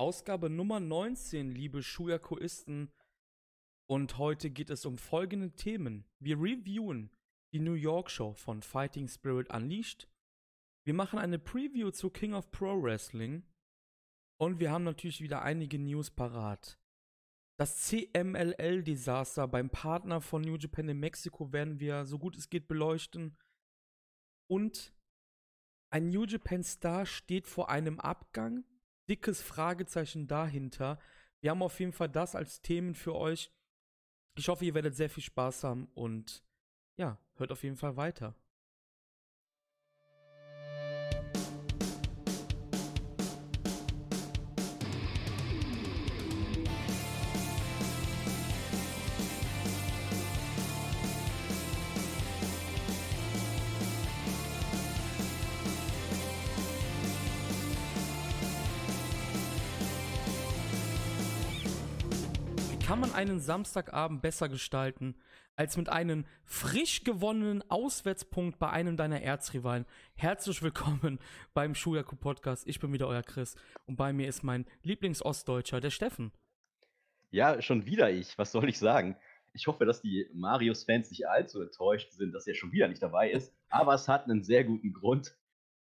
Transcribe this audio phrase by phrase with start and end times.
[0.00, 2.92] Ausgabe Nummer 19, liebe Schuyakuisten.
[3.90, 6.04] Und heute geht es um folgende Themen.
[6.20, 7.10] Wir reviewen
[7.52, 10.08] die New York Show von Fighting Spirit Unleashed.
[10.86, 13.42] Wir machen eine Preview zu King of Pro Wrestling.
[14.40, 16.78] Und wir haben natürlich wieder einige News parat.
[17.58, 22.68] Das CMLL-Desaster beim Partner von New Japan in Mexiko werden wir so gut es geht
[22.68, 23.36] beleuchten.
[24.48, 24.94] Und
[25.90, 28.64] ein New Japan Star steht vor einem Abgang.
[29.08, 30.98] Dickes Fragezeichen dahinter.
[31.40, 33.52] Wir haben auf jeden Fall das als Themen für euch.
[34.34, 36.42] Ich hoffe, ihr werdet sehr viel Spaß haben und
[36.96, 38.34] ja, hört auf jeden Fall weiter.
[62.98, 65.14] Kann man einen Samstagabend besser gestalten,
[65.54, 69.86] als mit einem frisch gewonnenen Auswärtspunkt bei einem deiner Erzrivalen?
[70.16, 71.20] Herzlich willkommen
[71.54, 72.66] beim Schuyaku Podcast.
[72.66, 73.54] Ich bin wieder euer Chris
[73.86, 76.32] und bei mir ist mein Lieblingsostdeutscher, der Steffen.
[77.30, 78.36] Ja, schon wieder ich.
[78.36, 79.16] Was soll ich sagen?
[79.52, 83.30] Ich hoffe, dass die Marius-Fans nicht allzu enttäuscht sind, dass er schon wieder nicht dabei
[83.30, 83.54] ist.
[83.68, 85.38] Aber es hat einen sehr guten Grund.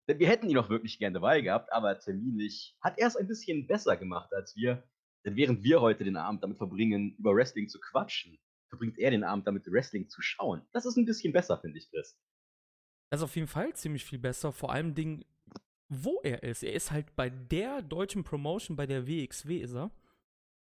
[0.09, 3.29] Denn wir hätten ihn auch wirklich gerne dabei gehabt, aber terminlich hat er es ein
[3.29, 4.83] bisschen besser gemacht als wir.
[5.25, 9.25] Denn während wir heute den Abend damit verbringen, über Wrestling zu quatschen, verbringt er den
[9.25, 10.63] Abend damit, Wrestling zu schauen.
[10.73, 12.19] Das ist ein bisschen besser, finde ich, Chris.
[13.11, 14.53] Das ist auf jeden Fall ziemlich viel besser.
[14.53, 15.25] Vor allem Ding,
[15.89, 16.63] wo er ist.
[16.63, 19.91] Er ist halt bei der deutschen Promotion, bei der WXW ist er.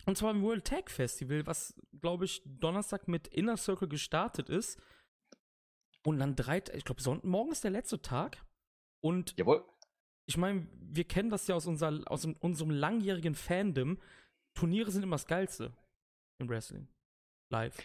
[0.06, 4.80] Und zwar im World Tag Festival, was, glaube ich, Donnerstag mit Inner Circle gestartet ist.
[6.04, 8.44] Und dann drei, ich glaube, morgen ist der letzte Tag.
[9.00, 9.64] Und Jawohl.
[10.26, 13.98] ich meine, wir kennen das ja aus, unser, aus unserem langjährigen Fandom.
[14.56, 15.72] Turniere sind immer das Geilste
[16.38, 16.88] im Wrestling.
[17.50, 17.78] Live.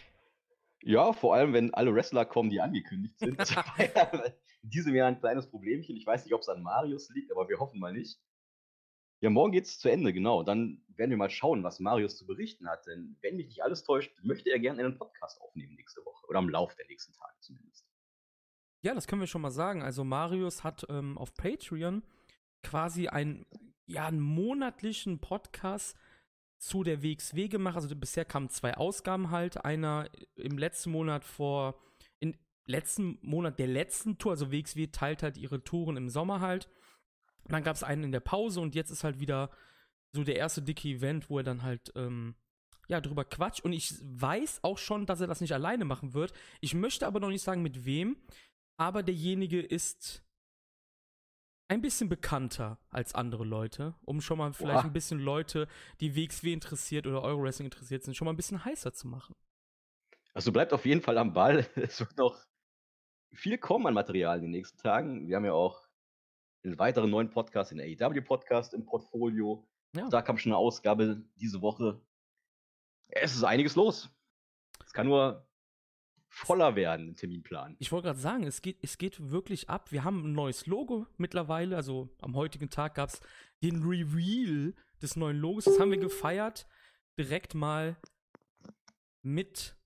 [0.82, 3.38] Ja, vor allem, wenn alle Wrestler kommen, die angekündigt sind.
[4.62, 5.96] In diesem Jahr ein kleines Problemchen.
[5.96, 8.20] Ich weiß nicht, ob es an Marius liegt, aber wir hoffen mal nicht.
[9.20, 10.42] Ja, morgen geht es zu Ende, genau.
[10.42, 12.86] Dann werden wir mal schauen, was Marius zu berichten hat.
[12.86, 16.26] Denn wenn mich nicht alles täuscht, möchte er gerne einen Podcast aufnehmen nächste Woche.
[16.26, 17.86] Oder am Lauf der nächsten Tage zumindest.
[18.82, 19.82] Ja, das können wir schon mal sagen.
[19.82, 22.02] Also Marius hat ähm, auf Patreon
[22.64, 23.46] quasi einen,
[23.86, 25.96] ja, einen monatlichen Podcast
[26.62, 27.74] zu der WXW gemacht.
[27.74, 29.64] Also bisher kamen zwei Ausgaben halt.
[29.64, 31.74] Einer im letzten Monat vor,
[32.20, 32.34] im
[32.66, 34.32] letzten Monat der letzten Tour.
[34.32, 36.68] Also WXW teilt halt ihre Touren im Sommer halt.
[37.48, 39.50] Dann gab es einen in der Pause und jetzt ist halt wieder
[40.12, 42.36] so der erste dicke Event, wo er dann halt, ähm,
[42.86, 43.64] ja, drüber quatscht.
[43.64, 46.32] Und ich weiß auch schon, dass er das nicht alleine machen wird.
[46.60, 48.16] Ich möchte aber noch nicht sagen, mit wem.
[48.76, 50.22] Aber derjenige ist
[51.72, 54.84] ein bisschen bekannter als andere Leute, um schon mal vielleicht Boah.
[54.84, 55.66] ein bisschen Leute,
[56.00, 59.34] die WXW interessiert oder Eurowrestling interessiert sind, schon mal ein bisschen heißer zu machen.
[60.34, 61.66] Also bleibt auf jeden Fall am Ball.
[61.76, 62.38] Es wird noch
[63.32, 65.26] viel kommen an Material in den nächsten Tagen.
[65.26, 65.88] Wir haben ja auch
[66.62, 69.66] einen weiteren neuen Podcast, den AEW-Podcast im Portfolio.
[69.96, 70.10] Ja.
[70.10, 72.02] Da kam schon eine Ausgabe diese Woche.
[73.08, 74.10] Es ist einiges los.
[74.84, 75.48] Es kann nur
[76.32, 77.76] voller werden im Terminplan.
[77.78, 79.92] Ich wollte gerade sagen, es geht, es geht wirklich ab.
[79.92, 81.76] Wir haben ein neues Logo mittlerweile.
[81.76, 83.20] Also am heutigen Tag gab es
[83.62, 85.64] den Reveal des neuen Logos.
[85.64, 86.66] Das haben wir gefeiert.
[87.18, 87.96] Direkt mal
[89.20, 89.76] mit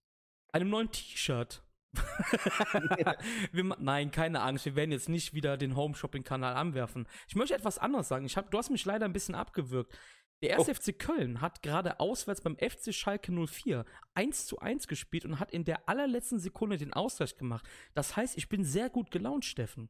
[0.53, 1.65] einem neuen T-Shirt.
[3.79, 7.09] nein, keine Angst, wir werden jetzt nicht wieder den Home Shopping Kanal anwerfen.
[7.27, 8.25] Ich möchte etwas anderes sagen.
[8.25, 9.99] Ich hab, du hast mich leider ein bisschen abgewürgt.
[10.43, 10.75] Der erste oh.
[10.75, 15.51] FC Köln hat gerade auswärts beim FC Schalke 04 1 zu 1 gespielt und hat
[15.51, 17.67] in der allerletzten Sekunde den Ausgleich gemacht.
[17.95, 19.89] Das heißt, ich bin sehr gut gelaunt, Steffen.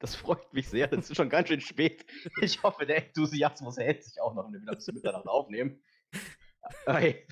[0.00, 0.88] Das freut mich sehr.
[0.88, 2.04] Das ist schon ganz schön spät.
[2.42, 5.82] Ich hoffe, der Enthusiasmus hält sich auch noch, wenn wir wieder bis Mitternacht aufnehmen.
[6.86, 7.26] Hey,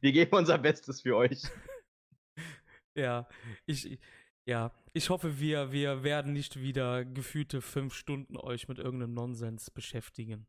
[0.00, 1.42] wir geben unser Bestes für euch.
[2.94, 3.28] Ja,
[3.66, 3.98] ich,
[4.46, 9.70] ja, ich hoffe, wir, wir werden nicht wieder gefühlte fünf Stunden euch mit irgendeinem Nonsens
[9.70, 10.46] beschäftigen.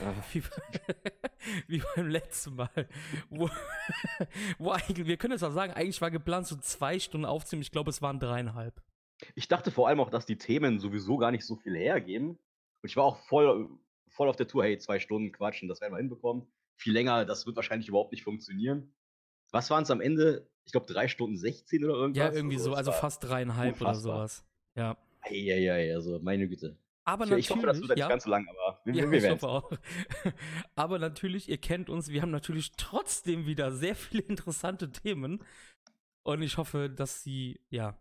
[0.00, 0.14] Ah.
[0.32, 0.42] Wie,
[1.66, 2.88] wie, beim letzten Mal.
[3.28, 3.50] Wo,
[4.58, 7.62] wo eigentlich, wir können jetzt auch sagen, eigentlich war geplant, so zwei Stunden aufzunehmen.
[7.62, 8.80] Ich glaube, es waren dreieinhalb.
[9.34, 12.30] Ich dachte vor allem auch, dass die Themen sowieso gar nicht so viel hergeben.
[12.30, 13.68] Und ich war auch voll,
[14.08, 16.46] voll auf der Tour, hey, zwei Stunden quatschen, das werden wir hinbekommen.
[16.76, 18.94] Viel länger, das wird wahrscheinlich überhaupt nicht funktionieren.
[19.50, 20.48] Was waren es am Ende?
[20.64, 22.18] Ich glaube, drei Stunden 16 oder irgendwas.
[22.18, 24.44] Ja, irgendwie so, also fast dreieinhalb oder sowas.
[24.74, 24.96] Ja.
[25.28, 26.76] Ja, ja, ja, also meine Güte.
[27.04, 29.10] Aber ich, natürlich, ich hoffe, das wird ja, nicht ganz so lang, aber wir, ja,
[29.10, 29.70] wir hoffe auch.
[30.76, 35.42] aber natürlich, ihr kennt uns, wir haben natürlich trotzdem wieder sehr viele interessante Themen.
[36.22, 37.98] Und ich hoffe, dass sie, ja,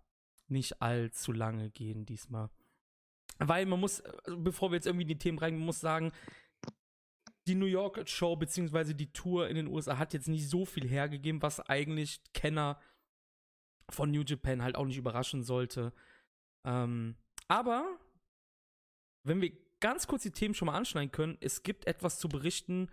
[0.48, 2.50] nicht allzu lange gehen diesmal.
[3.40, 6.12] Weil man muss, also bevor wir jetzt irgendwie in die Themen rein, man muss sagen,
[7.50, 10.88] die New York Show beziehungsweise die Tour in den USA hat jetzt nicht so viel
[10.88, 12.80] hergegeben, was eigentlich Kenner
[13.90, 15.92] von New Japan halt auch nicht überraschen sollte.
[16.64, 17.16] Ähm,
[17.48, 17.98] aber
[19.24, 22.88] wenn wir ganz kurz die Themen schon mal anschneiden können, es gibt etwas zu berichten,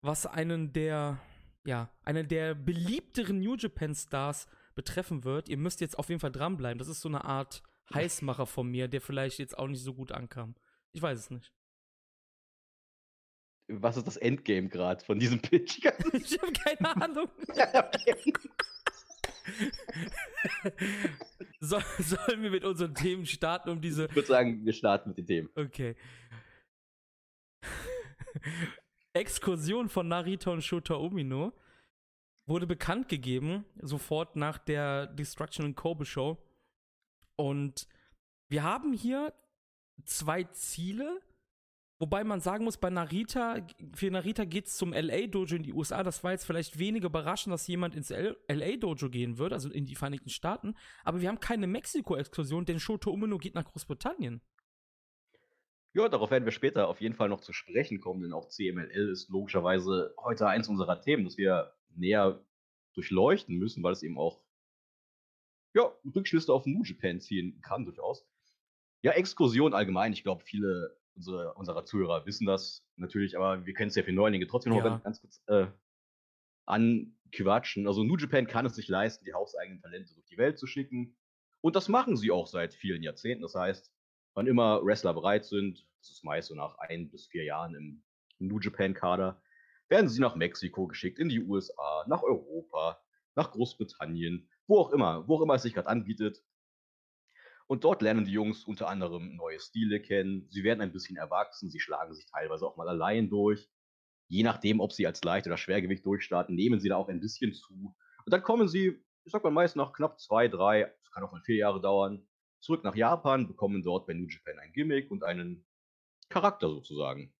[0.00, 1.18] was einen der,
[1.66, 4.46] ja, einen der beliebteren New Japan Stars
[4.76, 5.48] betreffen wird.
[5.48, 6.78] Ihr müsst jetzt auf jeden Fall dranbleiben.
[6.78, 10.12] Das ist so eine Art Heißmacher von mir, der vielleicht jetzt auch nicht so gut
[10.12, 10.54] ankam.
[10.92, 11.52] Ich weiß es nicht.
[13.68, 15.78] Was ist das Endgame gerade von diesem Pitch?
[16.12, 17.28] ich habe keine Ahnung.
[21.60, 24.06] so, sollen wir mit unseren Themen starten, um diese.
[24.06, 25.50] Ich würde sagen, wir starten mit den Themen.
[25.54, 25.96] Okay.
[29.12, 31.52] Exkursion von Narita und Shota Umino
[32.46, 36.38] wurde bekannt gegeben, sofort nach der Destruction and Kobe Show.
[37.36, 37.86] Und
[38.48, 39.34] wir haben hier
[40.04, 41.20] zwei Ziele,
[41.98, 46.02] wobei man sagen muss, bei Narita, für Narita geht es zum LA-Dojo in die USA.
[46.02, 49.94] Das war jetzt vielleicht weniger überraschend, dass jemand ins LA-Dojo gehen wird, also in die
[49.94, 50.74] Vereinigten Staaten.
[51.04, 54.40] Aber wir haben keine Mexiko-Exkursion, denn Shoto Umino geht nach Großbritannien.
[55.94, 59.10] Ja, darauf werden wir später auf jeden Fall noch zu sprechen kommen, denn auch CMLL
[59.10, 62.44] ist logischerweise heute eins unserer Themen, das wir näher
[62.94, 64.40] durchleuchten müssen, weil es eben auch
[65.74, 68.26] ja, Rückschlüsse auf New Japan ziehen kann, durchaus.
[69.02, 70.12] Ja, Exkursion allgemein.
[70.12, 74.46] Ich glaube, viele unsere, unserer Zuhörer wissen das natürlich, aber wir es ja für Neulinge
[74.46, 74.98] trotzdem noch ja.
[74.98, 75.66] ganz kurz äh,
[76.64, 77.86] anquatschen.
[77.86, 81.16] Also New Japan kann es sich leisten, die hauseigenen Talente durch die Welt zu schicken.
[81.60, 83.42] Und das machen sie auch seit vielen Jahrzehnten.
[83.42, 83.92] Das heißt,
[84.34, 88.04] wann immer Wrestler bereit sind, das ist meist so nach ein bis vier Jahren im
[88.38, 89.42] New Japan-Kader,
[89.88, 93.02] werden sie nach Mexiko geschickt, in die USA, nach Europa,
[93.34, 96.44] nach Großbritannien, wo auch immer, wo auch immer es sich gerade anbietet.
[97.68, 100.48] Und dort lernen die Jungs unter anderem neue Stile kennen.
[100.48, 103.68] Sie werden ein bisschen erwachsen, sie schlagen sich teilweise auch mal allein durch.
[104.28, 107.52] Je nachdem, ob sie als Leicht- oder Schwergewicht durchstarten, nehmen sie da auch ein bisschen
[107.52, 107.94] zu.
[108.24, 111.32] Und dann kommen sie, ich sag mal meist nach knapp zwei, drei, das kann auch
[111.32, 112.26] mal vier Jahre dauern,
[112.60, 115.66] zurück nach Japan, bekommen dort bei New Japan ein Gimmick und einen
[116.30, 117.34] Charakter sozusagen.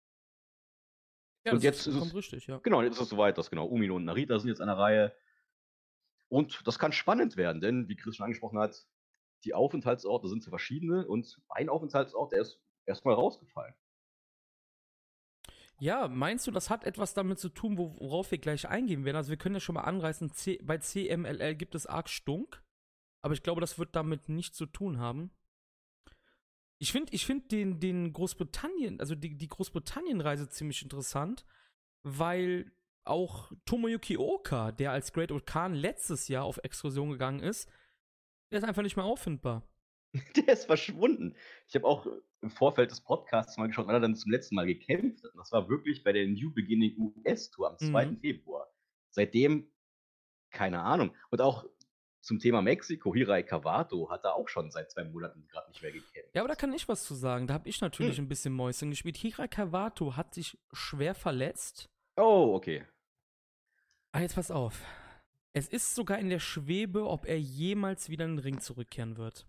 [1.46, 2.58] Ja, und jetzt ist es richtig, ja.
[2.58, 5.14] Genau, jetzt ist es soweit, dass genau Umino und Narita sind jetzt an der Reihe.
[6.28, 8.86] Und das kann spannend werden, denn wie Chris schon angesprochen hat,
[9.44, 13.74] die Aufenthaltsorte sind verschiedene und ein Aufenthaltsort, der ist erstmal rausgefallen.
[15.80, 19.16] Ja, meinst du, das hat etwas damit zu tun, worauf wir gleich eingehen werden?
[19.16, 22.64] Also wir können ja schon mal anreißen, C bei CMLL gibt es arg Stunk,
[23.22, 25.30] aber ich glaube, das wird damit nichts zu tun haben.
[26.80, 31.44] Ich finde ich find den, den Großbritannien, also die, die Großbritannien-Reise ziemlich interessant,
[32.02, 32.72] weil
[33.04, 37.68] auch Tomoyuki Oka, der als Great Old Khan letztes Jahr auf Exkursion gegangen ist,
[38.50, 39.62] der ist einfach nicht mehr auffindbar.
[40.36, 41.36] Der ist verschwunden.
[41.68, 42.06] Ich habe auch
[42.40, 45.32] im Vorfeld des Podcasts mal geschaut, wann er dann zum letzten Mal gekämpft hat.
[45.36, 48.06] Das war wirklich bei der New Beginning US-Tour am 2.
[48.06, 48.20] Mhm.
[48.20, 48.72] Februar.
[49.10, 49.70] Seitdem,
[50.50, 51.14] keine Ahnung.
[51.30, 51.66] Und auch
[52.20, 55.92] zum Thema Mexiko, Hirai Cavato hat er auch schon seit zwei Monaten gerade nicht mehr
[55.92, 56.34] gekämpft.
[56.34, 57.46] Ja, aber da kann ich was zu sagen.
[57.46, 58.24] Da habe ich natürlich hm.
[58.24, 59.16] ein bisschen Mäuschen gespielt.
[59.16, 61.90] Hirai Cavato hat sich schwer verletzt.
[62.16, 62.84] Oh, okay.
[64.12, 64.82] Ah, jetzt pass auf.
[65.52, 69.46] Es ist sogar in der Schwebe, ob er jemals wieder in den Ring zurückkehren wird.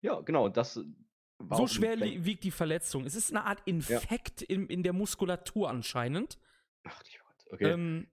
[0.00, 0.48] Ja, genau.
[0.48, 0.80] Das
[1.50, 3.04] so schwer wiegt die Verletzung.
[3.04, 4.48] Es ist eine Art Infekt ja.
[4.48, 6.38] in, in der Muskulatur anscheinend.
[6.84, 7.52] Ach, die Gott.
[7.52, 7.72] Okay.
[7.72, 8.08] Ähm,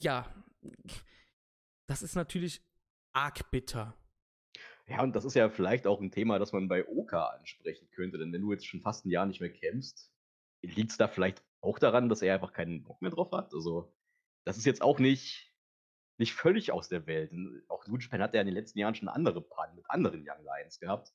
[0.00, 0.32] ja,
[1.86, 2.62] das ist natürlich
[3.12, 3.96] arg bitter.
[4.86, 8.18] Ja, und das ist ja vielleicht auch ein Thema, das man bei Oka ansprechen könnte.
[8.18, 10.10] Denn wenn du jetzt schon fast ein Jahr nicht mehr kämpfst,
[10.62, 13.54] liegt es da vielleicht auch daran, dass er einfach keinen Bock mehr drauf hat?
[13.54, 13.94] Also,
[14.44, 15.49] das ist jetzt auch nicht,
[16.20, 17.32] nicht völlig aus der Welt.
[17.68, 20.44] Auch New Japan hat ja in den letzten Jahren schon andere Pannen mit anderen Young
[20.44, 21.12] Lions gehabt.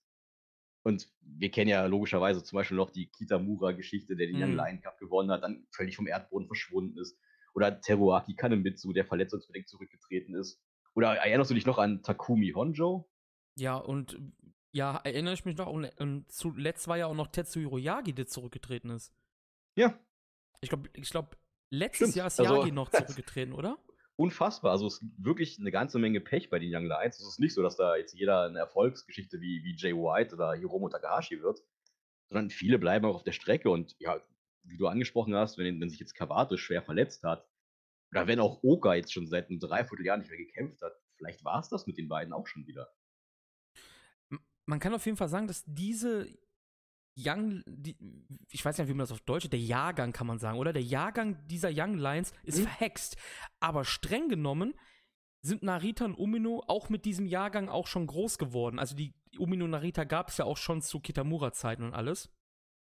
[0.84, 4.44] Und wir kennen ja logischerweise zum Beispiel noch die Kitamura-Geschichte, der den mhm.
[4.44, 7.18] Young Lion Cup gewonnen hat, dann völlig vom Erdboden verschwunden ist.
[7.54, 10.62] Oder Teruaki Kanemitsu, der verletzungsbedingt zurückgetreten ist.
[10.94, 13.10] Oder erinnerst du dich noch an Takumi Honjo?
[13.58, 14.20] Ja, und
[14.72, 15.68] ja, erinnere ich mich noch.
[15.68, 19.14] Und, und zuletzt war ja auch noch Tetsuhiro Yagi, der zurückgetreten ist.
[19.76, 19.98] Ja.
[20.62, 21.38] Ich glaube, ich glaub,
[21.70, 22.16] Letztes Stimmt.
[22.16, 23.78] Jahr ist Yagi also, noch zurückgetreten, oder?
[24.18, 24.72] Unfassbar.
[24.72, 27.20] Also es ist wirklich eine ganze Menge Pech bei den Young Lions.
[27.20, 30.54] Es ist nicht so, dass da jetzt jeder eine Erfolgsgeschichte wie, wie Jay White oder
[30.54, 31.62] Hiromo Takahashi wird,
[32.30, 33.70] sondern viele bleiben auch auf der Strecke.
[33.70, 34.22] Und ja,
[34.64, 37.46] wie du angesprochen hast, wenn, wenn sich jetzt Kawato schwer verletzt hat,
[38.12, 41.60] oder wenn auch Oka jetzt schon seit einem Dreivierteljahr nicht mehr gekämpft hat, vielleicht war
[41.60, 42.90] es das mit den beiden auch schon wieder.
[44.66, 46.28] Man kann auf jeden Fall sagen, dass diese
[47.18, 47.96] Young, die,
[48.50, 50.74] ich weiß nicht, wie man das auf Deutsch, der Jahrgang kann man sagen, oder?
[50.74, 52.64] Der Jahrgang dieser Young Lions ist mhm.
[52.64, 53.18] verhext.
[53.60, 54.74] Aber streng genommen
[55.42, 58.80] sind Narita und Umino auch mit diesem Jahrgang auch schon groß geworden.
[58.80, 62.30] Also die Umino Narita gab es ja auch schon zu Kitamura-Zeiten und alles.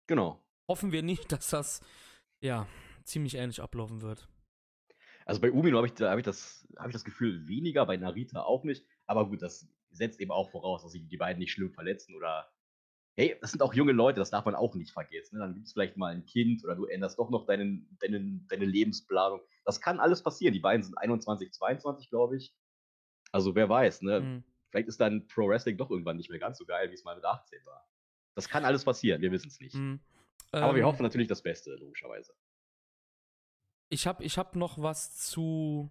[0.07, 0.43] Genau.
[0.69, 1.81] Hoffen wir nicht, dass das,
[2.41, 2.67] ja,
[3.05, 4.29] ziemlich ähnlich ablaufen wird.
[5.27, 8.43] Also bei Umino habe ich, hab ich, das, hab ich das Gefühl weniger, bei Narita
[8.43, 8.87] auch nicht.
[9.07, 12.51] Aber gut, das setzt eben auch voraus, dass sich die beiden nicht schlimm verletzen oder.
[13.15, 15.37] Hey, das sind auch junge Leute, das darf man auch nicht vergessen.
[15.37, 15.41] Ne?
[15.41, 18.65] Dann gibt es vielleicht mal ein Kind oder du änderst doch noch deinen, deinen, deine
[18.65, 19.41] Lebensplanung.
[19.65, 20.55] Das kann alles passieren.
[20.55, 22.55] Die beiden sind 21, 22, glaube ich.
[23.31, 24.21] Also wer weiß, ne?
[24.21, 24.45] Mhm.
[24.71, 27.15] Vielleicht ist dann Pro Wrestling doch irgendwann nicht mehr ganz so geil, wie es mal
[27.15, 27.87] mit 18 war.
[28.35, 29.75] Das kann alles passieren, wir wissen es nicht.
[29.75, 30.01] Mhm.
[30.51, 32.35] Aber ähm, wir hoffen natürlich das Beste, logischerweise.
[33.91, 35.91] Ich habe ich hab noch was zu,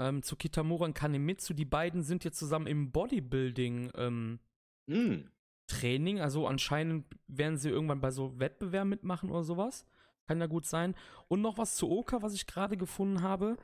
[0.00, 1.54] ähm, zu Kitamura und Kanemitsu.
[1.54, 4.40] Die beiden sind jetzt zusammen im Bodybuilding ähm,
[4.86, 5.30] mm.
[5.66, 6.20] Training.
[6.20, 9.84] Also anscheinend werden sie irgendwann bei so Wettbewerben mitmachen oder sowas.
[10.26, 10.94] Kann ja gut sein.
[11.28, 13.56] Und noch was zu Oka, was ich gerade gefunden habe.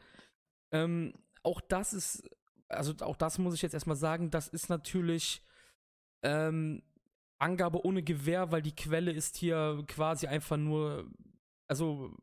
[0.73, 2.29] Ähm, auch das ist,
[2.69, 5.45] also auch das muss ich jetzt erstmal sagen, das ist natürlich
[6.23, 6.83] ähm,
[7.39, 11.11] Angabe ohne Gewehr, weil die Quelle ist hier quasi einfach nur,
[11.67, 12.15] also,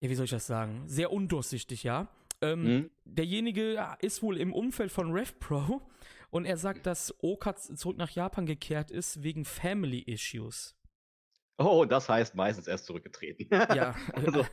[0.00, 0.82] ja, wie soll ich das sagen?
[0.86, 2.08] Sehr undurchsichtig, ja.
[2.40, 2.90] Ähm, mhm.
[3.04, 5.82] Derjenige ist wohl im Umfeld von RevPro
[6.34, 10.74] und er sagt, dass Oka zurück nach Japan gekehrt ist wegen Family Issues.
[11.58, 13.46] Oh, das heißt meistens erst zurückgetreten.
[13.52, 14.44] ja, also,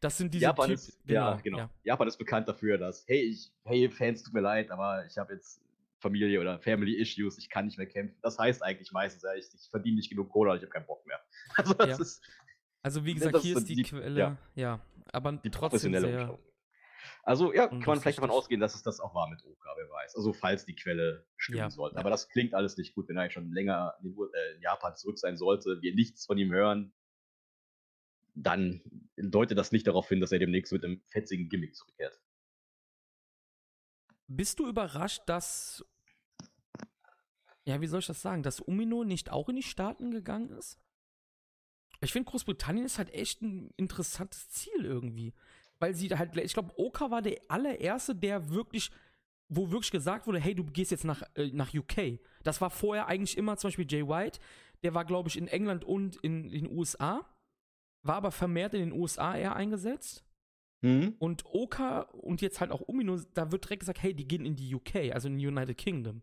[0.00, 1.58] das sind diese Japan typ, ist, genau, ja, genau.
[1.58, 1.70] Ja.
[1.84, 5.32] Japan ist bekannt dafür, dass, hey, ich, hey, Fans, tut mir leid, aber ich habe
[5.32, 5.62] jetzt
[6.00, 8.18] Familie oder Family Issues, ich kann nicht mehr kämpfen.
[8.20, 11.20] Das heißt eigentlich meistens, ich, ich verdiene nicht genug Kohle, ich habe keinen Bock mehr.
[11.56, 11.96] Also, das ja.
[11.98, 12.22] ist,
[12.82, 14.80] also wie gesagt, hier ist die, die Quelle, ja, ja
[15.10, 16.38] aber die trotzdem sehr,
[17.30, 19.88] also ja, kann man vielleicht davon ausgehen, dass es das auch war mit Oka, wer
[19.88, 20.16] weiß.
[20.16, 21.96] Also falls die Quelle stimmen ja, sollte.
[21.96, 25.16] Aber das klingt alles nicht gut, wenn er schon länger in, äh, in, Japan zurück
[25.16, 26.92] sein sollte, wir nichts von ihm hören,
[28.34, 28.82] dann
[29.16, 32.20] deutet das nicht darauf hin, dass er demnächst mit einem fetzigen Gimmick zurückkehrt.
[34.26, 35.84] Bist du überrascht, dass
[37.64, 40.80] ja, wie soll ich das sagen, dass Umino nicht auch in die Staaten gegangen ist?
[42.00, 45.32] Ich finde, Großbritannien ist halt echt ein interessantes Ziel irgendwie
[45.80, 48.90] weil sie halt, ich glaube, Oka war der allererste, der wirklich,
[49.48, 52.20] wo wirklich gesagt wurde, hey, du gehst jetzt nach, äh, nach UK.
[52.44, 54.38] Das war vorher eigentlich immer zum Beispiel Jay White,
[54.82, 57.26] der war, glaube ich, in England und in den USA,
[58.02, 60.24] war aber vermehrt in den USA eher eingesetzt.
[60.82, 61.16] Mhm.
[61.18, 64.56] Und Oka und jetzt halt auch Umino, da wird direkt gesagt, hey, die gehen in
[64.56, 66.22] die UK, also in die United Kingdom.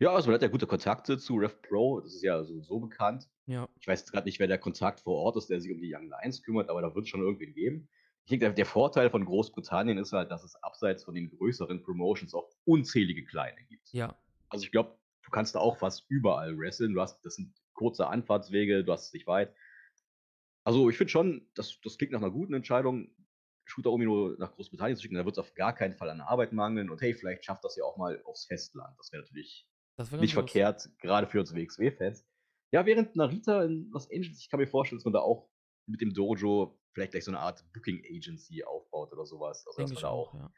[0.00, 2.78] Ja, also man hat ja gute Kontakte zu Rev Pro, das ist ja so, so
[2.78, 3.28] bekannt.
[3.46, 3.68] Ja.
[3.80, 6.08] Ich weiß gerade nicht, wer der Kontakt vor Ort ist, der sich um die Young
[6.08, 7.88] Lions kümmert, aber da wird es schon irgendwen geben.
[8.28, 12.34] Ich denke, der Vorteil von Großbritannien ist halt, dass es abseits von den größeren Promotions
[12.34, 13.90] auch unzählige kleine gibt.
[13.94, 14.14] Ja.
[14.50, 16.92] Also ich glaube, du kannst da auch fast überall wresteln.
[16.92, 19.54] Du hast, das sind kurze Anfahrtswege, du hast es nicht weit.
[20.62, 23.08] Also ich finde schon, das, das klingt nach einer guten Entscheidung,
[23.64, 25.14] Shooter Omino nach Großbritannien zu schicken.
[25.14, 26.90] Da wird es auf gar keinen Fall an Arbeit mangeln.
[26.90, 28.94] Und hey, vielleicht schafft das ja auch mal aufs Festland.
[28.98, 29.66] Das wäre natürlich
[29.96, 32.26] das wär nicht verkehrt, gerade für uns WXW-Fans.
[32.72, 35.48] Ja, während Narita in Los Angeles, ich kann mir vorstellen, dass man da auch
[35.88, 39.66] mit dem Dojo vielleicht gleich so eine Art Booking Agency aufbaut oder sowas.
[39.66, 40.52] Also, dass man da auch ja.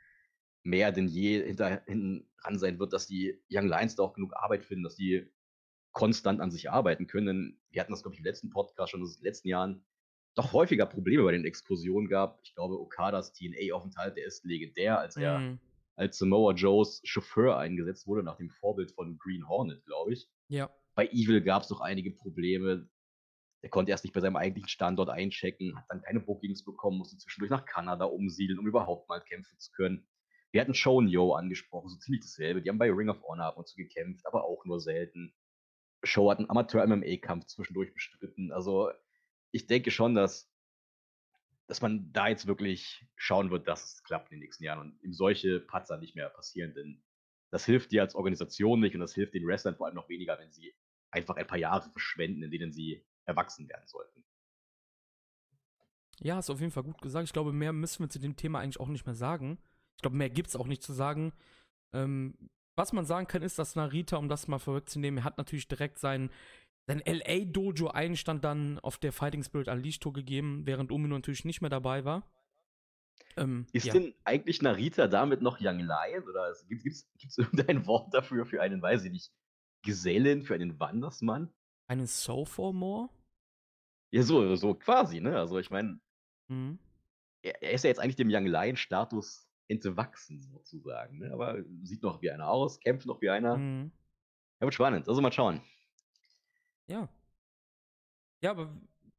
[0.63, 4.35] mehr denn je hinter, hinten ran sein wird, dass die Young Lions da auch genug
[4.37, 5.31] Arbeit finden, dass die
[5.93, 7.27] konstant an sich arbeiten können.
[7.27, 9.85] Denn wir hatten das, glaube ich, im letzten Podcast schon in den letzten Jahren
[10.35, 12.41] doch häufiger Probleme bei den Exkursionen gab.
[12.45, 15.59] Ich glaube, Okadas TNA-Aufenthalt, der ist legendär, als er mhm.
[15.97, 20.29] als Samoa Joes Chauffeur eingesetzt wurde, nach dem Vorbild von Green Hornet, glaube ich.
[20.49, 20.71] Ja.
[20.95, 22.89] Bei Evil gab es doch einige Probleme.
[23.63, 27.19] Der konnte erst nicht bei seinem eigentlichen Standort einchecken, hat dann keine Bookings bekommen, musste
[27.19, 30.07] zwischendurch nach Kanada umsiedeln, um überhaupt mal kämpfen zu können.
[30.53, 31.01] Wir hatten Show
[31.35, 32.63] angesprochen, so ziemlich dasselbe.
[32.63, 35.35] Die haben bei Ring of Honor ab und zu gekämpft, aber auch nur selten.
[36.03, 38.51] Show hat einen Amateur-MMA-Kampf zwischendurch bestritten.
[38.51, 38.91] Also,
[39.53, 40.51] ich denke schon, dass,
[41.67, 45.03] dass man da jetzt wirklich schauen wird, dass es klappt in den nächsten Jahren und
[45.03, 47.03] ihm solche Patzer nicht mehr passieren, denn
[47.51, 50.39] das hilft dir als Organisation nicht und das hilft den Wrestlern vor allem noch weniger,
[50.39, 50.73] wenn sie
[51.11, 54.25] einfach ein paar Jahre verschwenden, in denen sie erwachsen werden sollten.
[56.23, 57.25] Ja, ist auf jeden Fall gut gesagt.
[57.25, 59.59] Ich glaube, mehr müssen wir zu dem Thema eigentlich auch nicht mehr sagen.
[59.97, 61.33] Ich glaube, mehr gibt es auch nicht zu sagen.
[61.93, 65.99] Ähm, was man sagen kann, ist, dass Narita, um das mal vorwegzunehmen, hat natürlich direkt
[65.99, 66.31] sein,
[66.87, 71.71] sein LA-Dojo-Einstand dann auf der Fighting Spirit Unleashed Tour gegeben, während Umino natürlich nicht mehr
[71.71, 72.31] dabei war.
[73.37, 73.93] Ähm, ist ja.
[73.93, 76.25] denn eigentlich Narita damit noch Young Lion?
[76.29, 77.07] Oder gibt es
[77.39, 79.33] irgendein Wort dafür, für einen, weiß ich nicht,
[79.83, 81.53] Gesellen, für einen Wandersmann?
[81.91, 83.09] Einen Sophomore?
[84.13, 85.37] Ja, so, so quasi, ne?
[85.37, 85.99] Also ich meine,
[86.47, 86.79] mhm.
[87.43, 91.19] er, er, ist ja jetzt eigentlich dem Young Lion-Status entwachsen, sozusagen.
[91.19, 91.33] Ne?
[91.33, 93.57] Aber sieht noch wie einer aus, kämpft noch wie einer.
[93.57, 93.91] Mhm.
[94.61, 95.09] Ja, wird spannend.
[95.09, 95.63] Also mal schauen.
[96.87, 97.09] Ja.
[98.41, 98.73] Ja, aber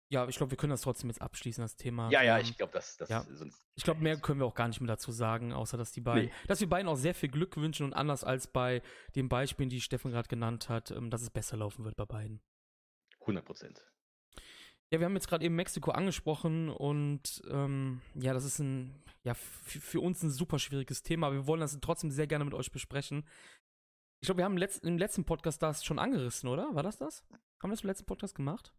[0.07, 2.09] Ja, ich glaube, wir können das trotzdem jetzt abschließen, das Thema.
[2.09, 3.25] Ja, ja, Ähm, ich glaube, das, das ja.
[3.31, 3.61] sonst.
[3.75, 6.27] Ich glaube, mehr können wir auch gar nicht mehr dazu sagen, außer dass die beiden,
[6.27, 6.33] Nee.
[6.47, 8.81] dass wir beiden auch sehr viel Glück wünschen und anders als bei
[9.15, 12.39] den Beispielen, die Steffen gerade genannt hat, ähm, dass es besser laufen wird bei beiden.
[13.21, 13.85] 100 Prozent.
[14.91, 19.33] Ja, wir haben jetzt gerade eben Mexiko angesprochen und ähm, ja, das ist ein, ja,
[19.33, 21.31] für uns ein super schwieriges Thema.
[21.31, 23.25] Wir wollen das trotzdem sehr gerne mit euch besprechen.
[24.21, 26.75] Ich glaube, wir haben letzt, im letzten Podcast das schon angerissen, oder?
[26.75, 27.23] War das das?
[27.31, 28.73] Haben wir das im letzten Podcast gemacht?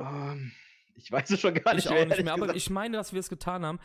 [0.00, 0.52] Ähm,
[0.96, 2.04] ich weiß es schon gar nicht ich auch mehr.
[2.06, 2.56] nicht ehrlich mehr, aber gesagt.
[2.56, 3.78] ich meine, dass wir es getan haben.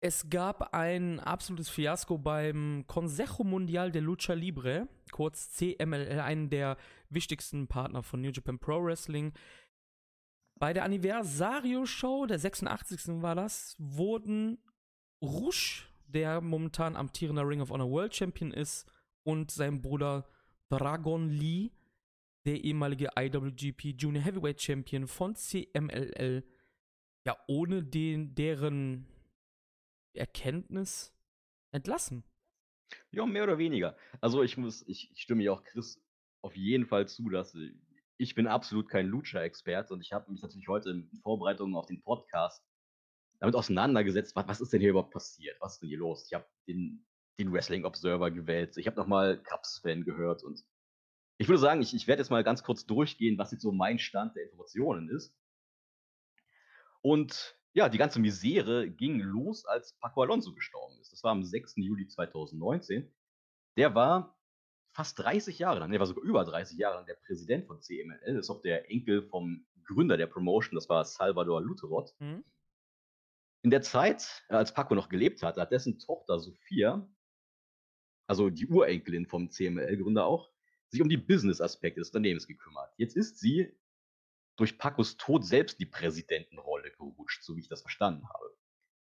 [0.00, 6.76] Es gab ein absolutes Fiasko beim Consejo Mundial de Lucha Libre, kurz CMLL, einen der
[7.14, 9.32] wichtigsten Partner von New Japan Pro Wrestling.
[10.56, 13.22] Bei der Anniversario-Show, der 86.
[13.22, 14.58] war das, wurden
[15.22, 18.86] Rush, der momentan amtierender Ring of Honor World Champion ist,
[19.24, 20.28] und sein Bruder
[20.68, 21.70] Dragon Lee,
[22.46, 26.44] der ehemalige IWGP Junior Heavyweight Champion von CMLL,
[27.26, 29.06] ja, ohne den, deren
[30.14, 31.14] Erkenntnis
[31.72, 32.22] entlassen.
[33.10, 33.96] Ja, mehr oder weniger.
[34.20, 36.00] Also ich muss, ich, ich stimme ja auch Chris
[36.44, 37.72] auf jeden Fall zu, dass äh,
[38.18, 42.02] ich bin absolut kein Lucha-Experte und ich habe mich natürlich heute in Vorbereitung auf den
[42.02, 42.62] Podcast
[43.40, 45.56] damit auseinandergesetzt, was, was ist denn hier überhaupt passiert?
[45.60, 46.26] Was ist denn hier los?
[46.26, 47.04] Ich habe den,
[47.38, 50.62] den Wrestling Observer gewählt, ich habe nochmal Cups-Fan gehört und
[51.38, 53.98] ich würde sagen, ich, ich werde jetzt mal ganz kurz durchgehen, was jetzt so mein
[53.98, 55.34] Stand der Informationen ist.
[57.00, 61.12] Und ja, die ganze Misere ging los, als Paco Alonso gestorben ist.
[61.12, 61.74] Das war am 6.
[61.76, 63.12] Juli 2019.
[63.76, 64.38] Der war
[64.94, 68.38] fast 30 Jahre lang, der war sogar über 30 Jahre lang der Präsident von CMLL.
[68.38, 72.14] Ist auch der Enkel vom Gründer der Promotion, das war Salvador Luterot.
[72.20, 72.44] Mhm.
[73.62, 77.08] In der Zeit, äh, als Paco noch gelebt hat, hat dessen Tochter Sophia,
[78.26, 80.50] also die Urenkelin vom CML-Gründer auch,
[80.88, 82.94] sich um die Business-Aspekte des Unternehmens gekümmert.
[82.96, 83.76] Jetzt ist sie
[84.56, 88.53] durch Pacos Tod selbst die Präsidentenrolle gerutscht, so wie ich das verstanden habe.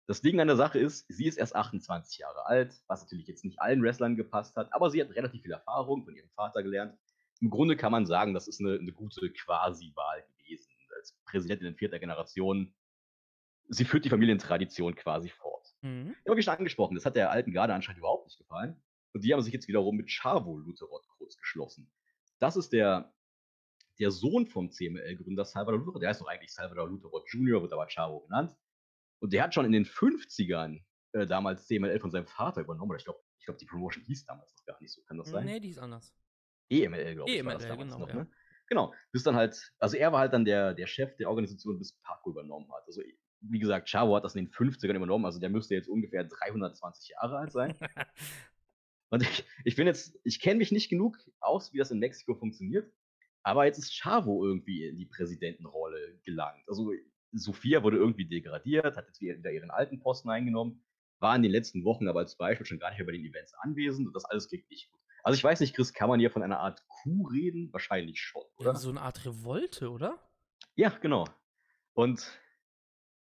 [0.09, 3.45] Das Ding an der Sache ist, sie ist erst 28 Jahre alt, was natürlich jetzt
[3.45, 6.99] nicht allen Wrestlern gepasst hat, aber sie hat relativ viel Erfahrung von ihrem Vater gelernt.
[7.43, 10.73] Im Grunde kann man sagen, das ist eine, eine gute Quasi-Wahl gewesen.
[10.97, 12.75] Als Präsidentin in vierter Generation,
[13.69, 15.75] sie führt die Familientradition quasi fort.
[15.83, 16.17] Mhm.
[16.25, 18.83] Aber wie schon angesprochen, das hat der alten Garde anscheinend überhaupt nicht gefallen.
[19.13, 21.93] Und die haben sich jetzt wiederum mit Chavo Lutherot kurz geschlossen.
[22.39, 23.13] Das ist der,
[23.99, 26.01] der Sohn vom CML-Gründer Salvador Lutherot.
[26.01, 28.57] Der heißt doch eigentlich Salvador Lutherot Jr., wird aber Chavo genannt.
[29.21, 32.91] Und der hat schon in den 50ern äh, damals CMLL von seinem Vater übernommen.
[32.91, 35.03] Oder ich glaube, ich glaub, die Promotion hieß damals noch gar nicht so.
[35.03, 35.45] Kann das sein?
[35.45, 36.15] Nee, die ist anders.
[36.71, 38.15] EML, glaube ich, war das EMLL, damals genau, noch, ja.
[38.17, 38.31] ne?
[38.69, 38.95] Genau.
[39.13, 42.31] Bis dann halt, also er war halt dann der, der Chef der Organisation, bis Paco
[42.31, 42.85] übernommen hat.
[42.87, 43.03] Also,
[43.41, 47.11] wie gesagt, Chavo hat das in den 50ern übernommen, also der müsste jetzt ungefähr 320
[47.11, 47.75] Jahre alt sein.
[49.11, 52.35] Und ich, ich bin jetzt, ich kenne mich nicht genug aus, wie das in Mexiko
[52.35, 52.93] funktioniert,
[53.43, 56.63] aber jetzt ist Chavo irgendwie in die Präsidentenrolle gelangt.
[56.69, 56.93] Also
[57.33, 60.85] Sophia wurde irgendwie degradiert, hat jetzt wieder ihren alten Posten eingenommen,
[61.21, 63.55] war in den letzten Wochen aber als Beispiel schon gar nicht mehr bei den Events
[63.61, 65.01] anwesend und das alles klingt nicht gut.
[65.23, 67.73] Also ich weiß nicht, Chris, kann man hier von einer Art Coup reden?
[67.73, 68.73] Wahrscheinlich schon, oder?
[68.73, 70.19] Ja, so eine Art Revolte, oder?
[70.75, 71.27] Ja, genau.
[71.93, 72.41] Und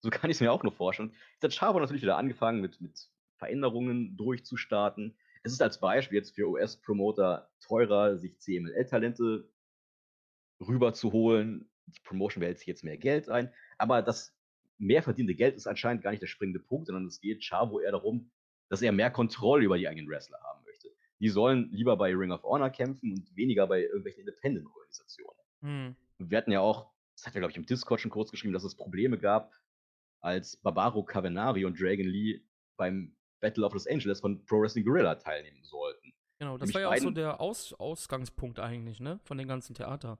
[0.00, 1.14] so kann ich es mir auch nur vorstellen.
[1.34, 5.16] Jetzt hat Chavo natürlich wieder angefangen, mit, mit Veränderungen durchzustarten.
[5.44, 9.48] Es ist als Beispiel jetzt für US-Promoter teurer, sich CMLL-Talente
[10.60, 11.70] rüberzuholen.
[11.86, 13.52] Die Promotion wählt sich jetzt mehr Geld ein.
[13.78, 14.34] Aber das
[14.78, 17.92] mehr verdiente Geld ist anscheinend gar nicht der springende Punkt, sondern es geht Chavo eher
[17.92, 18.30] darum,
[18.68, 20.88] dass er mehr Kontrolle über die eigenen Wrestler haben möchte.
[21.20, 25.38] Die sollen lieber bei Ring of Honor kämpfen und weniger bei irgendwelchen Independent-Organisationen.
[25.60, 25.96] Hm.
[26.18, 28.64] Wir hatten ja auch, das hat er, glaube ich, im Discord schon kurz geschrieben, dass
[28.64, 29.52] es Probleme gab,
[30.20, 32.42] als Barbaro Cavenari und Dragon Lee
[32.76, 36.14] beim Battle of Los Angeles von Pro Wrestling Guerrilla teilnehmen sollten.
[36.38, 39.20] Genau, das Nämlich war ja auch so der Aus Ausgangspunkt eigentlich, ne?
[39.24, 40.18] Von dem ganzen Theater.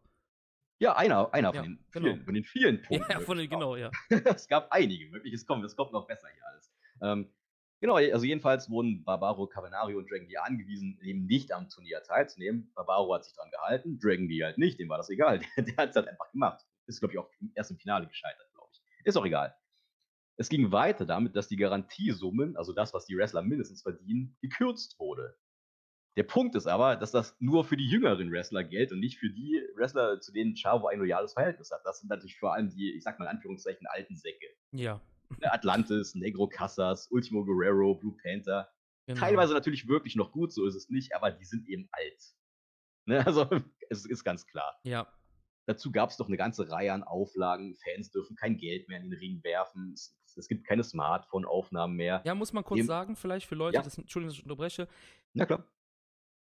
[0.85, 2.07] Ja, einer, einer Ja, von, den genau.
[2.09, 3.11] vielen, von den vielen Punkten.
[3.11, 3.90] ja, von den, genau, ja.
[4.11, 5.33] es gab einige, wirklich.
[5.33, 6.70] Es kommt, es kommt noch besser hier alles.
[7.01, 7.33] Ähm,
[7.81, 12.70] genau, also jedenfalls wurden Barbaro Cavenari und Dragon Lee angewiesen, eben nicht am Turnier teilzunehmen.
[12.75, 15.40] Barbaro hat sich dran gehalten, Dragon Lee halt nicht, dem war das egal.
[15.57, 16.62] Der, der hat es halt einfach gemacht.
[16.87, 19.07] Ist, glaube ich, auch erst im Finale gescheitert, glaube ich.
[19.07, 19.57] Ist auch egal.
[20.37, 24.99] Es ging weiter damit, dass die Garantiesummen, also das, was die Wrestler mindestens verdienen, gekürzt
[24.99, 25.35] wurde.
[26.16, 29.31] Der Punkt ist aber, dass das nur für die jüngeren Wrestler gilt und nicht für
[29.31, 31.81] die Wrestler, zu denen Chavo ein loyales Verhältnis hat.
[31.85, 34.46] Das sind natürlich vor allem die, ich sag mal in Anführungszeichen, alten Säcke.
[34.72, 35.00] Ja.
[35.40, 38.70] Ne, Atlantis, Negro Casas, Ultimo Guerrero, Blue Panther.
[39.07, 39.18] Genau.
[39.18, 42.22] Teilweise natürlich wirklich noch gut, so ist es nicht, aber die sind eben alt.
[43.07, 43.48] Ne, also,
[43.90, 44.79] es ist ganz klar.
[44.85, 45.09] Ja.
[45.66, 47.74] Dazu gab es noch eine ganze Reihe an Auflagen.
[47.74, 49.92] Fans dürfen kein Geld mehr in den Ring werfen.
[49.94, 52.22] Es, es gibt keine Smartphone-Aufnahmen mehr.
[52.24, 53.83] Ja, muss man kurz Eben- sagen, vielleicht für Leute, Ja.
[53.83, 54.88] das, Entschuldigung, dass ich unterbreche.
[55.33, 55.64] Na klar.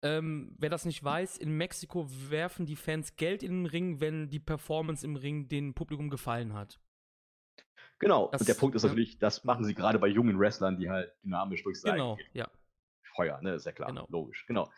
[0.04, 4.30] Ähm, wer das nicht weiß, in Mexiko werfen die Fans Geld in den Ring, wenn
[4.30, 6.80] die Performance im Ring dem Publikum gefallen hat.
[8.00, 8.30] Genau.
[8.32, 11.14] Das, und der Punkt ist natürlich, das machen sie gerade bei jungen Wrestlern, die halt
[11.24, 12.50] dynamisch durch sein Genau, ja.
[13.16, 14.08] Feuer, ne, ist ja klar, genau.
[14.10, 14.72] logisch, genau.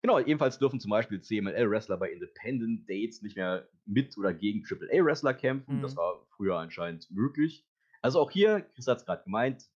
[0.00, 5.34] Genau, ebenfalls dürfen zum Beispiel CMLL-Wrestler bei Independent Dates nicht mehr mit oder gegen AAA-Wrestler
[5.34, 5.76] kämpfen.
[5.76, 5.82] Mhm.
[5.82, 7.64] Das war früher anscheinend möglich.
[8.00, 9.68] Also auch hier, Chris hat es gerade gemeint,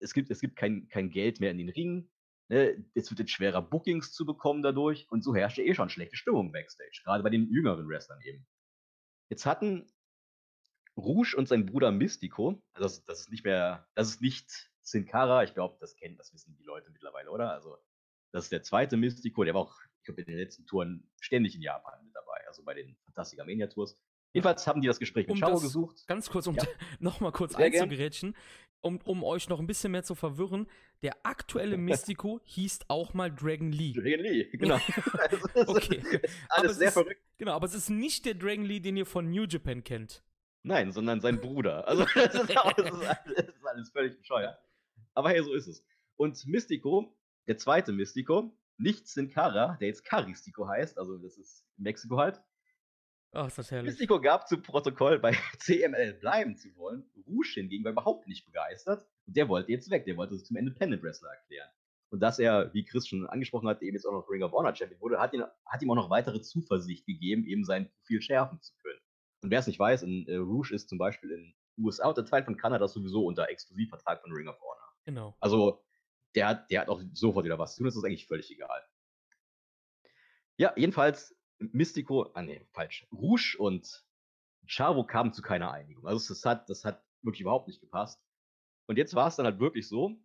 [0.00, 2.10] es gibt, es gibt kein, kein Geld mehr in den Ringen.
[2.48, 2.84] Ne?
[2.94, 5.06] Es wird jetzt schwerer, Bookings zu bekommen dadurch.
[5.10, 8.46] Und so herrschte eh schon schlechte Stimmung backstage, gerade bei den jüngeren Wrestlern eben.
[9.28, 9.90] Jetzt hatten
[10.96, 15.04] Rouge und sein Bruder Mystico, also das, das ist nicht mehr, das ist nicht Sin
[15.04, 17.52] Cara, ich glaube, das kennen, das wissen die Leute mittlerweile, oder?
[17.52, 17.76] Also
[18.32, 21.54] das ist der zweite Mystico, der war auch, ich glaube, in den letzten Touren ständig
[21.54, 23.98] in Japan mit dabei, also bei den Fantastica Mania Tours.
[24.36, 26.06] Jedenfalls haben die das Gespräch mit um Shao gesucht.
[26.06, 26.62] Ganz kurz, um ja.
[27.00, 28.36] nochmal kurz Sehr einzugrätschen,
[28.80, 30.66] um, um euch noch ein bisschen mehr zu verwirren.
[31.02, 33.92] Der aktuelle Mystico hieß auch mal Dragon Lee.
[33.92, 34.76] Dragon Lee, genau.
[35.66, 36.02] okay.
[36.48, 37.20] Alles sehr ist, verrückt.
[37.38, 40.22] Genau, aber es ist nicht der Dragon Lee, den ihr von New Japan kennt.
[40.62, 41.86] Nein, sondern sein Bruder.
[41.86, 44.58] Also das ist, auch, das ist, alles, das ist alles völlig bescheuert.
[45.14, 45.84] Aber hey, so ist es.
[46.16, 51.64] Und Mystico der zweite Mystico, nicht Sin Cara, der jetzt Caristico heißt, also das ist
[51.76, 52.40] Mexiko halt.
[53.36, 53.90] Ach, ist das herrlich.
[53.90, 57.04] Mystico gab zu Protokoll, bei CML bleiben zu wollen.
[57.26, 59.06] Rouge hingegen war überhaupt nicht begeistert.
[59.26, 61.68] Und der wollte jetzt weg, der wollte sich zum Independent Wrestler erklären.
[62.10, 64.74] Und dass er, wie Chris schon angesprochen hat, eben jetzt auch noch Ring of Honor
[64.74, 68.60] Champion wurde, hat, ihn, hat ihm auch noch weitere Zuversicht gegeben, eben sein Profil schärfen
[68.62, 69.00] zu können.
[69.42, 72.24] Und wer es nicht weiß, in, äh, Rouge ist zum Beispiel in USA und der
[72.24, 74.92] Teil von Kanada sowieso unter Exklusivvertrag von Ring of Honor.
[75.04, 75.36] Genau.
[75.40, 75.84] Also
[76.34, 78.82] der, hat, der hat auch sofort wieder was zu tun, das ist eigentlich völlig egal.
[80.56, 83.06] Ja, jedenfalls, Mystico, ah nee, falsch.
[83.12, 84.04] Rouge und
[84.66, 86.06] Chavo kamen zu keiner Einigung.
[86.06, 88.20] Also das hat, das hat wirklich überhaupt nicht gepasst.
[88.88, 90.16] Und jetzt war es dann halt wirklich so,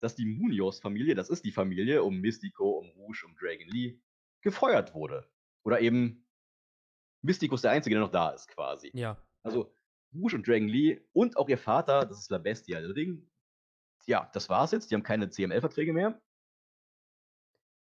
[0.00, 4.00] dass die Munoz-Familie, das ist die Familie um Mystico, um Rouge, um Dragon Lee,
[4.42, 5.28] gefeuert wurde.
[5.64, 6.26] Oder eben
[7.22, 8.90] Mystico ist der Einzige, der noch da ist, quasi.
[8.94, 9.20] Ja.
[9.42, 9.74] Also
[10.14, 13.28] Rouge und Dragon Lee und auch ihr Vater, das ist La Bestia del Ring,
[14.06, 14.90] ja, das war's jetzt.
[14.90, 16.20] Die haben keine CML-Verträge mehr.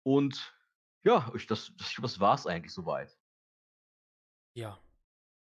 [0.04, 0.57] Und
[1.04, 3.16] ja, ich, das, das, das war's eigentlich soweit.
[4.54, 4.78] Ja.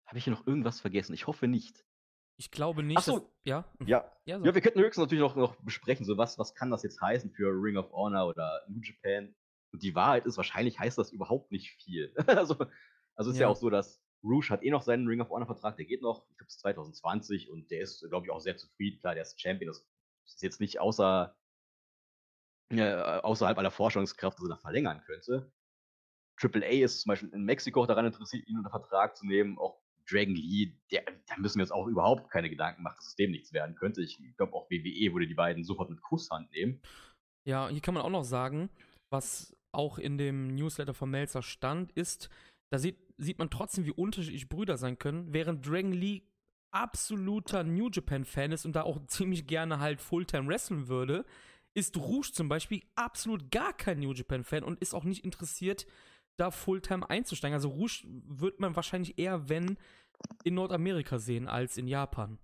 [0.06, 1.14] Habe ich hier noch irgendwas vergessen?
[1.14, 1.84] Ich hoffe nicht.
[2.36, 2.98] Ich glaube nicht.
[2.98, 3.18] Ach so.
[3.18, 3.64] Dass, ja.
[3.84, 4.12] Ja.
[4.24, 4.44] Ja, so.
[4.46, 7.30] ja, wir könnten höchstens natürlich noch, noch besprechen, so was, was kann das jetzt heißen
[7.30, 9.34] für Ring of Honor oder New Japan.
[9.72, 12.14] Und die Wahrheit ist, wahrscheinlich heißt das überhaupt nicht viel.
[12.26, 12.56] also,
[13.14, 13.42] also ist ja.
[13.42, 16.02] ja auch so, dass Rouge hat eh noch seinen Ring of Honor Vertrag, der geht
[16.02, 19.00] noch, ich glaube, bis 2020 und der ist, glaube ich, auch sehr zufrieden.
[19.00, 19.86] Klar, der ist Champion, das
[20.26, 21.36] ist jetzt nicht außer,
[22.70, 25.52] äh, außerhalb aller Forschungskraft, er da verlängern könnte.
[26.38, 29.58] Triple A ist zum Beispiel in Mexiko auch daran interessiert, ihn unter Vertrag zu nehmen.
[29.58, 33.16] Auch Dragon Lee, der, da müssen wir uns auch überhaupt keine Gedanken machen, dass es
[33.16, 34.02] dem nichts werden könnte.
[34.02, 36.80] Ich glaube, auch WWE würde die beiden sofort mit Kusshand nehmen.
[37.46, 38.70] Ja, hier kann man auch noch sagen,
[39.12, 42.28] was auch in dem Newsletter von Melzer stand, ist,
[42.72, 45.32] da sieht, sieht man trotzdem, wie unterschiedlich Brüder sein können.
[45.32, 46.22] Während Dragon Lee
[46.72, 51.24] absoluter New Japan-Fan ist und da auch ziemlich gerne halt Fulltime wrestlen würde,
[51.74, 55.86] ist Rouge zum Beispiel absolut gar kein New Japan-Fan und ist auch nicht interessiert,
[56.36, 57.54] da Fulltime einzusteigen.
[57.54, 59.76] Also Rouge wird man wahrscheinlich eher, wenn,
[60.44, 62.38] in Nordamerika sehen als in Japan.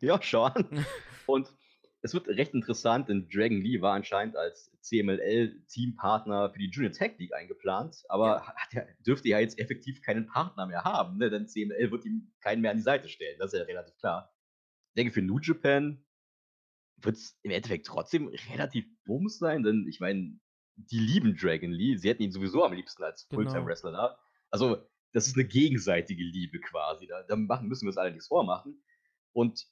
[0.00, 0.52] Ja, schon.
[1.26, 1.52] und
[2.00, 7.18] es wird recht interessant, denn Dragon Lee war anscheinend als CMLL-Teampartner für die Junior Tag
[7.18, 8.80] League eingeplant, aber ja.
[8.80, 11.28] Ja, dürfte ja jetzt effektiv keinen Partner mehr haben, ne?
[11.28, 14.32] denn CML wird ihm keinen mehr an die Seite stellen, das ist ja relativ klar.
[14.90, 16.04] Ich denke, für New Japan
[17.02, 20.38] wird es im Endeffekt trotzdem relativ bums sein, denn ich meine,
[20.76, 23.42] die lieben Dragon Lee, sie hätten ihn sowieso am liebsten als genau.
[23.42, 24.02] Fulltime-Wrestler genau.
[24.08, 24.18] da.
[24.50, 27.06] Also, das ist eine gegenseitige Liebe quasi.
[27.06, 28.82] Da, da machen, müssen wir es allerdings vormachen.
[29.32, 29.66] Und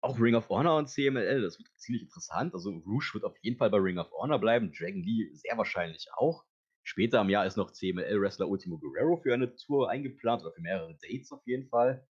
[0.00, 2.54] auch Ring of Honor und CMLL, das wird ziemlich interessant.
[2.54, 6.08] Also Rouge wird auf jeden Fall bei Ring of Honor bleiben, Dragon Lee sehr wahrscheinlich
[6.14, 6.44] auch.
[6.84, 10.96] Später im Jahr ist noch CMLL-Wrestler Ultimo Guerrero für eine Tour eingeplant oder für mehrere
[11.02, 12.06] Dates auf jeden Fall.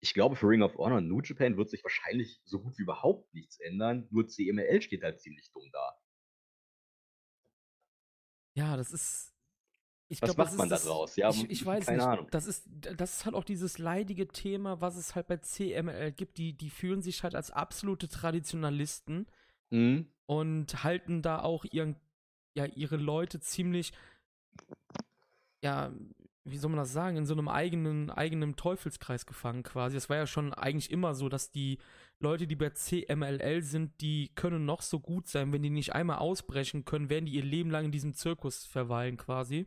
[0.00, 2.82] Ich glaube, für Ring of Honor und New Japan wird sich wahrscheinlich so gut wie
[2.82, 4.08] überhaupt nichts ändern.
[4.10, 5.98] Nur CMLL steht halt ziemlich dumm da.
[8.54, 9.30] Ja, das ist
[10.10, 11.14] ich was glaub, macht man da draus?
[11.14, 12.06] Ja, ich, ich weiß keine nicht.
[12.06, 12.26] Ahnung.
[12.32, 16.36] Das ist, das ist halt auch dieses leidige Thema, was es halt bei CML gibt.
[16.36, 19.28] Die, die fühlen sich halt als absolute Traditionalisten
[19.70, 20.10] mhm.
[20.26, 21.94] und halten da auch ihren,
[22.54, 23.92] ja, ihre Leute ziemlich,
[25.62, 25.92] ja,
[26.50, 29.96] wie soll man das sagen, in so einem eigenen, eigenen Teufelskreis gefangen quasi.
[29.96, 31.78] Es war ja schon eigentlich immer so, dass die
[32.18, 36.18] Leute, die bei CMLL sind, die können noch so gut sein, wenn die nicht einmal
[36.18, 39.66] ausbrechen können, werden die ihr Leben lang in diesem Zirkus verweilen quasi.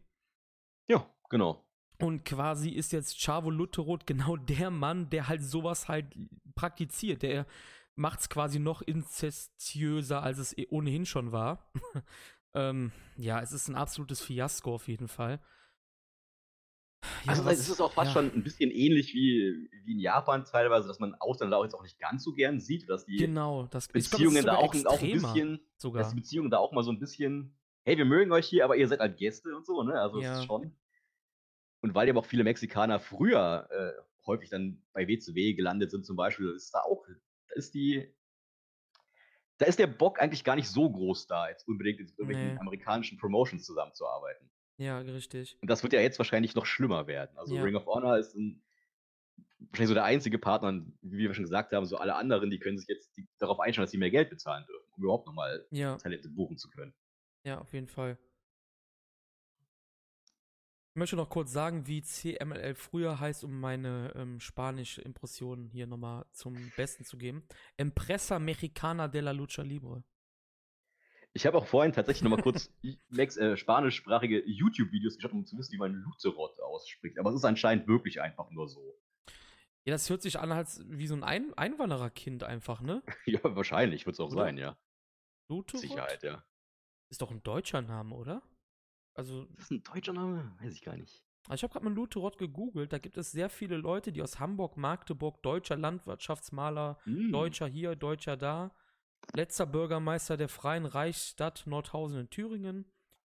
[0.87, 1.65] Ja, genau.
[1.99, 6.15] Und quasi ist jetzt Chavo Lutteroth genau der Mann, der halt sowas halt
[6.55, 7.23] praktiziert.
[7.23, 7.45] Der
[7.95, 11.71] macht es quasi noch inzestiöser, als es eh ohnehin schon war.
[12.55, 15.39] Ähm, ja, es ist ein absolutes Fiasko auf jeden Fall.
[17.25, 18.13] Ja, also was, es ist auch fast ja.
[18.13, 21.83] schon ein bisschen ähnlich wie, wie in Japan teilweise, dass man Ausländer auch jetzt auch
[21.83, 25.11] nicht ganz so gern sieht, dass die genau, das, Beziehungen glaub, da auch, auch, ein
[25.11, 26.01] bisschen, sogar.
[26.01, 28.75] dass die Beziehungen da auch mal so ein bisschen, hey, wir mögen euch hier, aber
[28.75, 29.99] ihr seid halt Gäste und so, ne?
[29.99, 30.39] Also ja.
[30.39, 30.75] ist schon.
[31.81, 36.15] Und weil eben auch viele Mexikaner früher äh, häufig dann bei WCW gelandet sind, zum
[36.15, 37.05] Beispiel, ist da auch,
[37.47, 38.13] da ist die,
[39.57, 42.59] da ist der Bock eigentlich gar nicht so groß da, jetzt unbedingt in irgendwelchen nee.
[42.59, 44.49] amerikanischen Promotions zusammenzuarbeiten.
[44.77, 45.57] Ja, richtig.
[45.61, 47.37] Und das wird ja jetzt wahrscheinlich noch schlimmer werden.
[47.37, 47.63] Also ja.
[47.63, 48.61] Ring of Honor ist ein,
[49.59, 52.77] wahrscheinlich so der einzige Partner, wie wir schon gesagt haben, so alle anderen, die können
[52.77, 55.97] sich jetzt die, darauf einstellen, dass sie mehr Geld bezahlen dürfen, um überhaupt nochmal ja.
[55.97, 56.93] Talente buchen zu können.
[57.45, 58.17] Ja, auf jeden Fall.
[60.95, 65.87] Ich möchte noch kurz sagen, wie CMLL früher heißt, um meine ähm, spanische Impressionen hier
[65.87, 67.47] nochmal zum Besten zu geben.
[67.77, 70.03] Empresa Mexicana de la Lucha Libre.
[71.35, 72.71] Ich habe auch vorhin tatsächlich nochmal kurz
[73.09, 77.17] Max, äh, spanischsprachige YouTube-Videos geschaut, um zu wissen, wie man Luzerot ausspricht.
[77.17, 78.99] Aber es ist anscheinend wirklich einfach nur so.
[79.85, 83.01] Ja, das hört sich an als wie so ein, ein Einwandererkind einfach, ne?
[83.25, 84.43] ja, wahrscheinlich wird es auch oder?
[84.43, 84.77] sein, ja.
[85.49, 85.81] Lutherot?
[85.81, 86.43] Sicherheit, ja.
[87.09, 88.43] Ist doch ein deutscher Name, oder?
[89.15, 89.43] Also.
[89.43, 90.55] Ist das ein deutscher Name?
[90.61, 91.23] Weiß ich gar nicht.
[91.47, 92.93] Also ich habe gerade mal Lutherot gegoogelt.
[92.93, 97.31] Da gibt es sehr viele Leute, die aus Hamburg, Magdeburg, deutscher Landwirtschaftsmaler, mm.
[97.31, 98.71] Deutscher hier, Deutscher da.
[99.35, 102.85] Letzter Bürgermeister der Freien Reichsstadt Nordhausen in Thüringen.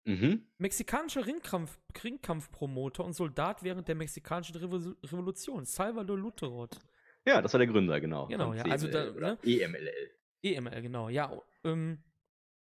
[0.05, 0.47] Mhm.
[0.59, 5.65] Mexikanischer Ringkampf, Ringkampfpromoter und Soldat während der mexikanischen Revolution.
[5.65, 6.79] Salvador Lutherot.
[7.27, 8.27] Ja, das war der Gründer, genau.
[8.29, 8.65] Genau, ja.
[8.65, 9.39] Also da, ne?
[9.43, 10.11] EMLL.
[10.43, 11.09] EML, genau.
[11.11, 12.03] Ja, ähm,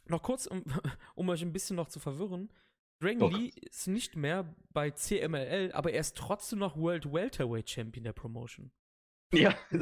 [0.06, 0.64] noch kurz, um,
[1.14, 2.52] um euch ein bisschen noch zu verwirren.
[3.00, 8.04] Dragon Lee ist nicht mehr bei CMLL, aber er ist trotzdem noch World Welterweight Champion
[8.04, 8.72] der Promotion.
[9.32, 9.54] Ja.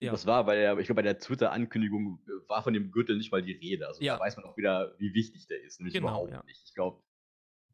[0.00, 0.12] ja.
[0.12, 3.42] Das war der, ich glaube, bei der Twitter-Ankündigung äh, war von dem Gürtel nicht mal
[3.42, 3.86] die Rede.
[3.86, 4.14] Also ja.
[4.14, 5.78] da weiß man auch wieder, wie wichtig der ist.
[5.78, 6.42] Nämlich genau, überhaupt ja.
[6.44, 6.62] nicht.
[6.64, 7.02] Ich glaube,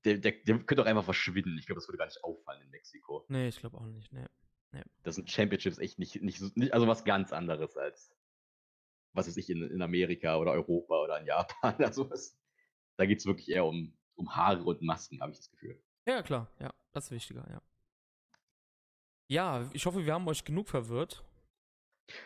[0.05, 1.57] der, der, der könnte auch einfach verschwinden.
[1.59, 3.25] Ich glaube, das würde gar nicht auffallen in Mexiko.
[3.29, 4.13] Nee, ich glaube auch nicht.
[4.13, 4.27] Nee.
[4.73, 4.83] nee.
[5.05, 8.13] Das sind Championships echt nicht, nicht, nicht, also was ganz anderes als,
[9.13, 11.75] was weiß ich, in, in Amerika oder Europa oder in Japan.
[11.79, 12.37] Also was,
[12.97, 15.81] da geht es wirklich eher um, um Haare und Masken, habe ich das Gefühl.
[16.07, 16.51] Ja, klar.
[16.59, 17.63] Ja, das ist wichtiger, ja.
[19.29, 21.25] Ja, ich hoffe, wir haben euch genug verwirrt.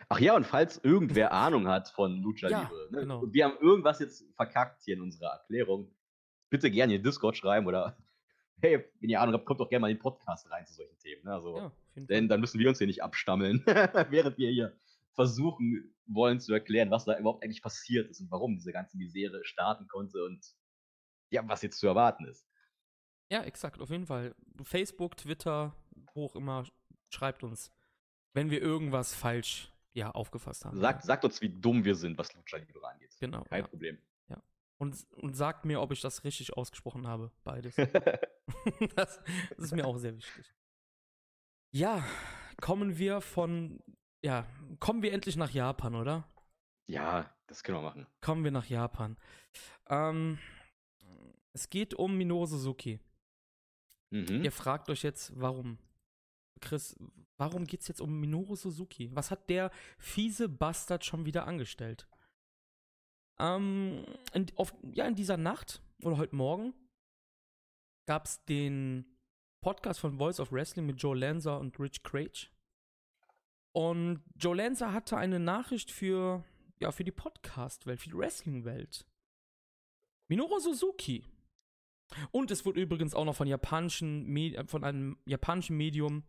[0.08, 3.00] Ach ja, und falls irgendwer Ahnung hat von Lucha ja, Libre, ne?
[3.00, 3.22] genau.
[3.26, 5.90] wir haben irgendwas jetzt verkackt hier in unserer Erklärung,
[6.50, 7.96] bitte gerne in Discord schreiben oder
[8.60, 10.98] hey, wenn ihr Ahnung habt, kommt doch gerne mal in den Podcast rein zu solchen
[10.98, 11.24] Themen.
[11.24, 11.32] Ne?
[11.32, 13.62] Also, ja, denn dann müssen wir uns hier nicht abstammeln,
[14.10, 14.76] während wir hier
[15.14, 19.44] versuchen wollen zu erklären, was da überhaupt eigentlich passiert ist und warum diese ganze Misere
[19.44, 20.44] starten konnte und
[21.30, 22.46] ja, was jetzt zu erwarten ist.
[23.30, 24.34] Ja, exakt, auf jeden Fall.
[24.62, 25.74] Facebook, Twitter,
[26.14, 26.64] wo auch immer,
[27.10, 27.70] schreibt uns,
[28.32, 30.78] wenn wir irgendwas falsch ja, aufgefasst haben.
[30.78, 33.16] Sagt, sagt uns, wie dumm wir sind, was Lucha Libre angeht.
[33.20, 33.42] Genau.
[33.44, 33.68] Kein ja.
[33.68, 33.98] Problem.
[34.28, 34.42] Ja.
[34.78, 37.74] Und, und sagt mir, ob ich das richtig ausgesprochen habe, beides.
[38.96, 40.54] das, das ist mir auch sehr wichtig.
[41.72, 42.04] Ja,
[42.60, 43.80] kommen wir von,
[44.22, 44.46] ja,
[44.78, 46.28] kommen wir endlich nach Japan, oder?
[46.86, 48.06] Ja, das können wir machen.
[48.20, 49.16] Kommen wir nach Japan.
[49.88, 50.38] Ähm,
[51.52, 53.00] es geht um Minoru Suzuki.
[54.10, 54.42] Mhm.
[54.44, 55.78] Ihr fragt euch jetzt, warum?
[56.60, 56.96] Chris,
[57.40, 59.10] warum geht es jetzt um Minoru Suzuki?
[59.14, 62.06] Was hat der fiese Bastard schon wieder angestellt?
[63.38, 66.74] Ähm, in, auf, ja, in dieser Nacht oder heute Morgen
[68.06, 69.16] gab es den
[69.62, 72.50] Podcast von Voice of Wrestling mit Joe Lanza und Rich Craig.
[73.72, 76.44] Und Joe Lanza hatte eine Nachricht für,
[76.78, 79.06] ja, für die Podcast-Welt, für die Wrestling-Welt.
[80.28, 81.24] Minoru Suzuki
[82.32, 86.24] und es wurde übrigens auch noch von, japanischen Medi von einem japanischen Medium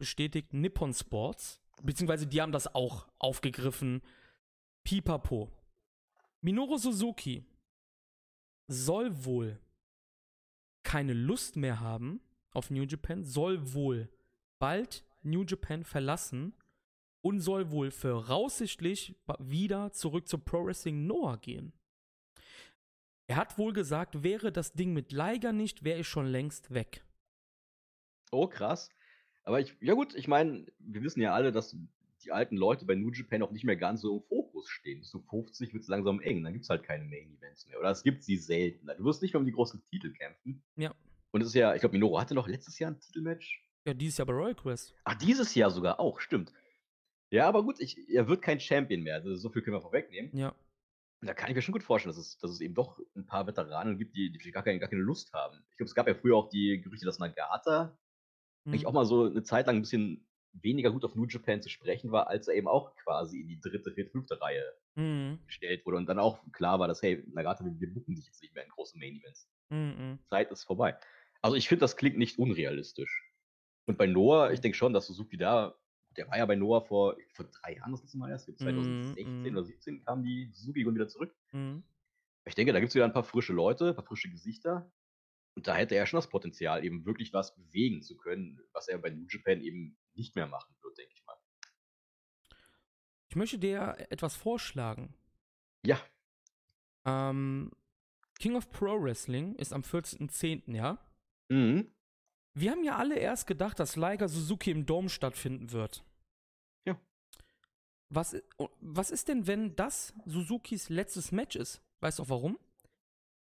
[0.00, 1.60] bestätigt, Nippon Sports.
[1.82, 4.02] Beziehungsweise die haben das auch aufgegriffen.
[4.82, 5.52] Pipapo.
[6.40, 7.44] Minoru Suzuki
[8.66, 9.60] soll wohl
[10.82, 12.20] keine Lust mehr haben
[12.52, 14.08] auf New Japan, soll wohl
[14.58, 16.54] bald New Japan verlassen
[17.20, 21.72] und soll wohl voraussichtlich wieder zurück zu Pro Wrestling Noah gehen.
[23.26, 27.04] Er hat wohl gesagt, wäre das Ding mit Liger nicht, wäre ich schon längst weg.
[28.32, 28.88] Oh, krass.
[29.50, 31.76] Aber ich, ja gut, ich meine, wir wissen ja alle, dass
[32.24, 35.00] die alten Leute bei New Japan auch nicht mehr ganz so im Fokus stehen.
[35.00, 37.80] Bis zu 50 wird es langsam eng, dann gibt es halt keine Main-Events mehr.
[37.80, 38.86] Oder es gibt sie selten.
[38.86, 40.62] Du wirst nicht mehr um die großen Titel kämpfen.
[40.76, 40.94] Ja.
[41.32, 43.60] Und es ist ja, ich glaube, Minoru hatte noch letztes Jahr ein Titelmatch.
[43.84, 44.94] Ja, dieses Jahr bei Royal Quest.
[45.02, 46.52] Ach, dieses Jahr sogar auch, stimmt.
[47.30, 49.16] Ja, aber gut, ich, er wird kein Champion mehr.
[49.16, 50.30] Also so viel können wir vorwegnehmen.
[50.32, 50.54] Ja.
[51.22, 53.48] Da kann ich mir schon gut vorstellen, dass es, dass es eben doch ein paar
[53.48, 55.58] Veteranen gibt, die, die gar, keine, gar keine Lust haben.
[55.72, 57.98] Ich glaube, es gab ja früher auch die Gerüchte, dass Nagata.
[58.66, 61.68] Eigentlich auch mal so eine Zeit lang ein bisschen weniger gut auf New Japan zu
[61.68, 64.64] sprechen war, als er eben auch quasi in die dritte, vierte, fünfte Reihe
[64.96, 65.38] Mhm.
[65.46, 68.42] gestellt wurde und dann auch klar war, dass, hey, Nagata, wir, wir buchen dich jetzt
[68.42, 69.48] nicht mehr in großen Main Events.
[69.70, 70.18] Mhm.
[70.28, 70.98] Zeit ist vorbei.
[71.42, 73.32] Also ich finde, das klingt nicht unrealistisch.
[73.86, 75.76] Und bei Noah, ich denke schon, dass Suzuki da,
[76.16, 79.56] der war ja bei Noah vor, vor drei Jahren das letzte Mal erst, 2016 mhm.
[79.56, 81.34] oder 17 kam die Suzuki und wieder zurück.
[81.52, 81.82] Mhm.
[82.44, 84.90] Ich denke, da gibt es wieder ein paar frische Leute, ein paar frische Gesichter.
[85.60, 88.96] Und da hätte er schon das Potenzial, eben wirklich was bewegen zu können, was er
[88.96, 91.36] bei New Japan eben nicht mehr machen wird, denke ich mal.
[93.28, 95.12] Ich möchte dir etwas vorschlagen.
[95.84, 96.00] Ja,
[97.04, 97.72] Ähm,
[98.38, 100.96] King of Pro Wrestling ist am 14.10., ja?
[101.50, 101.92] mhm.
[102.54, 106.02] Wir haben ja alle erst gedacht, dass Liger Suzuki im Dome stattfinden wird.
[106.86, 106.98] Ja.
[108.08, 108.34] Was,
[108.80, 111.82] was ist denn, wenn das Suzukis letztes Match ist?
[112.00, 112.58] Weißt du auch warum?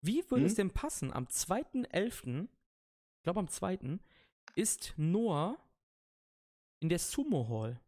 [0.02, 0.46] Wie würde Mhm.
[0.46, 1.12] es denn passen?
[1.12, 2.48] Am 2.11.,
[3.18, 3.98] ich glaube am 2.,
[4.56, 5.58] ist Noah
[6.80, 7.80] in der Sumo Hall.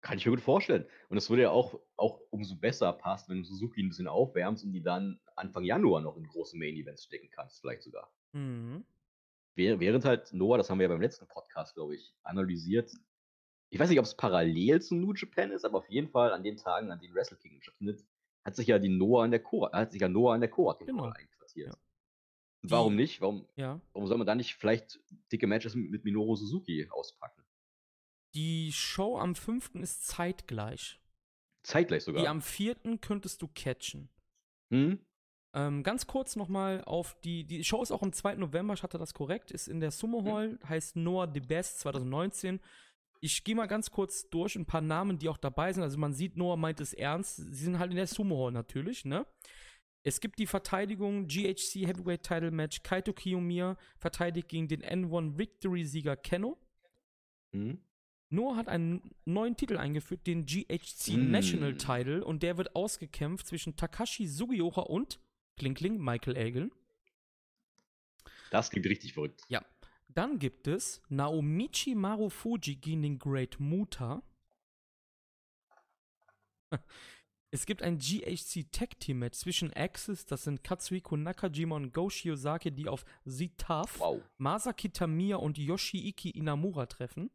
[0.00, 0.86] kann ich mir gut vorstellen.
[1.08, 4.62] Und es würde ja auch, auch umso besser passen, wenn du Suzuki ein bisschen aufwärmst
[4.62, 8.12] und die dann Anfang Januar noch in große Main-Events stecken kannst, vielleicht sogar.
[8.32, 8.84] Mhm.
[9.56, 12.92] Wäh- Während halt Noah, das haben wir ja beim letzten Podcast, glaube ich, analysiert.
[13.70, 16.42] Ich weiß nicht, ob es parallel zu New Japan ist, aber auf jeden Fall an
[16.42, 18.04] den Tagen, an denen Wrestle Kingdom stattfindet,
[18.44, 20.74] hat sich ja die Noah in der Cora, hat sich ja Noah in der Cora
[20.84, 21.04] Genau.
[21.04, 21.68] einquartiert.
[21.72, 21.78] Ja.
[22.62, 23.20] Und warum Die- nicht?
[23.20, 23.80] Warum, Ja.
[23.92, 25.00] warum soll man da nicht vielleicht
[25.32, 27.42] dicke Matches mit, mit Minoru Suzuki auspacken?
[28.34, 29.74] Die Show am 5.
[29.82, 31.00] ist zeitgleich.
[31.62, 32.22] Zeitgleich sogar.
[32.22, 32.98] Die am 4.
[33.00, 34.08] könntest du catchen.
[34.70, 34.98] hm?
[35.56, 38.34] Ähm, ganz kurz nochmal auf die, die Show ist auch am 2.
[38.34, 40.32] November, ich hatte das korrekt, ist in der Sumo Mhm.
[40.32, 42.58] Hall, heißt Noah the Best 2019.
[43.24, 45.82] Ich gehe mal ganz kurz durch ein paar Namen, die auch dabei sind.
[45.82, 47.36] Also man sieht, Noah meint es ernst.
[47.36, 49.26] Sie sind halt in der Sumo Hall natürlich, ne?
[50.02, 52.82] Es gibt die Verteidigung GHC Heavyweight Title Match.
[52.82, 56.58] Kaito Kiyomiya verteidigt gegen den N1 Victory Sieger Kenno.
[57.54, 57.78] Hm?
[58.28, 61.30] Noah hat einen neuen Titel eingeführt, den GHC Mm.
[61.30, 65.18] National Title, und der wird ausgekämpft zwischen Takashi Sugioka und
[65.56, 66.72] Kling Kling Michael Elgin.
[68.50, 69.44] Das klingt richtig verrückt.
[69.48, 69.64] Ja.
[70.14, 74.22] Dann gibt es Naomichi Marufuji gegen den Great Muta.
[77.50, 82.10] Es gibt ein GHC Tag Team Match zwischen Axis, das sind Katsuhiko Nakajima und Go
[82.10, 84.20] Shiozaki, die auf Z-Tough, Wow.
[84.38, 87.30] Masaki Tamiya und Yoshiiki Inamura treffen.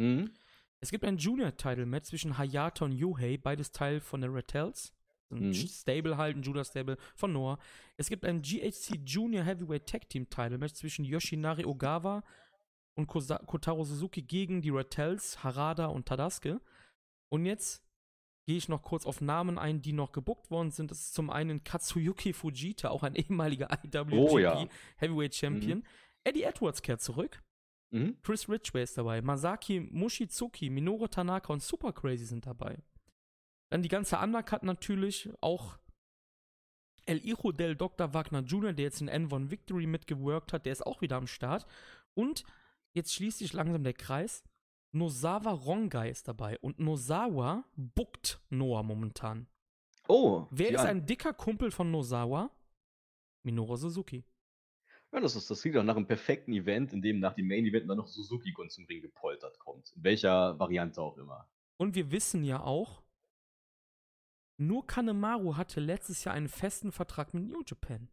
[0.00, 0.32] Hm?
[0.80, 4.92] Es gibt ein Junior-Title-Match zwischen Hayata und Yuhei, beides Teil von der Rattels.
[5.32, 5.54] Ein Mhm.
[5.54, 7.58] Stable halt, ein Junior-Stable von Noah.
[7.96, 12.22] Es gibt ein GHC Junior Heavyweight Tag Team Title Match zwischen Yoshinari Ogawa
[12.94, 16.60] und Kosa Kotaro Suzuki gegen die Rattels, Harada und Tadasuke.
[17.30, 17.82] Und jetzt
[18.46, 20.90] gehe ich noch kurz auf Namen ein, die noch gebuckt worden sind.
[20.90, 24.66] Das ist zum einen Katsuyuki Fujita, auch ein ehemaliger IWGP Oh ja.
[24.96, 25.84] Heavyweight Champion.
[26.24, 27.42] Eddie Edwards kehrt zurück.
[27.90, 28.16] Mhm.
[28.22, 32.78] Chris Ridgway ist dabei, Masaki Mushizuki, Minoru Tanaka und Super Crazy sind dabei.
[33.72, 35.78] Dann die ganze Undercut natürlich, auch
[37.06, 38.12] El Hijo del Dr.
[38.12, 41.66] Wagner Jr., der jetzt in N1 Victory mitgeworkt hat, der ist auch wieder am Start.
[42.12, 42.44] Und
[42.92, 44.44] jetzt schließt sich langsam der Kreis.
[44.90, 49.46] Nozawa Rongai ist dabei und Nozawa buckt Noah momentan.
[50.06, 52.50] Oh, Wer ist ein dicker Kumpel von Nozawa?
[53.42, 54.22] Minoru Suzuki.
[55.12, 57.64] Ja, das, ist, das sieht doch nach einem perfekten Event, in dem nach dem Main
[57.64, 59.94] Event dann noch Suzuki zum Ring gepoltert kommt.
[59.96, 61.48] In welcher Variante auch immer.
[61.78, 63.01] Und wir wissen ja auch,
[64.58, 68.08] nur Kanemaru hatte letztes Jahr einen festen Vertrag mit New Japan.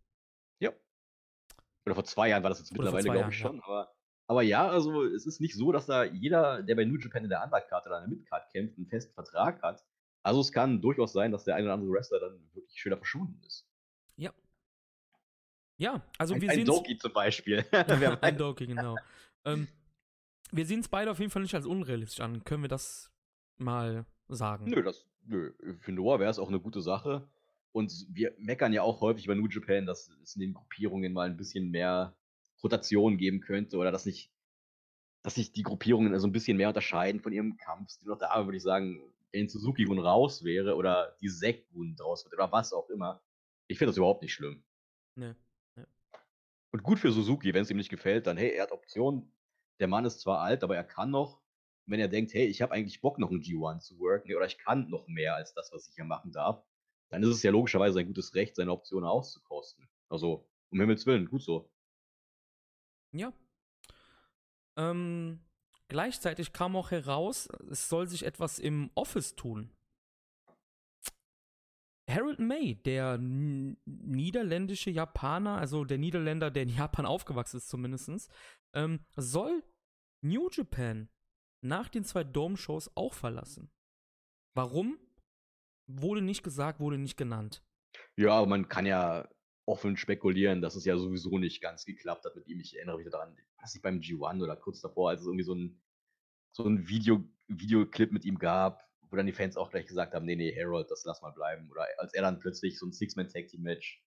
[0.60, 0.71] Ja.
[1.86, 3.62] Oder vor zwei Jahren war das jetzt Oder mittlerweile, glaube ich, schon.
[3.62, 3.93] Aber,
[4.28, 7.30] aber ja, also es ist nicht so, dass da jeder, der bei New Japan in
[7.30, 9.86] der Undercard oder in der Midcard kämpft, einen festen Vertrag hat.
[10.23, 13.41] Also es kann durchaus sein, dass der eine oder andere Wrestler dann wirklich schöner verschwunden
[13.45, 13.67] ist.
[14.17, 14.34] Ja.
[15.78, 17.65] Ja, also ein wir ein sehen Doki zum Beispiel.
[18.21, 18.97] Ein Doki, genau.
[19.45, 19.67] ähm,
[20.52, 22.43] wir sehen es beide auf jeden Fall nicht als unrealistisch an.
[22.43, 23.12] Können wir das
[23.58, 24.65] mal sagen?
[24.65, 25.53] Nö, das, nö.
[25.79, 27.27] Für Noah wäre es auch eine gute Sache.
[27.71, 31.27] Und wir meckern ja auch häufig bei New Japan, dass es in den Gruppierungen mal
[31.27, 32.15] ein bisschen mehr
[32.63, 34.32] Rotation geben könnte oder dass nicht,
[35.21, 38.10] dass sich die Gruppierungen so ein bisschen mehr unterscheiden von ihrem Kampfstil.
[38.10, 39.01] Noch da würde ich sagen,
[39.32, 43.21] wenn Suzuki-Gun raus wäre oder die Sek-Gun draus wird oder was auch immer.
[43.67, 44.63] Ich finde das überhaupt nicht schlimm.
[45.15, 45.36] Nee.
[46.71, 49.32] Und gut für Suzuki, wenn es ihm nicht gefällt, dann, hey, er hat Optionen.
[49.79, 51.41] Der Mann ist zwar alt, aber er kann noch.
[51.89, 54.60] Wenn er denkt, hey, ich habe eigentlich Bock, noch einen G1 zu worken, oder ich
[54.60, 56.63] kann noch mehr als das, was ich hier machen darf,
[57.10, 59.90] dann ist es ja logischerweise ein gutes Recht, seine Optionen auszukosten.
[60.08, 61.71] Also, um Himmels Willen, gut so.
[63.12, 63.33] Ja.
[64.77, 65.40] Ähm,
[65.87, 69.71] gleichzeitig kam auch heraus, es soll sich etwas im Office tun.
[72.08, 78.31] Harold May, der niederländische Japaner, also der Niederländer, der in Japan aufgewachsen ist zumindest,
[78.73, 79.63] ähm, soll
[80.21, 81.10] New Japan
[81.62, 83.71] nach den zwei Dome-Shows auch verlassen.
[84.55, 84.97] Warum?
[85.87, 87.63] Wurde nicht gesagt, wurde nicht genannt.
[88.15, 89.27] Ja, aber man kann ja
[89.65, 92.60] offen spekulieren, dass es ja sowieso nicht ganz geklappt hat mit ihm.
[92.60, 95.55] Ich erinnere mich daran, was ich beim G1 oder kurz davor, als es irgendwie so
[95.55, 95.81] ein,
[96.51, 100.25] so ein Video, Videoclip mit ihm gab, wo dann die Fans auch gleich gesagt haben,
[100.25, 101.69] nee, nee, Harold, das lass mal bleiben.
[101.69, 104.03] Oder als er dann plötzlich so ein Six-Man-Tag-Team-Match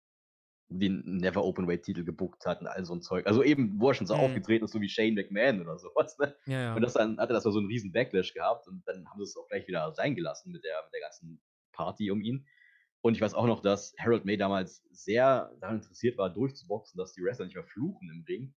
[0.78, 3.26] den Never Openweight-Titel gebuckt hat und all so ein Zeug.
[3.26, 4.20] Also eben, wo er schon so Mhm.
[4.20, 6.16] aufgetreten ist, so wie Shane McMahon oder sowas.
[6.18, 6.34] Ne?
[6.46, 6.74] Ja, ja.
[6.74, 9.24] Und das dann hat er das so einen riesen Backlash gehabt und dann haben sie
[9.24, 11.40] es auch gleich wieder sein gelassen mit der, mit der ganzen
[11.72, 12.46] Party um ihn.
[13.00, 17.12] Und ich weiß auch noch, dass Harold May damals sehr daran interessiert war, durchzuboxen, dass
[17.12, 18.54] die Wrestler nicht mehr fluchen im Ring.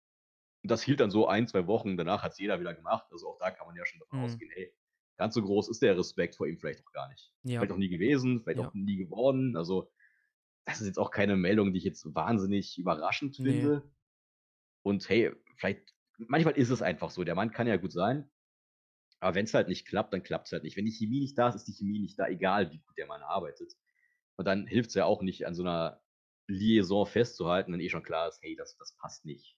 [0.64, 1.96] Und das hielt dann so ein, zwei Wochen.
[1.98, 3.08] Danach hat es jeder wieder gemacht.
[3.12, 4.26] Also auch da kann man ja schon davon Mhm.
[4.26, 4.74] ausgehen, hey,
[5.18, 7.32] ganz so groß ist der Respekt vor ihm vielleicht auch gar nicht.
[7.44, 7.60] ja.
[7.60, 8.68] Vielleicht auch nie gewesen, vielleicht Ja.
[8.68, 9.56] auch nie geworden.
[9.56, 9.92] Also,
[10.66, 13.52] das ist jetzt auch keine Meldung, die ich jetzt wahnsinnig überraschend Nee.
[13.52, 13.92] finde.
[14.84, 17.24] Und hey, vielleicht, manchmal ist es einfach so.
[17.24, 18.30] Der Mann kann ja gut sein.
[19.20, 20.76] Aber wenn es halt nicht klappt, dann klappt es halt nicht.
[20.76, 23.08] Wenn die Chemie nicht da ist, ist die Chemie nicht da, egal wie gut der
[23.08, 23.74] Mann arbeitet.
[24.36, 26.02] Und dann hilft es ja auch nicht, an so einer
[26.48, 29.56] Liaison festzuhalten, wenn eh schon klar ist, hey, das, das passt nicht.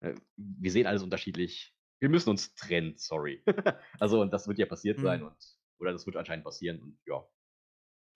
[0.00, 1.74] Äh, Wir sehen alles unterschiedlich.
[2.00, 3.42] Wir müssen uns trennen, sorry.
[4.00, 5.26] also, und das wird ja passiert sein Mhm.
[5.26, 7.22] und, oder das wird anscheinend passieren und ja,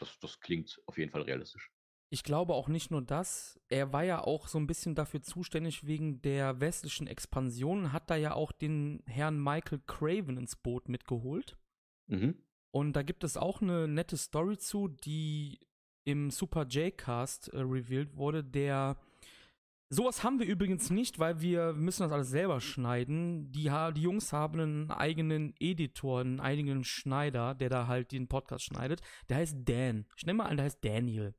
[0.03, 1.71] das, das klingt auf jeden Fall realistisch.
[2.11, 5.87] Ich glaube auch nicht nur das, er war ja auch so ein bisschen dafür zuständig
[5.87, 11.57] wegen der westlichen Expansion, hat da ja auch den Herrn Michael Craven ins Boot mitgeholt.
[12.09, 12.43] Mhm.
[12.71, 15.61] Und da gibt es auch eine nette Story zu, die
[16.05, 18.99] im Super J-Cast äh, revealed wurde, der
[19.95, 23.53] Sowas haben wir übrigens nicht, weil wir müssen das alles selber schneiden.
[23.53, 28.65] Die, die Jungs haben einen eigenen Editor, einen eigenen Schneider, der da halt den Podcast
[28.65, 29.03] schneidet.
[29.29, 30.07] Der heißt Dan.
[30.17, 31.35] Ich nehme mal an, der heißt Daniel.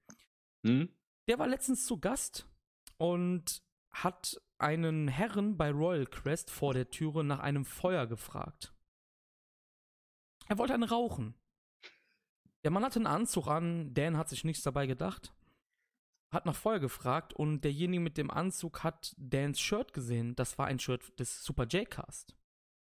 [0.64, 0.96] Hm?
[1.28, 2.48] Der war letztens zu Gast
[2.98, 8.72] und hat einen Herren bei Royal Crest vor der Türe nach einem Feuer gefragt.
[10.48, 11.34] Er wollte einen rauchen.
[12.64, 15.34] Der Mann hatte einen Anzug an, Dan hat sich nichts dabei gedacht.
[16.34, 20.36] Hat nach Feuer gefragt und derjenige mit dem Anzug hat Dans Shirt gesehen.
[20.36, 22.36] Das war ein Shirt des Super J-Cast.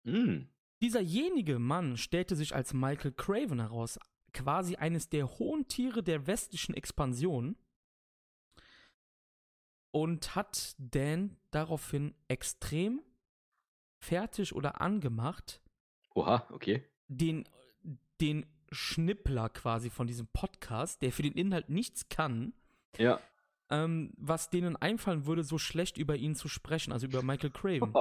[0.05, 0.49] Hm.
[0.83, 3.99] Dieserjenige Mann stellte sich als Michael Craven heraus,
[4.33, 7.57] quasi eines der hohen Tiere der westlichen Expansion
[9.91, 13.03] und hat Dan daraufhin extrem
[14.01, 15.61] fertig oder angemacht,
[16.15, 16.85] Oha, okay.
[17.09, 17.49] den,
[18.21, 22.55] den Schnippler quasi von diesem Podcast, der für den Inhalt nichts kann,
[22.97, 23.21] Ja.
[23.71, 27.95] Ähm, was denen einfallen würde, so schlecht über ihn zu sprechen, also über Michael Craven.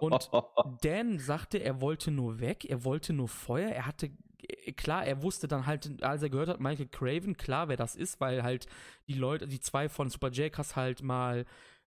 [0.00, 0.30] Und
[0.82, 5.22] Dan sagte, er wollte nur weg, er wollte nur Feuer, er hatte, äh, klar, er
[5.22, 8.66] wusste dann halt, als er gehört hat, Michael Craven, klar, wer das ist, weil halt
[9.06, 11.44] die Leute, die zwei von Super J-Cast halt mal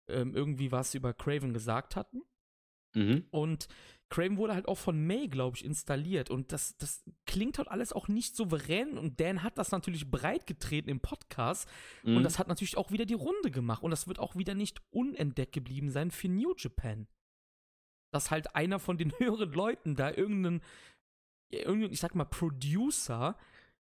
[0.07, 2.21] ähm, irgendwie was über Craven gesagt hatten.
[2.93, 3.25] mhm.
[3.31, 3.67] Und
[4.09, 6.29] Craven wurde halt auch von May, glaube ich, installiert.
[6.29, 8.97] Und das, das klingt halt alles auch nicht souverän.
[8.97, 11.67] Und Dan hat das natürlich breit getreten im Podcast.
[12.03, 12.17] Mhm.
[12.17, 13.83] Und das hat natürlich auch wieder die Runde gemacht.
[13.83, 17.07] Und das wird auch wieder nicht unentdeckt geblieben sein für New Japan.
[18.13, 20.61] Dass halt einer von den höheren Leuten da irgendeinen,
[21.49, 23.37] irgendeinen, ich sag mal, Producer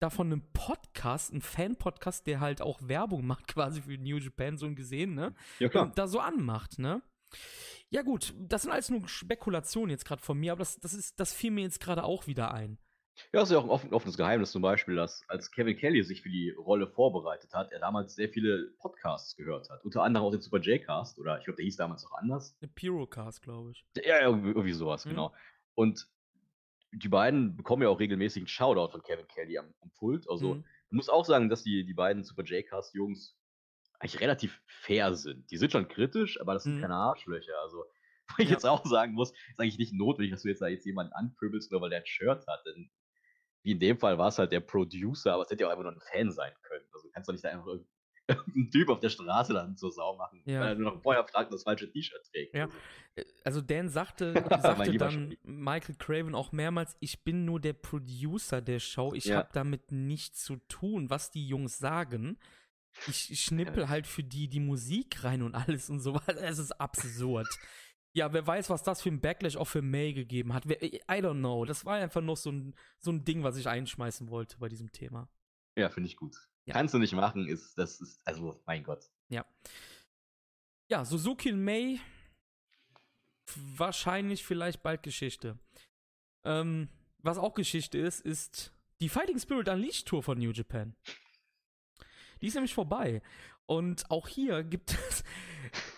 [0.01, 4.57] da von einem Podcast, ein Fan-Podcast, der halt auch Werbung macht quasi für New Japan,
[4.57, 5.35] so gesehen, ne?
[5.59, 5.93] ja, klar.
[5.95, 7.03] da so anmacht, ne?
[7.91, 11.19] Ja gut, das sind alles nur Spekulationen jetzt gerade von mir, aber das, das, ist,
[11.19, 12.79] das fiel mir jetzt gerade auch wieder ein.
[13.33, 16.05] Ja, das ist ja auch ein offen, offenes Geheimnis zum Beispiel, dass als Kevin Kelly
[16.05, 19.85] sich für die Rolle vorbereitet hat, er damals sehr viele Podcasts gehört hat.
[19.85, 22.57] Unter anderem auch den Super J-Cast oder ich glaube, der hieß damals noch anders.
[22.61, 23.85] Eine Pyrocast, glaube ich.
[24.05, 25.11] Ja, irgendwie, irgendwie sowas, Mhm.
[25.11, 25.35] genau.
[25.75, 26.07] Und
[26.93, 30.29] die beiden bekommen ja auch regelmäßig einen Shoutout von Kevin Kelly am, am Pult.
[30.31, 30.65] Also, Mhm.
[30.87, 33.37] ich muss auch sagen, dass die, die beiden Super J-Cast-Jungs
[34.01, 35.51] eigentlich relativ fair sind.
[35.51, 36.81] Die sind schon kritisch, aber das sind Mhm.
[36.83, 37.55] keine Arschlöcher.
[37.63, 37.85] Also,
[38.29, 38.53] wo ich Ja.
[38.55, 41.73] jetzt auch sagen muss, ist eigentlich nicht notwendig, dass du jetzt da jetzt jemanden anpöbelst,
[41.73, 42.61] nur weil der ein Shirt hat.
[42.67, 42.91] Denn
[43.63, 45.85] wie in dem Fall war es halt der Producer, aber es hätte ja auch einfach
[45.85, 46.85] nur ein Fan sein können.
[46.93, 47.67] Also, du kannst doch nicht da einfach
[48.29, 50.61] irgendeinen Typ auf der Straße dann zur Sau machen, Ja.
[50.61, 52.55] weil er nur noch vorher fragt und das falsche T-Shirt trägt.
[52.55, 52.65] Ja.
[52.65, 52.77] Also,
[53.17, 54.35] Äh, Also Dan sagte,
[54.93, 55.35] sagte dann.
[55.43, 59.39] Michael Craven auch mehrmals, ich bin nur der Producer der Show, ich Ja.
[59.39, 62.39] habe damit nichts zu tun, was die Jungs sagen.
[63.07, 66.43] Ich schnippel halt für die die Musik rein und alles und so weiter.
[66.43, 67.49] Es ist absurd.
[68.13, 70.67] Ja, wer weiß, was das für ein Backlash auch für May gegeben hat.
[70.67, 71.65] I don't know.
[71.65, 74.91] Das war einfach noch so ein, so ein Ding, was ich einschmeißen wollte bei diesem
[74.91, 75.29] Thema.
[75.77, 76.37] Ja, finde ich gut.
[76.65, 76.75] Ja.
[76.75, 79.05] Kannst du nicht machen, ist, das ist, also, mein Gott.
[80.91, 82.01] Ja, Suzuki und May,
[83.77, 85.59] wahrscheinlich vielleicht bald Geschichte.
[86.45, 86.89] Ähm,
[87.19, 90.97] was auch Geschichte ist, ist die Fighting Spirit Unleashed Tour von New Japan.
[92.41, 93.23] Die ist nämlich vorbei.
[93.67, 95.25] Und auch hier gibt es,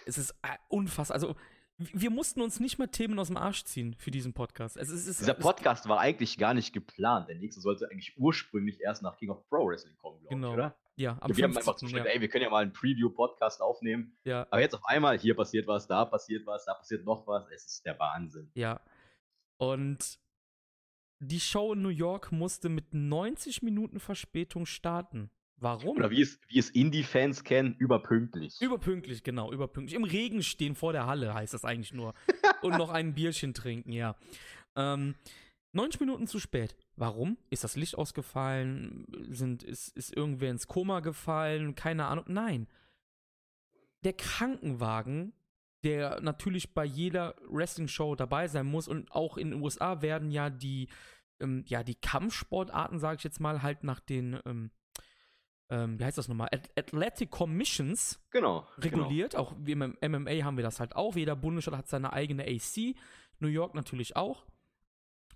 [0.07, 1.15] es ist äh, unfassbar.
[1.15, 1.37] Also,
[1.79, 4.77] wir mussten uns nicht mal Themen aus dem Arsch ziehen für diesen Podcast.
[4.77, 7.29] Es ist, es Dieser es- Podcast war eigentlich gar nicht geplant.
[7.29, 10.49] Der nächste sollte eigentlich ursprünglich erst nach King of Pro Wrestling kommen, glaube Genau.
[10.49, 10.77] ich, oder?
[10.97, 12.13] Ja, am wir haben einfach 15., zugestimmt, ja.
[12.13, 14.19] ey, wir können ja mal einen Preview-Podcast aufnehmen.
[14.25, 17.49] ja, Aber jetzt auf einmal, hier passiert was, da passiert was, da passiert noch was.
[17.55, 18.51] Es ist der Wahnsinn.
[18.55, 18.81] ja.
[19.57, 20.19] Und
[21.23, 25.31] die Show in New York musste mit 90 Minuten Verspätung starten.
[25.61, 25.99] Warum?
[25.99, 28.61] Oder wie es, wie es Indie-Fans kennen, überpünktlich.
[28.61, 29.95] Überpünktlich, genau, überpünktlich.
[29.95, 32.15] Im Regen stehen vor der Halle heißt das eigentlich nur.
[32.63, 34.17] Und noch ein Bierchen trinken, ja.
[34.75, 35.15] Ähm,
[35.73, 36.77] 90 Minuten zu spät.
[36.97, 37.37] Warum?
[37.51, 39.07] Ist das Licht ausgefallen?
[39.29, 41.75] Sind, ist, ist irgendwer ins Koma gefallen?
[41.75, 42.25] Keine Ahnung.
[42.29, 42.67] Nein.
[44.03, 45.35] Der Krankenwagen,
[45.85, 50.49] der natürlich bei jeder Wrestling-Show dabei sein muss und auch in den USA werden ja
[50.49, 50.89] die,
[51.39, 54.71] ähm, ja, die Kampfsportarten, sage ich jetzt mal, halt nach den, ähm,
[55.71, 56.49] ähm, wie heißt das nochmal?
[56.53, 58.67] At Athletic Commissions genau.
[58.79, 59.37] reguliert.
[59.37, 61.15] Auch wie im MMA haben wir das halt auch.
[61.17, 62.97] Jeder Bundesstaat hat seine eigene AC.
[63.39, 64.45] New York natürlich auch.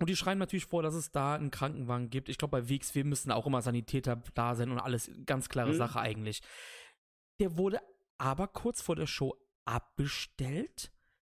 [0.00, 2.28] Und die schreiben natürlich vor, dass es da einen Krankenwagen gibt.
[2.28, 5.76] Ich glaube, bei WXW müssen auch immer Sanitäter da sein und alles ganz klare Mhm.
[5.76, 6.42] Sache eigentlich.
[7.38, 7.80] Der wurde
[8.18, 10.90] aber kurz vor der Show abbestellt.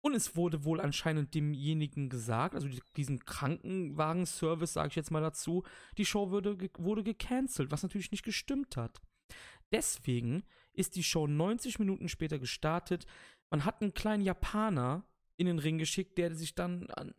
[0.09, 5.20] Und es wurde wohl anscheinend demjenigen gesagt, also die- diesen Krankenwagen-Service, sage ich jetzt mal
[5.20, 5.64] dazu,
[5.98, 9.02] die Show wurde, ge- wurde gecancelt, was natürlich nicht gestimmt hat.
[9.70, 13.04] Deswegen ist die Show 90 Minuten später gestartet.
[13.50, 15.04] Man hat einen kleinen Japaner
[15.36, 17.14] in den Ring geschickt, der sich dann an,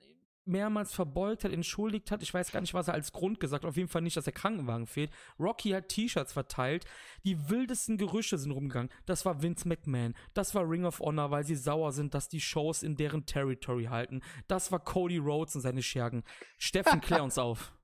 [0.49, 2.21] mehrmals verbeugt hat, entschuldigt hat.
[2.21, 3.69] Ich weiß gar nicht, was er als Grund gesagt hat.
[3.69, 5.11] Auf jeden Fall nicht, dass der Krankenwagen fehlt.
[5.39, 6.85] Rocky hat T-Shirts verteilt.
[7.23, 8.89] Die wildesten Gerüche sind rumgegangen.
[9.05, 10.15] Das war Vince McMahon.
[10.33, 13.85] Das war Ring of Honor, weil sie sauer sind, dass die Shows in deren Territory
[13.85, 14.21] halten.
[14.47, 16.23] Das war Cody Rhodes und seine Schergen.
[16.57, 17.71] Steffen, klär uns auf.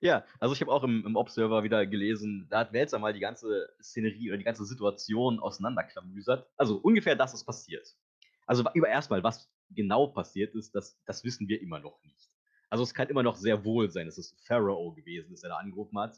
[0.00, 3.20] Ja, also ich habe auch im, im Observer wieder gelesen, da hat Welzer mal die
[3.20, 6.46] ganze Szenerie oder die ganze Situation auseinanderklamüsert.
[6.58, 7.96] Also ungefähr das ist passiert.
[8.44, 12.30] Also über erstmal, was genau passiert ist, das, das wissen wir immer noch nicht.
[12.70, 15.56] Also es kann immer noch sehr wohl sein, dass es Pharaoh gewesen ist, der da
[15.58, 16.16] angerufen hat.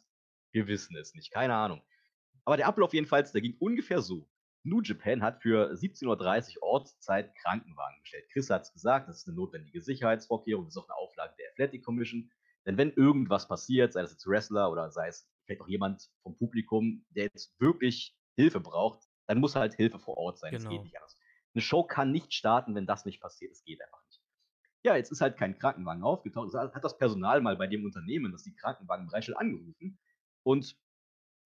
[0.52, 1.82] Wir wissen es nicht, keine Ahnung.
[2.44, 4.28] Aber der Ablauf jedenfalls, der ging ungefähr so.
[4.62, 8.24] New Japan hat für 17.30 Uhr Ortszeit Krankenwagen bestellt.
[8.32, 11.50] Chris hat es gesagt, das ist eine notwendige Sicherheitsvorkehrung, das ist auch eine Auflage der
[11.50, 12.30] Athletic Commission.
[12.64, 16.36] Denn wenn irgendwas passiert, sei das jetzt Wrestler oder sei es vielleicht auch jemand vom
[16.36, 20.52] Publikum, der jetzt wirklich Hilfe braucht, dann muss halt Hilfe vor Ort sein.
[20.52, 20.74] Das Genau.
[20.74, 21.16] geht nicht anders.
[21.57, 23.50] Eine Show kann nicht starten, wenn das nicht passiert.
[23.50, 24.20] Es geht einfach nicht.
[24.84, 26.52] Ja, jetzt ist halt kein Krankenwagen aufgetaucht.
[26.52, 29.98] Das hat das Personal mal bei dem Unternehmen, das die Krankenwagen bereitstellt, angerufen.
[30.42, 30.76] Und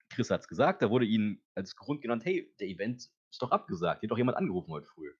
[0.09, 3.53] Chris hat es gesagt, da wurde ihnen als Grund genannt, hey, der Event ist doch
[3.53, 4.01] abgesagt.
[4.01, 5.15] Hier hat doch jemand angerufen heute früh.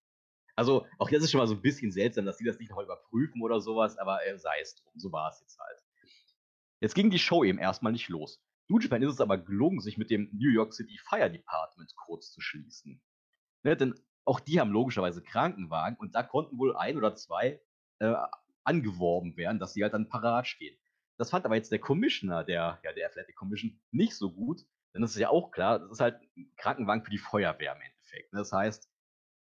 [0.57, 2.87] Also, auch das ist schon mal so ein bisschen seltsam, dass sie das nicht nochmal
[2.87, 4.93] überprüfen oder sowas, aber äh, sei es drum.
[4.97, 5.79] So war es jetzt halt.
[6.81, 8.43] Jetzt ging die Show eben erstmal nicht los.
[8.67, 12.33] New Japan ist es aber gelungen, sich mit dem New York City Fire Department kurz
[12.33, 13.01] zu schließen.
[13.63, 13.95] Ne, denn
[14.25, 17.61] auch die haben logischerweise Krankenwagen und da konnten wohl ein oder zwei
[17.99, 18.15] äh,
[18.65, 20.77] angeworben werden, dass sie halt dann parat stehen.
[21.19, 24.65] Das fand aber jetzt der Commissioner der, ja, der Athletic Commission nicht so gut,
[24.95, 27.83] denn das ist ja auch klar, das ist halt ein Krankenwagen für die Feuerwehr im
[27.83, 28.33] Endeffekt.
[28.33, 28.39] Ne?
[28.39, 28.91] Das heißt,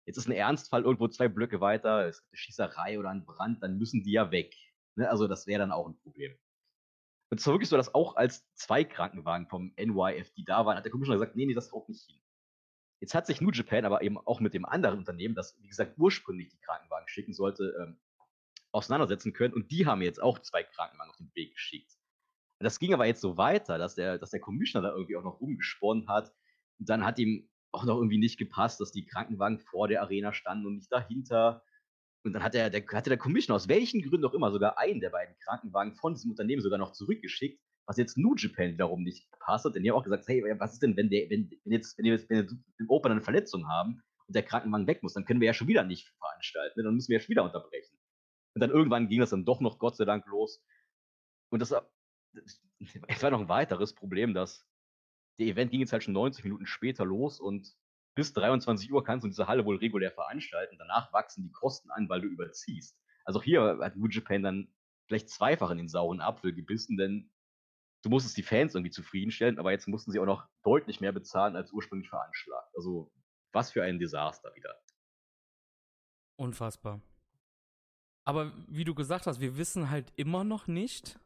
[0.07, 3.63] jetzt ist ein Ernstfall irgendwo zwei Blöcke weiter, es gibt eine Schießerei oder einen Brand,
[3.63, 4.55] dann müssen die ja weg.
[4.97, 5.09] Ne?
[5.09, 6.37] Also das wäre dann auch ein Problem.
[7.31, 10.85] Und es war wirklich so, dass auch als zwei Krankenwagen vom NYFD da waren, hat
[10.85, 12.21] der Commissioner gesagt, nee, nee, das haut nicht hin.
[13.05, 15.93] Jetzt hat sich New Japan aber eben auch mit dem anderen Unternehmen, das, wie gesagt,
[15.99, 17.99] ursprünglich die Krankenwagen schicken sollte, ähm,
[18.73, 19.53] auseinandersetzen können.
[19.53, 21.93] Und die haben jetzt auch zwei Krankenwagen auf den Weg geschickt.
[22.61, 25.39] Das ging aber jetzt so weiter, dass der, dass der Commissioner da irgendwie auch noch
[25.39, 26.33] umgesponnen hat.
[26.79, 30.33] Und dann hat ihm auch noch irgendwie nicht gepasst, dass die Krankenwagen vor der Arena
[30.33, 31.63] standen und nicht dahinter.
[32.25, 35.01] Und dann hat der, der, hatte der Commissioner aus welchen Gründen auch immer sogar einen
[35.01, 39.31] der beiden Krankenwagen von diesem Unternehmen sogar noch zurückgeschickt, was jetzt New Japan wiederum nicht
[39.33, 39.75] gepasst hat.
[39.75, 42.07] Denn die haben auch gesagt, hey, was ist denn, wenn, der, wenn, wenn, jetzt, wenn,
[42.07, 45.41] jetzt, wenn wir im Open eine Verletzung haben und der Krankenwagen weg muss, dann können
[45.41, 46.81] wir ja schon wieder nicht veranstalten.
[46.81, 46.85] Ne?
[46.85, 47.99] Dann müssen wir ja schon wieder unterbrechen.
[48.55, 50.63] Und dann irgendwann ging das dann doch noch Gott sei Dank los.
[51.51, 51.91] Und das, war-
[53.09, 54.67] es war noch ein weiteres Problem, dass
[55.39, 57.75] der Event ging jetzt halt schon 90 Minuten später los und
[58.17, 60.77] bis 23 Uhr kannst du diese Halle wohl regulär veranstalten.
[60.79, 62.97] Danach wachsen die Kosten an, weil du überziehst.
[63.25, 64.75] Also hier hat New Japan dann
[65.09, 67.31] vielleicht zweifach in den sauren Apfel gebissen, denn
[68.05, 71.57] du musstest die Fans irgendwie zufriedenstellen, aber jetzt mussten sie auch noch deutlich mehr bezahlen
[71.57, 72.75] als ursprünglich veranschlagt.
[72.77, 73.11] Also
[73.53, 74.75] was für ein Desaster wieder.
[76.37, 77.01] Unfassbar.
[78.27, 81.19] Aber wie du gesagt hast, wir wissen halt immer noch nicht,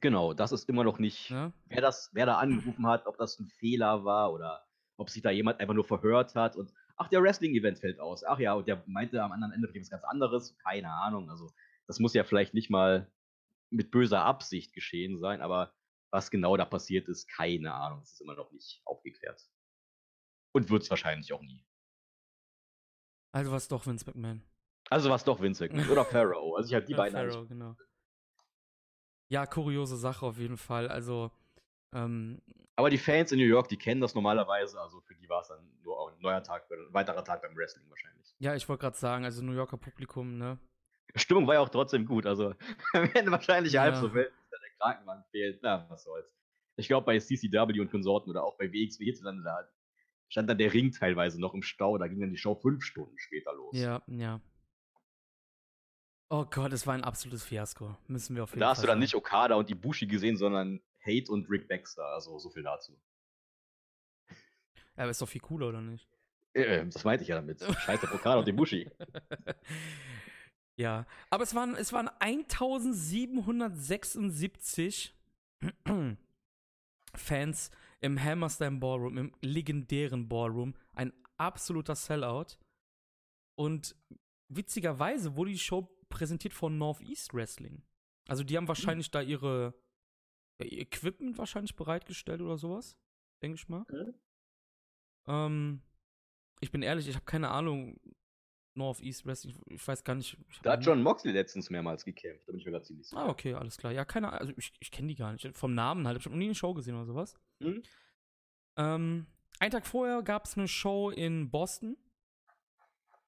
[0.00, 1.54] Genau, das ist immer noch nicht, ne?
[1.66, 4.66] wer das, wer da angerufen hat, ob das ein Fehler war oder
[4.98, 8.24] ob sich da jemand einfach nur verhört hat und ach, der Wrestling-Event fällt aus.
[8.24, 10.56] Ach ja, und der meinte am anderen Ende was ganz anderes.
[10.58, 11.30] Keine Ahnung.
[11.30, 11.50] Also,
[11.86, 13.10] das muss ja vielleicht nicht mal
[13.70, 15.72] mit böser Absicht geschehen sein, aber
[16.16, 18.00] was genau da passiert ist, keine Ahnung.
[18.00, 19.40] Das ist immer noch nicht aufgeklärt.
[20.52, 21.62] Und wird es wahrscheinlich auch nie.
[23.32, 24.42] Also was doch Vince McMahon.
[24.88, 26.56] Also war es doch Vince McMahon oder Pharaoh.
[26.56, 27.76] Also ich habe die Ja, beiden Pharaoh, genau.
[29.28, 30.88] Ja, kuriose Sache auf jeden Fall.
[30.88, 31.30] Also,
[31.92, 32.40] ähm,
[32.76, 34.80] Aber die Fans in New York, die kennen das normalerweise.
[34.80, 37.54] Also für die war es dann nur auch ein neuer Tag, ein weiterer Tag beim
[37.56, 38.34] Wrestling wahrscheinlich.
[38.38, 40.58] ja, ich wollte gerade sagen, also New Yorker Publikum, ne?
[41.16, 42.24] Stimmung war ja auch trotzdem gut.
[42.24, 42.54] Also
[42.92, 44.00] wir hätten wahrscheinlich halb Ja.
[44.00, 44.32] so wild,
[44.78, 45.60] Krakenmann fehlt.
[45.62, 46.32] Na, was soll's.
[46.76, 49.68] Ich glaube, bei CCW und Konsorten oder auch bei WXW hierzulande, da
[50.28, 51.96] stand dann der Ring teilweise noch im Stau.
[51.98, 53.74] Da ging dann die Show fünf Stunden später los.
[53.74, 54.40] Ja, ja.
[56.28, 57.96] Oh Gott, es war ein absolutes Fiasko.
[58.08, 60.80] Müssen wir auf jeden Da Fall hast du dann nicht Okada und Ibushi gesehen, sondern
[61.06, 62.04] Hate und Rick Baxter.
[62.04, 63.00] Also so viel dazu.
[64.28, 66.08] Ja, aber ist doch viel cooler, oder nicht?
[66.52, 67.60] Äh, das meinte ich ja damit.
[67.62, 68.90] Scheiß auf Okada und Ibushi.
[70.78, 75.14] ja, aber es waren, es waren 1776
[77.14, 77.70] Fans
[78.00, 80.74] im Hammerstein Ballroom, im legendären Ballroom.
[80.94, 82.58] Ein absoluter Sellout.
[83.58, 83.96] Und
[84.48, 87.82] witzigerweise wurde die Show präsentiert von Northeast Wrestling.
[88.28, 89.74] Also die haben wahrscheinlich da ihre
[90.60, 92.96] ja, ihr Equipment wahrscheinlich bereitgestellt oder sowas.
[93.42, 93.84] Denke ich mal.
[93.90, 94.14] Mhm.
[95.26, 95.82] Ähm,
[96.60, 97.98] ich bin ehrlich, ich habe keine Ahnung.
[98.76, 100.36] Northeast Wrestling, ich, ich weiß gar nicht.
[100.62, 102.46] Da hat John Moxley letztens mehrmals gekämpft.
[102.46, 103.20] Da bin ich mir gerade ziemlich sicher.
[103.20, 103.92] Ah, okay, alles klar.
[103.92, 104.40] Ja, keine Ahnung.
[104.40, 105.56] Also ich, ich kenne die gar nicht.
[105.56, 106.18] Vom Namen halt.
[106.18, 107.34] Ich habe noch nie eine Show gesehen oder sowas.
[107.60, 107.82] Mhm.
[108.76, 109.26] Ähm,
[109.58, 111.96] einen Tag vorher gab es eine Show in Boston.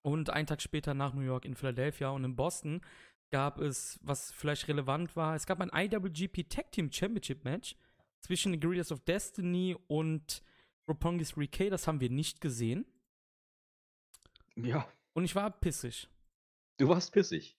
[0.02, 2.10] Und einen Tag später nach New York in Philadelphia.
[2.10, 2.80] Und in Boston
[3.30, 7.76] gab es, was vielleicht relevant war, es gab ein IWGP Tag Team Championship Match
[8.20, 10.42] zwischen den Guerrillas of Destiny und
[10.88, 11.68] Roppongi's Ricky.
[11.68, 12.86] Das haben wir nicht gesehen.
[14.56, 14.88] Ja,
[15.18, 16.08] Und ich war pissig.
[16.78, 17.58] du warst pissig.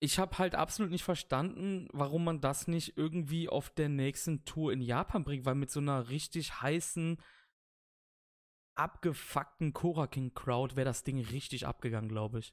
[0.00, 4.72] ich habe halt absolut nicht verstanden, warum man das nicht irgendwie auf der nächsten Tour
[4.72, 7.22] in Japan bringt, weil mit so einer richtig heißen,
[8.74, 12.52] abgefuckten Cora King Crowd wäre das Ding richtig abgegangen, glaube ich.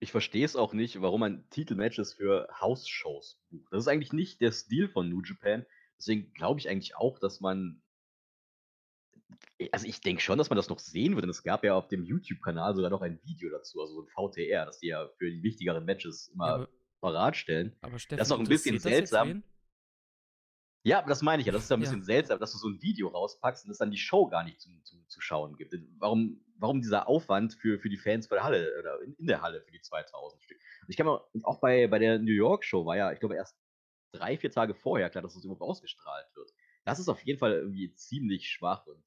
[0.00, 3.72] Ich verstehe es auch nicht, warum man Titelmatches für House-Shows bucht.
[3.72, 5.64] Das ist eigentlich nicht der Stil von New Japan.
[5.96, 7.81] Deswegen glaube ich eigentlich auch, dass man.
[9.72, 11.24] Also ich denke schon, dass man das noch sehen wird.
[11.24, 14.08] Und es gab ja auf dem YouTube-Kanal sogar noch ein Video dazu, also so ein
[14.08, 16.68] VTR, das die ja für die wichtigeren Matches immer Ja, aber,
[17.00, 17.76] parat stellen.
[17.80, 19.42] aber Steffen, das ist auch ein bisschen seltsam.
[20.84, 21.52] Ja, aber das meine ich ja.
[21.52, 21.84] Das ist ja ein Ja.
[21.88, 24.60] bisschen seltsam, dass du so ein Video rauspackst und es dann die Show gar nicht
[24.60, 25.72] zum, zum, zu schauen gibt.
[25.98, 29.42] Warum, warum dieser Aufwand für, für die Fans bei der Halle oder in, in der
[29.42, 30.58] Halle für die 2000 Stück?
[30.82, 33.20] Und ich kann mal, und auch bei, bei der New York Show war ja, ich
[33.20, 33.56] glaube, erst
[34.12, 36.50] drei, vier Tage vorher klar, dass das überhaupt ausgestrahlt wird.
[36.84, 39.04] Das ist auf jeden Fall irgendwie ziemlich schwach und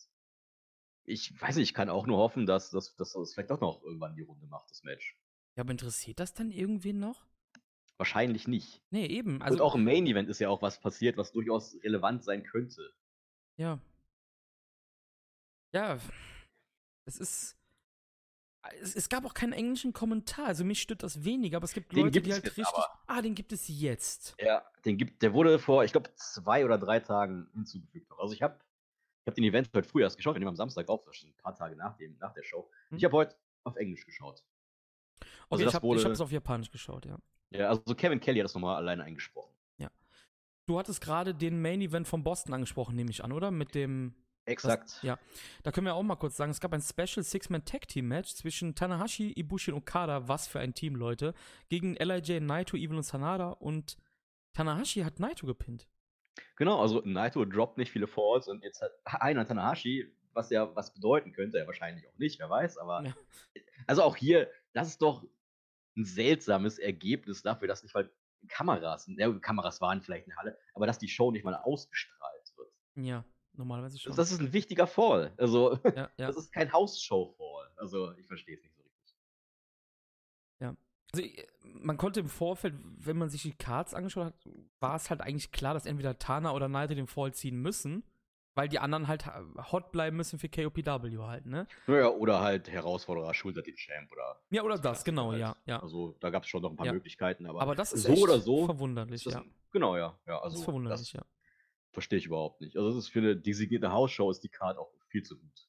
[1.06, 3.82] ich weiß nicht, ich kann auch nur hoffen, dass, dass, dass das vielleicht doch noch
[3.84, 5.18] irgendwann die Runde macht, das Match.
[5.56, 7.26] Ja, aber interessiert das dann irgendwen noch?
[7.98, 8.82] Wahrscheinlich nicht.
[8.90, 9.36] Nee, eben.
[9.36, 12.44] und Also, auch im Main Event ist ja auch was passiert, was durchaus relevant sein
[12.44, 12.94] könnte.
[13.58, 13.80] Ja.
[15.74, 16.00] Ja.
[17.06, 17.58] Es ist.
[18.82, 20.48] Es, es gab auch keinen englischen Kommentar.
[20.48, 22.66] Also mich stört das weniger, aber es gibt Den Leute, die halt richtig.
[22.66, 23.00] aber.
[23.06, 24.36] Ah, den gibt es jetzt.
[24.40, 28.12] Ja, den gibt, der wurde vor, ich glaube, zwei oder drei Tagen hinzugefügt.
[28.18, 28.60] Also ich habe
[29.26, 31.22] ich hab den Event heute früh erst geschaut, wir nehmen am Samstag auf, das ist
[31.22, 32.70] schon ein paar Tage nach, dem, nach der Show.
[32.90, 32.98] Hm.
[32.98, 34.44] Ich habe heute auf Englisch geschaut.
[35.20, 37.18] Okay, Also ich das habe es auf Japanisch geschaut, ja.
[37.52, 39.56] ja, also Kevin Kelly hat das nochmal alleine eingesprochen.
[40.66, 43.52] Du hattest gerade den Main Event von Boston angesprochen, nehme ich an, oder?
[43.52, 44.16] Mit dem.
[44.48, 45.00] Exakt.
[45.02, 45.18] ja.
[45.64, 48.36] Da können wir auch mal kurz sagen, es gab ein Special Six-Man Tag Team Match
[48.36, 50.28] zwischen Tanahashi, Ibushi und Okada.
[50.28, 51.34] Was für ein Team, Leute.
[51.70, 53.50] Gegen LIJ, Naito, Evil und Sanada.
[53.50, 53.98] Und
[54.54, 55.88] Tanahashi hat Naito gepinnt.
[56.58, 60.94] Genau, also Naito droppt nicht viele Falls und jetzt hat einer Tanahashi, was ja was
[60.94, 63.16] bedeuten könnte, ja wahrscheinlich auch nicht, wer weiß, aber Ja.
[63.88, 65.24] also auch hier, das ist doch
[65.98, 68.10] ein seltsames Ergebnis dafür, dass nicht mal
[68.48, 72.54] Kameras, ja, Kameras waren vielleicht in der Halle, aber dass die Show nicht mal ausgestrahlt
[72.58, 72.72] wird.
[72.96, 74.16] Ja, normalerweise schon.
[74.16, 75.34] Das ist ein wichtiger Fall.
[75.38, 76.28] Also, ja, ja.
[76.28, 77.72] das ist kein House-Show-Fall.
[77.78, 79.16] Also, ich verstehe es nicht so richtig.
[81.14, 81.48] Also, ich-
[81.82, 84.34] man konnte im Vorfeld, wenn man sich die Cards angeschaut hat,
[84.80, 88.04] war es halt eigentlich klar, dass entweder Tana oder Naito den Fall ziehen müssen,
[88.56, 89.26] weil die anderen halt
[89.72, 91.68] hot bleiben müssen für KOPW halt, ne?
[91.88, 94.40] Naja, oder halt Herausforderer schultert den Champ oder.
[94.50, 95.42] Ja, oder das, du genau, halt.
[95.42, 95.82] ja, ja.
[95.82, 96.94] Also, da gab es schon noch ein paar Ja.
[96.94, 98.66] Möglichkeiten, aber, Aber das ist so echt oder so.
[98.66, 99.44] verwunderlich, ist das, ja.
[99.72, 100.18] Genau, ja.
[100.26, 101.26] ja also, das ist verwunderlich, das ja.
[101.92, 102.78] verstehe ich überhaupt nicht.
[102.78, 105.68] Also, das ist für eine designierte House-Show ist die Card auch viel zu gut.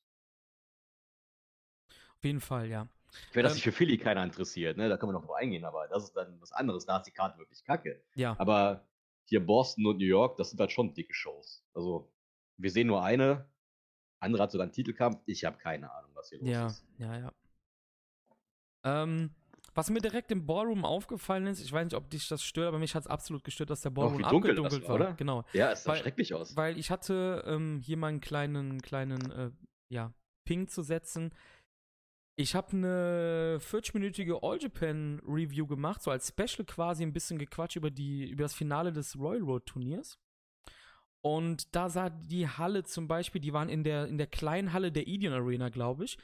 [2.17, 2.89] Auf jeden Fall, ja.
[3.31, 4.89] Ich meine, dass Ähm, sich für Philly keiner interessiert, ne?
[4.89, 6.87] Da können wir noch drauf eingehen, aber das ist dann was anderes.
[6.87, 8.03] Da ist die Karte wirklich kacke.
[8.15, 8.87] Ja, Aber
[9.25, 11.65] hier Boston und New York, das sind halt schon dicke Shows.
[11.75, 12.11] Also,
[12.59, 13.49] wir sehen nur eine.
[14.21, 15.21] Andere hat sogar einen Titelkampf.
[15.27, 16.85] Ich habe keine Ahnung, was hier los ja, ist.
[16.99, 17.33] ja, ja.
[18.85, 19.31] Ähm,
[19.75, 22.79] was mir direkt im Ballroom aufgefallen ist, ich weiß nicht, ob dich das stört, aber
[22.79, 24.95] mich hat es absolut gestört, dass der Ballroom wie dunkel abgedunkelt war, war.
[25.09, 25.13] oder?
[25.15, 25.45] Genau.
[25.53, 26.57] Ja, es sah Weil- schrecklich aus.
[26.57, 29.51] Weil ich hatte ähm, hier mal einen kleinen, kleinen, äh,
[29.89, 30.13] ja,
[30.45, 31.33] Ping zu setzen.
[32.39, 37.77] Ich habe eine 40-minütige All Japan Review gemacht, so als Special quasi ein bisschen gequatscht
[37.77, 40.19] über die über das Finale des Royal Road Turniers.
[41.23, 44.93] Und da sah die Halle zum Beispiel, die waren in der in der kleinen Halle
[44.93, 46.19] der Edion Arena, glaube ich.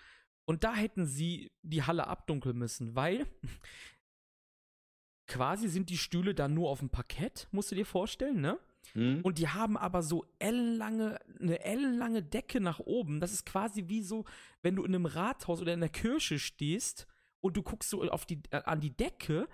[0.44, 3.26] Und da hätten sie die Halle abdunkeln müssen, weil
[5.26, 8.58] quasi sind die Stühle dann nur auf dem Parkett, musst du dir vorstellen, ne?
[8.94, 9.20] Hm?
[9.22, 13.20] Und die haben aber so ellenlange, eine ellenlange Decke nach oben.
[13.20, 14.24] Das ist quasi wie so,
[14.62, 17.06] wenn du in einem Rathaus oder in der Kirche stehst
[17.40, 19.48] und du guckst so auf die, äh, an die Decke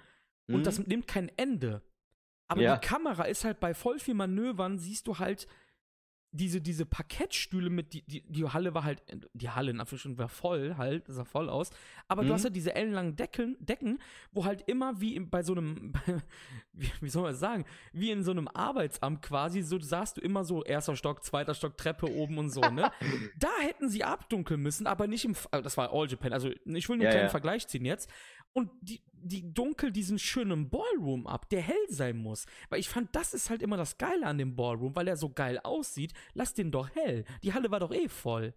[0.48, 0.62] und Hm?
[0.64, 1.82] das nimmt kein Ende.
[2.48, 2.76] Aber Ja.
[2.76, 5.46] die Kamera ist halt bei voll viel Manövern, siehst du halt
[6.30, 9.02] diese, diese Parkettstühle mit, die, die, die Halle war halt,
[9.32, 11.70] die Halle in Anführungsstrichen war voll halt, sah voll aus.
[12.06, 12.32] Aber du Mhm.
[12.34, 13.98] hast ja diese ellenlangen Decken, Decken,
[14.32, 15.94] wo halt immer wie bei so einem,
[16.74, 20.20] wie, wie soll man das sagen, wie in so einem Arbeitsamt quasi, so saßt du
[20.20, 22.90] immer so, erster Stock, zweiter Stock, Treppe oben und so, ne?
[23.38, 26.88] da hätten sie abdunkeln müssen, aber nicht im, äh, das war All Japan, also ich
[26.88, 27.30] will nur einen Ja, kleinen ja.
[27.30, 28.10] Vergleich ziehen jetzt.
[28.54, 32.46] Und die, die dunkel diesen schönen Ballroom ab, der hell sein muss.
[32.70, 35.30] Weil ich fand, das ist halt immer das Geile an dem Ballroom, weil er so
[35.30, 36.12] geil aussieht.
[36.34, 37.24] Lass den doch hell.
[37.42, 38.54] Die Halle war doch eh voll.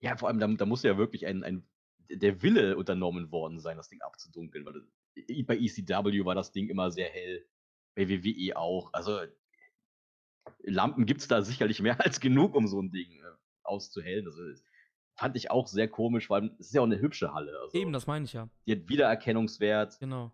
[0.00, 1.66] Ja, vor allem, da, da muss ja wirklich ein, ein,
[2.10, 4.64] der Wille unternommen worden sein, das Ding abzudunkeln.
[4.64, 7.46] Weil das- bei ECW war das Ding immer sehr hell,
[7.94, 8.92] bei WWE auch.
[8.92, 9.20] Also
[10.62, 14.26] Lampen gibt es da sicherlich mehr als genug, um so ein Ding äh, auszuhellen.
[14.26, 14.63] Also, das
[15.16, 17.52] fand ich auch sehr komisch, weil es ist ja auch eine hübsche Halle.
[17.60, 18.48] Also, Eben, das meine ich ja.
[18.66, 19.98] die hat Wiedererkennungswert.
[20.00, 20.32] Genau.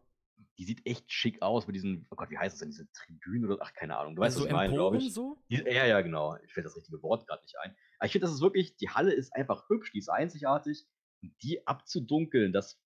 [0.58, 3.50] Die sieht echt schick aus mit diesen, oh Gott, wie heißt das denn, diese Tribünen
[3.50, 4.16] oder, ach, keine Ahnung.
[4.16, 5.12] Du weißt, also was ich meine, glaube ich.
[5.12, 5.42] so?
[5.48, 6.36] Die, ja, ja, genau.
[6.44, 7.74] Ich fällt das richtige Wort gerade nicht ein.
[7.98, 10.86] Aber ich finde, das ist wirklich, die Halle ist einfach hübsch, die ist einzigartig.
[11.22, 12.80] Und die abzudunkeln, das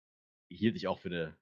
[0.49, 1.37] hielt ich auch für eine,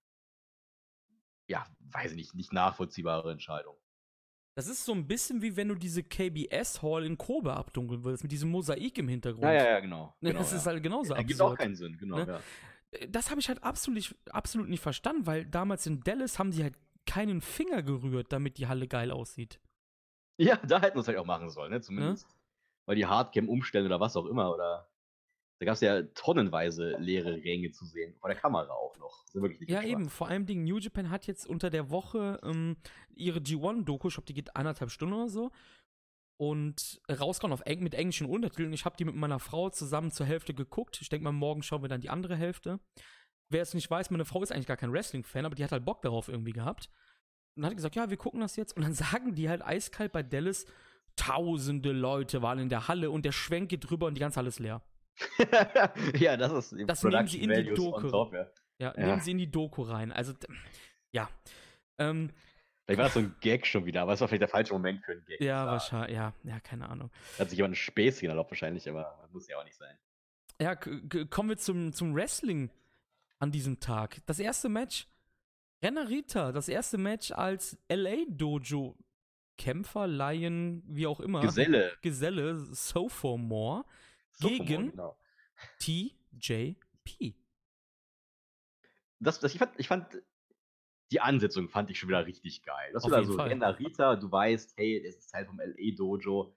[1.48, 3.76] ja, weiß ich nicht, nicht nachvollziehbare Entscheidung.
[4.60, 8.24] Das ist so ein bisschen wie wenn du diese KBS Hall in Kobe abdunkeln würdest,
[8.24, 9.46] mit diesem Mosaik im Hintergrund.
[9.46, 10.14] Ja, ja, ja, genau.
[10.20, 10.74] Ne, genau das ist ja.
[10.74, 11.60] halt genauso Ergibt auch absurd.
[11.60, 12.18] keinen Sinn, genau.
[12.18, 12.42] Ne?
[12.92, 13.08] Ja.
[13.08, 16.76] das habe ich halt absolut, absolut nicht verstanden, weil damals in Dallas haben sie halt
[17.06, 19.62] keinen Finger gerührt, damit die Halle geil aussieht.
[20.36, 21.80] ja, da hätten wir es halt auch machen sollen, ne?
[21.80, 22.28] Zumindest.
[22.86, 24.54] Weil die Hardcam umstellen oder was auch immer.
[24.54, 24.89] Oder
[25.60, 28.16] da gab es ja tonnenweise leere Ränge zu sehen.
[28.20, 29.26] Vor der Kamera auch noch.
[29.68, 29.90] Ja, Spaß.
[29.90, 30.10] eben.
[30.10, 32.78] Vor allem Ding New Japan hat jetzt unter der Woche ähm,
[33.14, 35.52] ihre G1-Doku, ich glaube, die geht anderthalb Stunden oder so.
[36.38, 38.72] Und rausgehauen auf Eng mit englischen Untertiteln.
[38.72, 41.02] Ich habe die mit meiner Frau zusammen zur Hälfte geguckt.
[41.02, 42.80] Ich denke mal, morgen schauen wir dann die andere Hälfte.
[43.50, 45.84] Wer es nicht weiß, meine Frau ist eigentlich gar kein Wrestling-Fan, aber die hat halt
[45.84, 46.90] Bock darauf irgendwie gehabt.
[47.58, 48.78] Und hat gesagt, ja, wir gucken das jetzt.
[48.78, 50.66] Und dann sagen die halt eiskalt bei Dallas,
[51.18, 54.48] tausende Leute waren in der Halle und der Schwenk geht drüber und die ganze Halle
[54.48, 54.82] ist leer.
[56.20, 58.10] ja, das ist Das nehmen sie in die Values on Doku.
[58.10, 58.48] top, ja.
[58.80, 59.06] Ja, Ja.
[59.08, 60.12] nehmen sie in die Doku rein.
[60.12, 60.34] Also,
[61.12, 61.30] ja.
[61.98, 62.32] Ähm,
[62.86, 65.04] Vielleicht war das so ein Gag schon wieder, aber es war vielleicht der falsche Moment
[65.04, 65.40] für einen Gag.
[65.42, 65.68] ja, Klar.
[65.74, 66.16] wahrscheinlich.
[66.16, 67.12] Ja, ja, keine Ahnung.
[67.38, 69.96] Da hat sich jemand ein Späßchen erlaubt wahrscheinlich, aber muss ja auch nicht sein.
[70.62, 72.72] Ja, kommen wir zum, zum Wrestling
[73.40, 74.22] an diesem Tag.
[74.26, 75.08] Das erste Match,
[75.84, 78.98] Rennerita, das erste Match als LA Dojo
[79.58, 81.42] Kämpfer, Lion, wie auch immer.
[81.42, 81.92] Geselle.
[82.02, 83.86] Geselle, Sophomore Sophomore,
[84.40, 85.18] gegen genau.
[85.80, 87.36] TJP.
[89.20, 90.06] Das, das, ich, fand, ich fand,
[91.12, 92.92] die Ansetzung fand ich schon wieder richtig geil.
[92.94, 93.50] Das war jeden so, Fall.
[93.50, 96.56] Renarita, du weißt, hey, das ist Teil vom LA Dojo.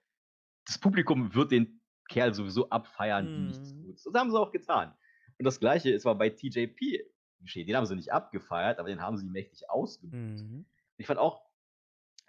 [0.65, 3.83] Das Publikum wird den Kerl sowieso abfeiern wie nichts Mhm.
[3.85, 4.03] Gutes.
[4.03, 4.93] Das haben sie auch getan.
[5.37, 7.03] Und das gleiche ist war bei TJP
[7.41, 7.67] geschehen.
[7.67, 10.13] Den haben sie nicht abgefeiert, aber den haben sie mächtig ausgebucht.
[10.13, 10.65] Mhm.
[10.97, 11.42] Ich fand auch,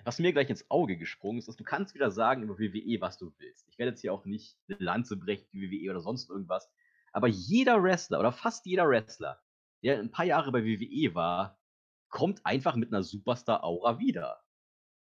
[0.03, 3.17] was mir gleich ins Auge gesprungen ist, dass du kannst wieder sagen über WWE, was
[3.17, 3.67] du willst.
[3.69, 6.71] Ich werde jetzt hier auch nicht eine Lanze brechen für WWE oder sonst irgendwas.
[7.13, 9.41] Aber jeder Wrestler oder fast jeder Wrestler,
[9.83, 11.61] der ein paar Jahre bei WWE war,
[12.09, 14.43] kommt einfach mit einer Superstar-Aura wieder.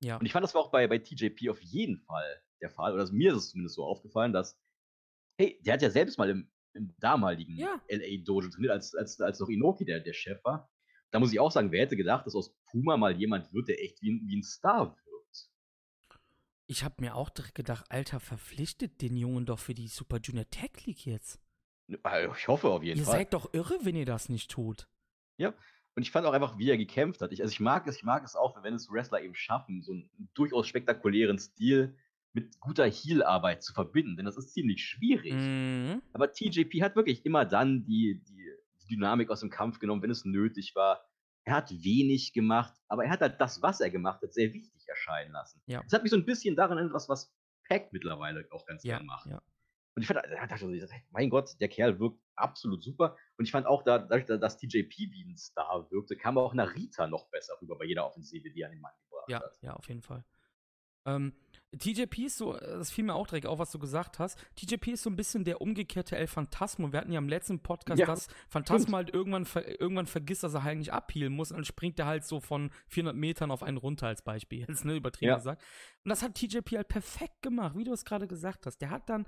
[0.01, 0.17] Ja.
[0.17, 2.93] Und ich fand, das war auch bei, bei TJP auf jeden Fall der Fall.
[2.93, 4.59] Oder mir ist es zumindest so aufgefallen, dass,
[5.39, 7.81] hey, der hat ja selbst mal im, im damaligen Ja.
[7.89, 10.69] LA Dojo trainiert, als, als, als noch Inoki der, der Chef war.
[11.11, 13.81] Da muss ich auch sagen, wer hätte gedacht, dass aus Puma mal jemand wird, der
[13.83, 15.49] echt wie ein, wie ein Star wirkt.
[16.67, 20.49] Ich habe mir auch direkt gedacht, Alter, verpflichtet den Jungen doch für die Super Junior
[20.49, 21.39] Tech League jetzt.
[22.03, 23.15] Also, Ich hoffe auf jeden Ihr Fall.
[23.19, 24.87] seid doch irre, wenn ihr das nicht tut.
[25.97, 27.31] Und ich fand auch einfach, wie er gekämpft hat.
[27.31, 29.93] Ich, also ich mag es, ich mag es auch, wenn es Wrestler eben schaffen, so
[29.93, 31.97] einen durchaus spektakulären Stil
[32.33, 35.33] mit guter Heel-Arbeit zu verbinden, denn das ist ziemlich schwierig.
[35.33, 36.03] Mhm.
[36.13, 38.47] Aber TJP hat wirklich immer dann die, die
[38.87, 41.03] Dynamik aus dem Kampf genommen, wenn es nötig war.
[41.43, 44.85] Er hat wenig gemacht, aber er hat halt das, was er gemacht hat, sehr wichtig
[44.87, 45.61] erscheinen lassen.
[45.65, 45.81] Ja.
[45.83, 47.33] Das hat mich so ein bisschen daran erinnert, was, was
[47.69, 49.27] Pack mittlerweile auch ganz Ja, gern macht.
[49.27, 49.41] ja.
[49.95, 53.17] Und ich fand, da dachte ich so, mein Gott, der Kerl wirkt absolut super.
[53.37, 57.07] Und ich fand auch, da, dadurch, dass TJP wie ein Star wirkte, kam auch Narita
[57.07, 59.57] noch besser rüber bei jeder Offensive, die er an den Mann gebracht Ja, hat.
[59.61, 60.23] ja, auf jeden Fall.
[61.07, 61.33] Ähm,
[61.77, 64.39] TJP ist so, das fiel mir auch direkt auf, was du gesagt hast.
[64.55, 66.91] TJP ist so ein bisschen der umgekehrte El Phantasmo.
[66.93, 69.45] Wir hatten ja im letzten Podcast, Ja, dass Phantasmo halt irgendwann,
[69.77, 73.15] irgendwann vergisst, dass er eigentlich abhealen muss und dann springt er halt so von 400
[73.15, 74.65] Metern auf einen runter als Beispiel.
[74.67, 75.35] Jetzt, ne, übertrieben Ja.
[75.35, 75.61] gesagt.
[76.05, 78.77] Und das hat TJP halt perfekt gemacht, wie du es gerade gesagt hast.
[78.77, 79.27] Der hat dann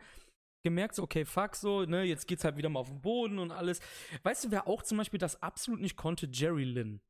[0.64, 3.52] gemerkt, so, okay, fuck, so, ne, jetzt geht's halt wieder mal auf den Boden und
[3.52, 3.80] alles.
[4.24, 6.28] Weißt du, wer auch zum Beispiel das absolut nicht konnte?
[6.32, 7.02] Jerry Lynn.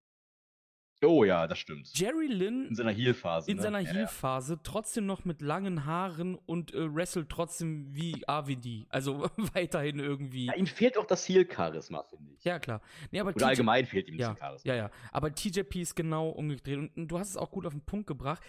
[1.02, 1.90] Oh ja, das stimmt.
[1.98, 3.50] Jerry Lynn In seiner Heal-Phase.
[3.50, 3.64] in ne?
[3.64, 3.94] seiner Ja, ja.
[3.94, 8.86] Heal-Phase trotzdem noch mit langen Haaren und äh, wrestelt trotzdem wie AWD.
[8.90, 10.48] Also weiterhin irgendwie.
[10.48, 12.44] Ja, ihm fehlt auch das Heal-Charisma, finde ich.
[12.44, 12.82] Ja, klar.
[13.12, 14.74] Nee, aber Oder TJ allgemein fehlt ihm ja, bisschen Charisma.
[14.74, 14.92] ja, ja.
[15.12, 16.78] Aber TJP ist genau umgedreht.
[16.78, 18.44] Und, und du hast es auch gut auf den Punkt gebracht.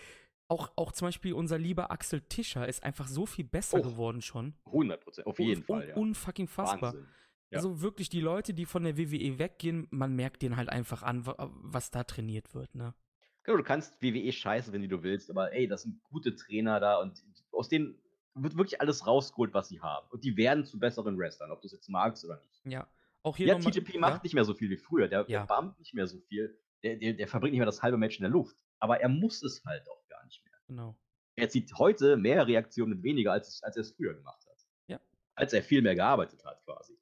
[0.49, 3.83] Auch, auch zum Beispiel unser lieber Axel Tischer ist einfach so viel besser Oh.
[3.83, 4.55] geworden schon.
[4.67, 5.95] 100 Prozent, auf jeden un, Fall, ja.
[5.95, 6.95] Unfucking fassbar.
[6.95, 7.07] Wahnsinn.
[7.51, 7.59] Ja.
[7.59, 11.27] Also wirklich die Leute, die von der WWE weggehen, man merkt denen halt einfach an,
[11.27, 12.95] wa- was da trainiert wird, ne?
[13.43, 16.99] Genau, du kannst WWE scheiße, wenn du willst, aber ey, das sind gute Trainer da
[17.01, 17.99] und aus denen
[18.35, 20.07] wird wirklich alles rausgeholt, was sie haben.
[20.11, 22.61] Und die werden zu besseren Wrestlern, ob du es jetzt magst oder nicht.
[22.67, 22.87] Ja.
[23.23, 24.21] Auch hier Ja, TJP macht ja?
[24.23, 25.09] nicht mehr so viel wie früher.
[25.09, 25.47] Der, Ja.
[25.47, 26.57] der nicht mehr so viel.
[26.83, 28.57] Der, der, der verbringt nicht mehr das halbe Match in der Luft.
[28.79, 30.55] Aber er muss es halt auch gar nicht mehr.
[30.69, 30.97] Genau.
[31.37, 34.59] Er zieht heute mehr Reaktionen mit weniger, als, als er es früher gemacht hat.
[34.87, 35.01] Ja.
[35.35, 36.95] Als er viel mehr gearbeitet hat, quasi.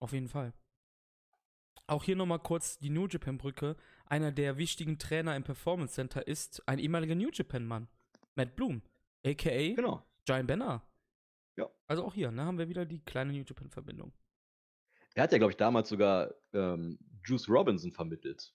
[0.00, 0.52] Auf jeden Fall.
[1.86, 3.76] Auch hier nochmal kurz die New Japan Brücke.
[4.06, 7.88] Einer der wichtigen Trainer im Performance Center ist ein ehemaliger New Japan Mann.
[8.34, 8.82] Matt Bloom.
[9.24, 10.06] AKA Genau.
[10.24, 10.82] Giant Banner.
[11.56, 11.68] Ja.
[11.86, 14.12] Also auch hier, ne, haben wir wieder die kleine New Japan Verbindung.
[15.14, 18.54] Er hat ja, glaube ich, damals sogar ähm, Juice Robinson vermittelt.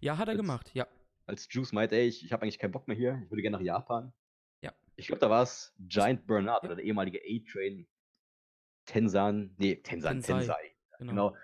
[0.00, 0.86] Ja, hat er Jetzt- gemacht, ja.
[1.26, 3.58] Als Juice meinte, ey, ich, ich habe eigentlich keinen Bock mehr hier, ich würde gerne
[3.58, 4.12] nach Japan.
[4.62, 4.72] Ja.
[4.96, 6.68] Ich glaube, da war es Giant Bernard Ja.
[6.68, 7.86] oder der ehemalige A-Train
[8.88, 10.38] Tensan, nee, Tensan, Tensai.
[10.38, 10.76] Tensai.
[10.98, 11.10] Genau.
[11.30, 11.36] Genau.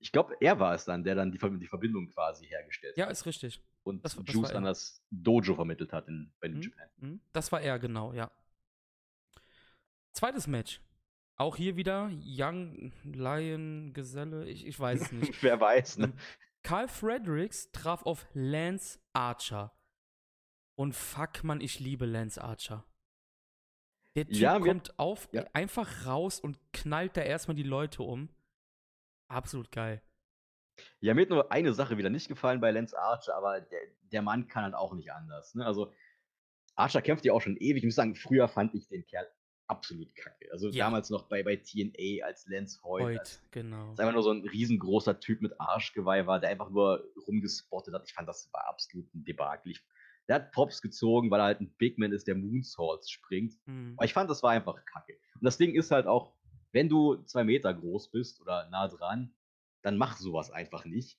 [0.00, 3.06] Ich glaube, er war es dann, der dann die, Ver- die Verbindung quasi hergestellt Ja,
[3.06, 3.12] hat.
[3.12, 3.62] ist richtig.
[3.82, 4.54] Und das- das Juice er.
[4.54, 6.62] dann das Dojo vermittelt hat in, bei New Mhm.
[6.62, 6.88] Japan.
[7.00, 7.20] Hm?
[7.32, 8.30] Das war er, genau, ja.
[10.12, 10.80] Zweites Match.
[11.36, 15.42] Auch hier wieder Young Lion Geselle, ich, ich weiß es nicht.
[15.42, 16.06] Wer weiß, ne?
[16.06, 16.12] Ähm,
[16.62, 19.72] Carl Fredericks traf auf Lance Archer.
[20.74, 22.84] Und fuck man, ich liebe Lance Archer.
[24.16, 25.44] Der Typ Ja, kommt auf, ja.
[25.52, 28.28] einfach raus und knallt da erstmal die Leute um.
[29.28, 30.02] Absolut geil.
[31.00, 33.80] Ja, mir hat nur eine Sache wieder nicht gefallen bei Lance Archer, aber der,
[34.12, 35.54] der Mann kann halt auch nicht anders.
[35.54, 35.66] Ne?
[35.66, 35.92] Also,
[36.76, 37.78] Archer kämpft ja auch schon ewig.
[37.78, 39.26] Ich muss sagen, früher fand ich den Kerl
[39.66, 40.48] absolut kacke.
[40.52, 40.86] Also Ja.
[40.86, 43.02] damals noch bei, bei TNA als Lance Hoyt.
[43.04, 43.90] Heute, Als, genau.
[43.90, 48.04] als einfach nur so ein riesengroßer Typ mit Arschgeweih war, der einfach nur rumgespottet hat.
[48.06, 49.72] Ich fand, das war absolut ein Debakel.
[49.72, 49.84] Ich,
[50.28, 53.54] der hat Props gezogen, weil er halt ein Big Man ist, der Moonsaults springt.
[53.64, 53.94] Hm.
[53.96, 55.14] Aber ich fand, das war einfach kacke.
[55.34, 56.34] Und das Ding ist halt auch,
[56.72, 59.34] wenn du zwei Meter groß bist oder nah dran,
[59.82, 61.18] dann mach sowas einfach nicht.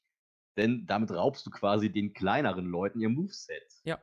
[0.57, 3.82] Denn damit raubst du quasi den kleineren Leuten ihr Moveset.
[3.84, 3.99] Ja.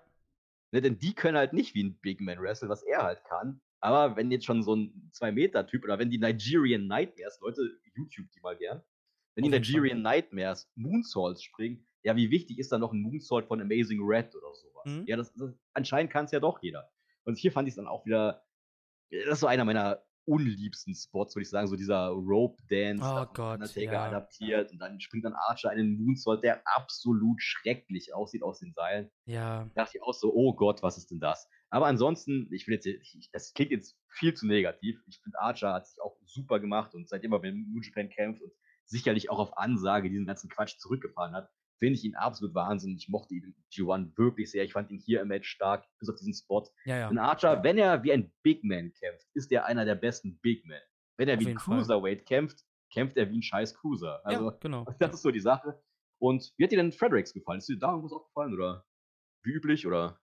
[0.73, 3.61] Ne, denn die können halt nicht wie ein Big Man Wrestle, was er halt kann.
[3.81, 8.41] Aber wenn jetzt schon so ein 2-Meter-Typ oder wenn die Nigerian Nightmares, Leute, YouTube die
[8.41, 8.83] mal gern,
[9.35, 9.51] wenn die.
[9.51, 14.33] Nigerian Nightmares Moonsaults springen, ja, wie wichtig ist dann noch ein Moonsault von Amazing Red
[14.37, 14.85] oder sowas?
[14.85, 15.05] Mhm.
[15.07, 16.89] Ja, das, das anscheinend kann es ja doch jeder.
[17.25, 18.45] Und hier fand ich es dann auch wieder,
[19.11, 23.15] das ist so einer meiner unliebsten Spots, würde ich sagen, so dieser Rope Dance, Oh
[23.15, 24.07] da Gott, Undertaker ja.
[24.07, 29.11] adaptiert und dann springt dann Archer einen Moonsault, der absolut schrecklich aussieht aus den Seilen.
[29.25, 31.49] Ja, Da dachte ich auch so, oh Gott, was ist denn das?
[31.71, 35.01] Aber ansonsten, ich will jetzt, ich, das klingt jetzt viel zu negativ.
[35.09, 38.43] Ich finde, Archer hat sich auch super gemacht und seitdem er bei New Japan kämpft
[38.43, 38.53] und
[38.85, 42.97] sicherlich auch auf Ansage diesen ganzen Quatsch zurückgefahren hat, finde ich ihn absolut Wahnsinn.
[42.97, 44.65] Ich mochte ihn im G1 wirklich sehr.
[44.65, 46.69] Ich fand ihn hier im Match stark, bis auf diesen Spot.
[46.85, 47.09] ja, ja.
[47.09, 50.65] Und Archer, wenn er wie ein Big Man kämpft, ist er einer der besten Big
[50.67, 50.81] Men.
[51.19, 51.77] Wenn er Auf wie ein jeden Fall.
[51.77, 54.25] Cruiserweight kämpft, kämpft er wie ein scheiß Cruiser.
[54.25, 54.85] Also, ja, genau.
[54.99, 55.83] das ist so die Sache.
[56.19, 57.59] Und wie hat dir denn Fredericks gefallen?
[57.59, 58.87] Ist dir da irgendwas aufgefallen oder
[59.45, 60.19] wie üblich oder?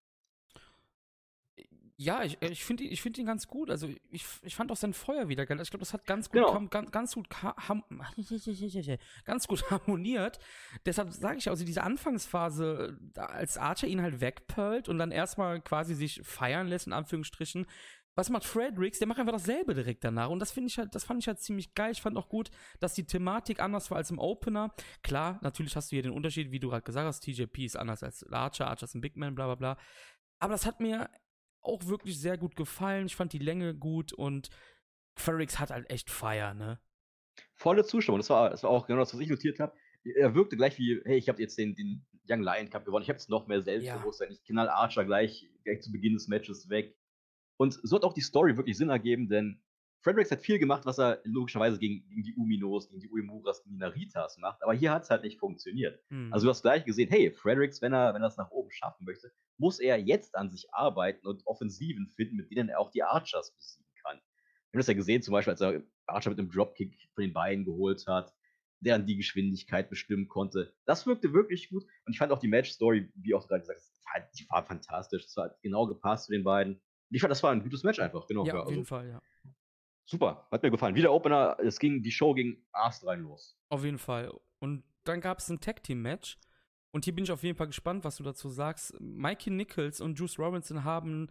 [1.96, 3.70] Ja, ich, ich finde ihn, ich find ihn ganz gut.
[3.70, 5.60] Also ich, ich fand auch sein Feuer wieder geil.
[5.62, 6.60] Ich glaube, das hat ganz gut, Genau.
[6.68, 7.28] ganz, ganz gut,
[9.26, 10.40] ganz gut harmoniert.
[10.86, 15.62] Deshalb sage ich, also diese Anfangsphase, da- als Archer ihn halt wegpölt und dann erstmal
[15.62, 17.66] quasi sich feiern lässt, in Anführungsstrichen.
[18.16, 19.00] Was macht Fredericks?
[19.00, 20.30] Der macht einfach dasselbe direkt danach.
[20.30, 21.92] Und das finde ich halt, das fand ich halt ziemlich geil.
[21.92, 24.72] Ich fand auch gut, dass die Thematik anders war als im Opener.
[25.02, 28.04] Klar, natürlich hast du hier den Unterschied, wie du gerade gesagt hast, TJP ist anders
[28.04, 29.78] als Archer, Archer ist ein Big Man, bla bla bla.
[30.40, 31.10] Aber das hat mir
[31.64, 33.06] auch wirklich sehr gut gefallen.
[33.06, 34.50] Ich fand die Länge gut und
[35.16, 36.80] Fredericks hat halt echt Feier, ne?
[37.56, 38.20] Volle Zustimmung.
[38.20, 39.74] Das war, das war auch genau das, was ich notiert habe.
[40.04, 43.04] Er wirkte gleich wie, hey, ich habe jetzt den, den Young Lion Cup gewonnen.
[43.04, 44.32] Ich habe jetzt noch mehr Selbstbewusstsein.
[44.32, 46.96] Ich knall Archer gleich, gleich zu Beginn des Matches weg.
[47.58, 49.62] Und so hat auch die Story wirklich Sinn ergeben, denn
[50.04, 53.76] Fredericks hat viel gemacht, was er logischerweise gegen, gegen die Uminos, gegen die Uemuras, gegen
[53.76, 56.00] die Naritas macht, aber hier hat es halt nicht funktioniert.
[56.10, 56.32] Hm.
[56.34, 59.06] Also du hast gleich gesehen, hey, Fredericks, wenn er, wenn er es nach oben schaffen
[59.06, 63.02] möchte, muss er jetzt an sich arbeiten und Offensiven finden, mit denen er auch die
[63.02, 64.18] Archers besiegen kann.
[64.18, 67.34] Wir haben das ja gesehen, zum Beispiel, als er Archer mit einem Dropkick von den
[67.34, 68.34] Beinen geholt hat,
[68.82, 70.74] der an die Geschwindigkeit bestimmen konnte.
[70.86, 71.86] Das wirkte wirklich gut.
[72.06, 73.94] Und ich fand auch die Match-Story, wie auch gerade gesagt hast,
[74.38, 75.26] die war fantastisch.
[75.26, 76.74] Es hat genau gepasst zu den beiden.
[76.74, 76.82] Und
[77.16, 78.28] ich fand, das war ein gutes Match einfach.
[78.28, 78.46] Genau.
[78.46, 79.22] ja, ja, auf jeden also, Fall, ja.
[80.06, 80.96] Super, hat mir gefallen.
[80.96, 83.58] Wieder Opener, es ging, die Show ging astrein los.
[83.70, 84.32] Auf jeden Fall.
[84.60, 86.38] Und dann gab es ein Tag-Team-Match.
[86.92, 88.94] Und hier bin ich auf jeden Fall gespannt, was du dazu sagst.
[89.00, 91.30] Mikey Nichols und Juice Robinson haben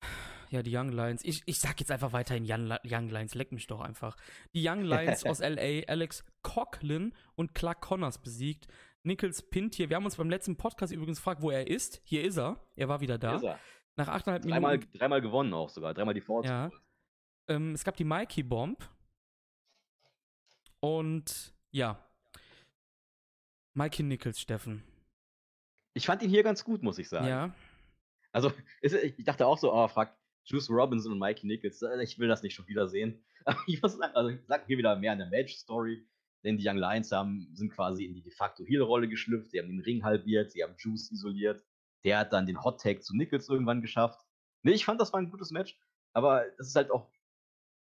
[0.50, 1.24] ja, die Young Lions.
[1.24, 4.16] Ich, ich sag jetzt einfach weiterhin Young, Young Lions, leck mich doch einfach.
[4.54, 8.68] Die Young Lions aus LA, Alex Coughlin und Clark Connors besiegt.
[9.02, 9.88] Nichols pinnt hier.
[9.88, 12.00] Wir haben uns beim letzten Podcast übrigens gefragt, wo er ist.
[12.04, 12.60] Hier ist er.
[12.76, 13.36] Er war wieder da.
[13.36, 13.58] Ist er.
[13.96, 14.86] Nach achteinhalb Minuten.
[14.98, 15.94] dreimal gewonnen auch sogar.
[15.94, 16.46] Dreimal die Force.
[16.46, 16.70] Ja.
[17.48, 18.88] Ähm, es gab die Mikey Bomb.
[20.80, 21.98] Und ja.
[23.74, 24.82] Mikey Nichols, Steffen.
[25.94, 27.26] Ich fand ihn hier ganz gut, muss ich sagen.
[27.26, 27.54] Ja.
[28.32, 30.10] Also, ich dachte auch so, oh, fuck,
[30.44, 33.24] Juice Robinson und Mikey Nichols, äh, ich will das nicht schon wieder sehen.
[33.44, 36.06] Aber ich muss sagen, also ich sag hier wieder mehr an der Match-Story,
[36.44, 39.68] denn die Young Lions haben, sind quasi in die de facto Heel-Rolle geschlüpft, sie haben
[39.68, 41.64] den Ring halbiert, sie haben Juice isoliert,
[42.04, 44.20] der hat dann den Hot-Tag zu Nichols irgendwann geschafft.
[44.62, 45.78] Nee, ich fand, das war ein gutes Match,
[46.12, 47.10] aber das ist halt auch,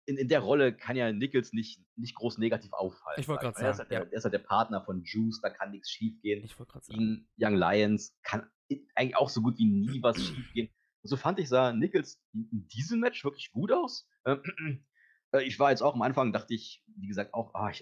[0.06, 3.20] in, in der Rolle kann ja Nichols nicht, nicht groß negativ auffallen.
[3.20, 3.66] Ich wollte gerade mal.
[3.66, 4.12] Er ist, sagen, halt der, ja.
[4.12, 6.86] er ist halt der Partner von Juice, da kann nichts schief gehen Ich wollte gerade
[6.86, 7.00] sagen.
[7.00, 8.50] gegen Young Lions kann
[8.96, 10.70] eigentlich auch so gut wie nie was schief gehen.
[11.02, 14.10] Und so fand ich, sah Nichols in in diesem Match wirklich gut aus.
[14.26, 14.42] Ähm,
[15.34, 17.80] äh, Ich war jetzt auch am Anfang, dachte ich, wie gesagt, auch, ah, ich,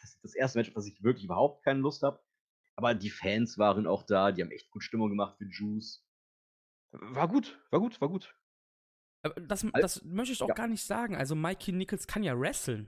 [0.00, 2.20] das ist das erste Match, auf das ich wirklich überhaupt keine Lust habe.
[2.76, 6.04] Aber die Fans waren auch da, die haben echt gut Stimmung gemacht für Juice.
[6.92, 8.34] War gut, war gut, war gut.
[9.22, 10.54] Aber das, das möchte ich auch ja.
[10.54, 11.16] gar nicht sagen.
[11.16, 12.86] Also Mikey Nichols kann ja wresteln.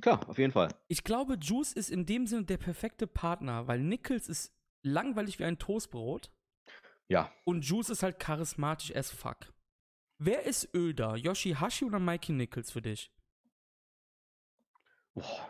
[0.00, 0.68] Klar, auf jeden Fall.
[0.88, 5.44] Ich glaube, Juice ist in dem Sinne der perfekte Partner, weil Nichols ist langweilig wie
[5.44, 6.30] ein Toastbrot
[7.08, 7.32] Ja.
[7.44, 9.52] und Juice ist halt charismatisch as fuck.
[10.18, 13.10] Wer ist öder, Yoshihashi oder Mikey Nichols für dich?
[15.14, 15.48] Boah.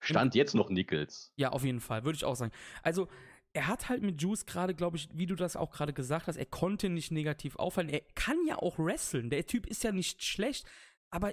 [0.00, 1.32] Stand jetzt noch Nichols.
[1.36, 2.52] Ja, auf jeden Fall, würde ich auch sagen.
[2.82, 3.08] Also,
[3.54, 6.36] er hat halt mit Juice gerade, glaube ich, wie du das auch gerade gesagt hast,
[6.36, 7.88] er konnte nicht negativ auffallen.
[7.88, 9.30] Er kann ja auch wresteln.
[9.30, 10.66] Der Typ ist ja nicht schlecht,
[11.10, 11.32] aber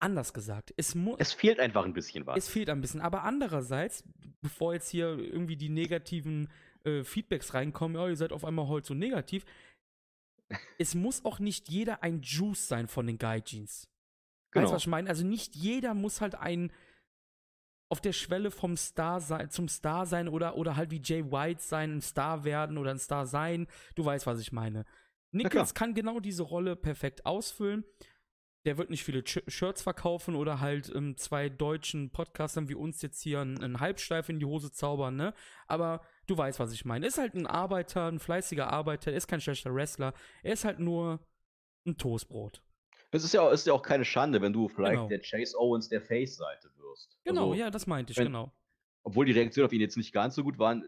[0.00, 1.16] anders gesagt, es muss.
[1.20, 2.36] Es fehlt einfach ein bisschen was.
[2.36, 3.00] Es fehlt ein bisschen.
[3.00, 4.02] Aber andererseits,
[4.42, 6.50] bevor jetzt hier irgendwie die negativen
[6.84, 9.44] äh, Feedbacks reinkommen, ja, ihr seid auf einmal heute so negativ,
[10.78, 13.84] es muss auch nicht jeder ein Juice sein von den Gaijins.
[13.84, 14.72] Weißt du, Genau.
[14.72, 15.08] was ich meine?
[15.08, 16.72] Also nicht jeder muss halt ein
[17.94, 21.62] auf der Schwelle vom Star sein, zum Star sein oder, oder halt wie Jay White
[21.62, 23.68] sein, ein Star werden oder ein Star sein.
[23.94, 24.84] Du weißt, was ich meine.
[25.30, 27.84] Nichols kann genau diese Rolle perfekt ausfüllen.
[28.66, 33.00] Der wird nicht viele Ch Shirts verkaufen oder halt ähm, zwei deutschen Podcastern wie uns
[33.00, 35.32] jetzt hier einen, einen Halbsteif in die Hose zaubern, ne?
[35.68, 37.06] Aber du weißt, was ich meine.
[37.06, 40.14] Ist halt ein Arbeiter, ein fleißiger Arbeiter, ist kein schlechter Wrestler.
[40.42, 41.20] Er ist halt nur
[41.86, 42.60] ein Toastbrot.
[43.14, 45.08] Es ist ja, ist ja auch keine Schande, wenn du vielleicht Genau.
[45.08, 47.16] der Chase Owens der Face-Seite wirst.
[47.24, 48.52] Genau, Also, ja, das meinte ich, wenn- genau.
[49.04, 50.84] obwohl die Reaktionen auf ihn jetzt nicht ganz so gut waren,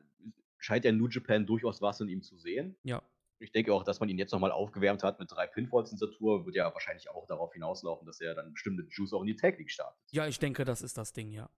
[0.58, 2.76] scheint ja New Japan durchaus was in ihm zu sehen.
[2.82, 3.02] Ja.
[3.38, 6.10] Ich denke auch, dass man ihn jetzt nochmal aufgewärmt hat mit drei Pinfalls in dieser
[6.10, 9.26] Tour, wird ja wahrscheinlich auch darauf hinauslaufen, dass er dann bestimmt mit Juice auch in
[9.26, 9.98] die League startet.
[10.10, 11.48] Ja, ich denke, das ist das Ding, ja.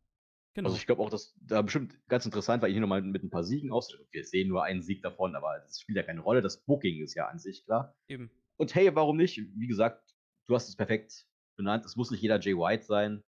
[0.55, 0.69] Genau.
[0.71, 3.31] Also ich glaube auch, dass da bestimmt ganz interessant war, ihn hier nochmal mit ein
[3.31, 3.97] paar Siegen aus.
[4.11, 6.43] Wir sehen nur einen Sieg davon, aber das spielt ja keine Rolle.
[6.43, 7.95] Das Booking ist ja an sich klar.
[8.09, 8.31] Eben.
[8.57, 9.41] Und hey, warum nicht?
[9.55, 10.03] Wie gesagt,
[10.49, 11.26] du hast es perfekt
[11.57, 11.84] benannt.
[11.84, 13.22] Es muss nicht jeder Jay White sein.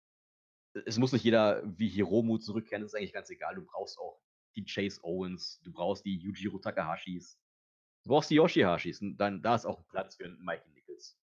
[0.86, 2.82] Es muss nicht jeder wie Hiromu zurückkehren.
[2.82, 3.54] Das ist eigentlich ganz egal.
[3.56, 4.20] Du brauchst auch
[4.54, 5.60] die Chase Owens.
[5.64, 7.38] Du brauchst die Yujiro Takahashis.
[8.04, 9.02] Du brauchst die Yoshihashis.
[9.02, 11.18] Und dann, da ist auch Platz für einen Mikey Nichols.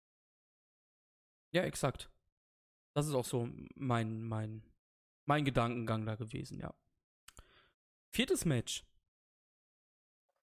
[1.53, 2.11] Ja, exakt.
[2.95, 4.63] Das ist auch so mein, mein,
[5.27, 6.75] mein Gedankengang da gewesen, ja.
[8.13, 8.85] Viertes Match.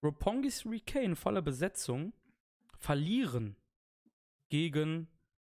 [0.03, 2.13] Roppongi 3K in voller Besetzung
[2.77, 3.57] verlieren
[4.49, 5.07] gegen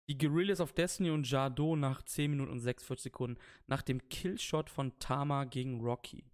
[0.09, 4.69] die Guerrillas of Destiny und Jado nach 10 Minuten und 46 Sekunden nach dem Killshot
[4.69, 6.25] von Tama gegen Rocky.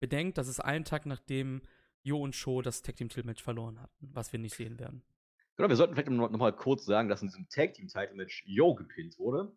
[0.00, 1.62] Bedenkt, das ist ein Tag nachdem
[2.02, 5.02] Jo und Sho das Tag Team Title Match verloren hatten, was wir nicht sehen werden.
[5.56, 8.14] Genau, wir sollten vielleicht noch, noch mal kurz sagen, dass in diesem Tag Team Title
[8.14, 9.52] Match Yo gepinnt wurde.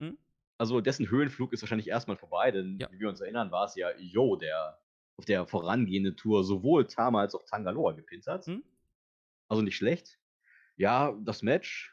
[0.00, 0.16] Hm?
[0.58, 2.90] Also dessen Höhenflug ist wahrscheinlich erstmal vorbei, denn Ja.
[2.92, 4.78] wie wir uns erinnern, war es ja Yo, der
[5.18, 8.46] auf der vorangehenden Tour sowohl Tama als auch Tangaloa gepinnt hat.
[8.46, 8.62] Hm?
[9.48, 10.18] Also nicht schlecht.
[10.76, 11.92] Ja, das Match.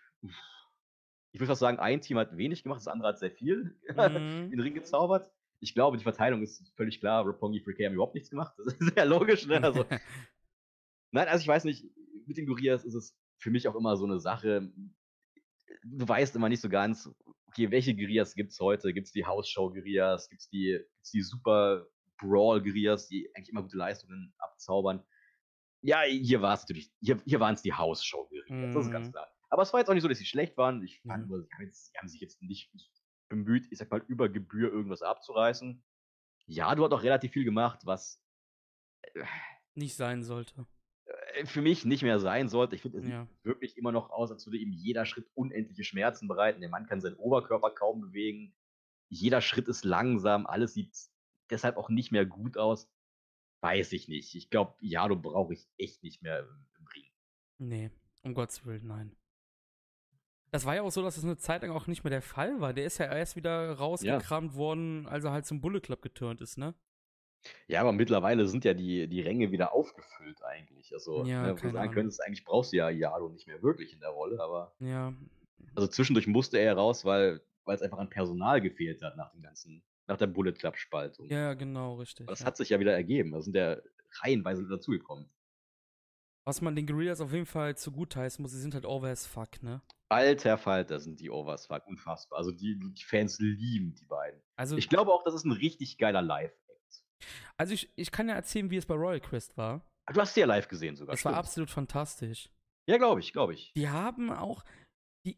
[1.31, 4.43] Ich würde fast sagen, ein Team hat wenig gemacht, das andere hat sehr viel Mhm.
[4.45, 5.31] in den Ring gezaubert.
[5.59, 7.23] Ich glaube, die Verteilung ist völlig klar.
[7.25, 8.53] Roppongi 3K haben überhaupt nichts gemacht.
[8.57, 9.61] Das ist sehr logisch, ne?
[9.63, 9.85] Also,
[11.11, 11.85] Nein, also ich weiß nicht,
[12.25, 14.71] mit den Gurias ist es für mich auch immer so eine Sache.
[15.83, 17.09] du weißt immer nicht so ganz,
[17.47, 18.93] okay, welche Guerillas gibt's heute?
[18.93, 20.29] Gibt's die Hausshow-Guerillas?
[20.29, 21.87] Gibt's die gibt's die Super
[22.19, 25.03] Brawl-Guerillas, die eigentlich immer gute Leistungen abzaubern?
[25.81, 29.11] Ja, hier war's natürlich hier hier waren's die Hausshow-Guerillas, das ist ganz Mhm.
[29.11, 29.31] klar.
[29.49, 30.83] Aber es war jetzt auch nicht so, dass sie schlecht waren.
[30.83, 31.29] Ich fand Mhm.
[31.29, 32.71] nur, sie haben jetzt sie haben sich jetzt nicht
[33.29, 35.83] bemüht, ich sage mal, über Gebühr irgendwas abzureißen.
[36.47, 38.23] Ja, du hat auch relativ viel gemacht, was
[39.75, 40.65] Nicht sein sollte.
[41.05, 42.75] äh, für mich nicht mehr sein sollte.
[42.75, 43.25] Ich finde, es Ja.
[43.25, 46.61] sieht wirklich immer noch aus, als würde ihm jeder Schritt unendliche Schmerzen bereiten.
[46.61, 48.55] Der Mann kann seinen Oberkörper kaum bewegen.
[49.09, 50.95] Jeder Schritt ist langsam, alles sieht
[51.49, 52.91] deshalb auch nicht mehr gut aus.
[53.61, 54.35] Weiß ich nicht.
[54.35, 57.11] Ich glaube, Jado brauche ich echt nicht mehr im im Ring.
[57.57, 57.91] Nee,
[58.23, 59.15] um Gottes Willen, nein.
[60.51, 62.59] Das war ja auch so, dass es eine Zeit lang auch nicht mehr der Fall
[62.59, 62.73] war.
[62.73, 66.57] Der ist ja erst wieder rausgekramt worden, als er halt zum Bullet Club geturnt ist,
[66.57, 66.73] ne?
[67.67, 70.93] Ja, aber mittlerweile sind ja die die Ränge wieder aufgefüllt eigentlich.
[70.93, 73.93] Also, Ja, ne, wo du sagen könntest, eigentlich brauchst du ja Jado nicht mehr wirklich
[73.93, 75.13] in der Rolle, aber Ja.
[75.75, 79.83] also zwischendurch musste er raus, weil es einfach an Personal gefehlt hat nach dem ganzen
[80.07, 81.29] nach der Bullet Club Spaltung.
[81.29, 82.25] Ja, genau, richtig.
[82.25, 82.47] Aber das ja.
[82.47, 83.31] hat sich ja wieder ergeben.
[83.31, 83.77] Da sind ja
[84.23, 85.29] reihenweise dazugekommen.
[86.49, 89.27] Was man den Guerillas auf jeden Fall zugute heißen muss, sie sind halt over as
[89.27, 89.81] fuck, ne?
[90.11, 92.39] Alter Falter sind die Overs fuck, unfassbar.
[92.39, 94.41] Also die, die Fans lieben die beiden.
[94.55, 97.03] Also, Ich glaube auch, das ist ein richtig geiler Live-Act.
[97.57, 99.85] also ich, ich kann ja erzählen, wie es bei Royal Quest war.
[100.11, 101.13] Du hast sie ja live gesehen sogar.
[101.13, 101.39] Es war stimmt.
[101.45, 102.49] absolut fantastisch.
[102.87, 103.71] Ja, glaube ich, glaube ich.
[103.75, 104.63] Die haben auch,
[105.27, 105.37] die,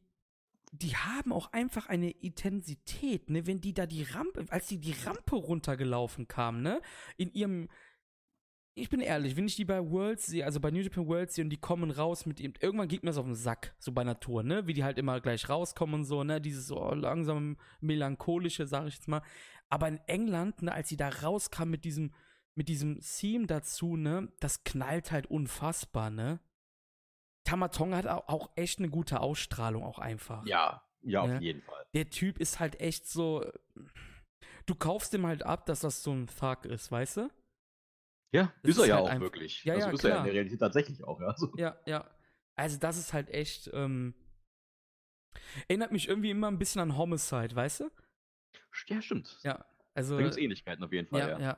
[0.71, 3.45] die haben auch einfach eine Intensität, ne?
[3.45, 6.81] Wenn die da die Rampe, als die die Rampe runtergelaufen kamen, ne?
[7.17, 7.67] In ihrem,
[8.73, 11.43] ich bin ehrlich, wenn ich die bei Worlds sehe, also bei New Japan Worlds sehe
[11.43, 14.03] und die kommen raus mit ihm, irgendwann geht mir das auf den Sack, so bei
[14.03, 14.65] Natur, ne?
[14.67, 16.39] Wie die halt immer gleich rauskommen und so, ne?
[16.39, 19.21] Dieses so langsam melancholische, sag ich jetzt mal.
[19.69, 22.13] Aber in England, ne, als sie da rauskamen mit diesem,
[22.55, 24.31] mit diesem Theme dazu, ne?
[24.39, 26.39] Das knallt halt unfassbar, ne?
[27.43, 30.45] Tamatonga hat au- auch echt eine gute Ausstrahlung auch einfach.
[30.45, 31.39] Ja, ja, auf Ja.
[31.39, 31.83] jeden Fall.
[31.93, 33.43] Der Typ ist halt echt so.
[34.65, 37.29] Du kaufst ihm halt ab, dass das so ein Thug ist, weißt du?
[38.33, 39.63] Ja, Das ist er ist ja halt auch einfach- wirklich.
[39.65, 40.25] Ja, also ja, ist er ja in klar.
[40.25, 41.27] der Realität tatsächlich auch, ja.
[41.27, 42.09] Also, Ja, ja.
[42.55, 43.69] Also das ist halt echt.
[43.73, 44.13] Ähm,
[45.67, 47.89] erinnert mich irgendwie immer ein bisschen an Homicide, weißt du?
[48.87, 49.37] ja, stimmt.
[49.43, 49.65] Ja.
[49.93, 50.15] Also.
[50.15, 51.39] Da gibt es Ähnlichkeiten auf jeden Fall, ja, ja.
[51.39, 51.57] ja.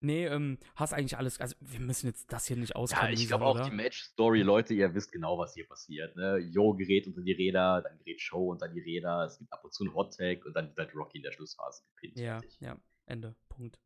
[0.00, 1.40] Nee, ähm, hast eigentlich alles.
[1.40, 3.12] Also wir müssen jetzt das hier nicht Ja, auskommen.
[3.14, 6.14] ich glaube auch die Match-Story, Leute, ihr wisst genau, was hier passiert.
[6.14, 6.38] Ne?
[6.38, 9.72] Jo gerät unter die Räder, dann gerät Show unter die Räder, es gibt ab und
[9.74, 12.16] zu einen Hot-Tag und dann wird halt Rocky in der Schlussphase gepinnt.
[12.16, 12.58] Ja, fertig.
[12.60, 12.76] ja.
[13.06, 13.34] Ende.
[13.48, 13.80] Punkt.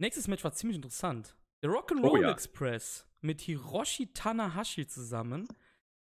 [0.00, 1.36] Nächstes Match war ziemlich interessant.
[1.62, 2.30] Der Rock'n'Roll Oh ja.
[2.30, 5.46] Express mit Hiroshi Tanahashi zusammen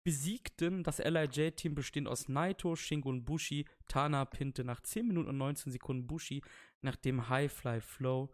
[0.04, 3.64] besiegten das LIJ-Team bestehend aus Naito, Shingo und Bushi.
[3.88, 6.42] Tana pinte nach 10 Minuten und 19 Sekunden Bushi
[6.82, 8.30] nach dem Highfly Flow.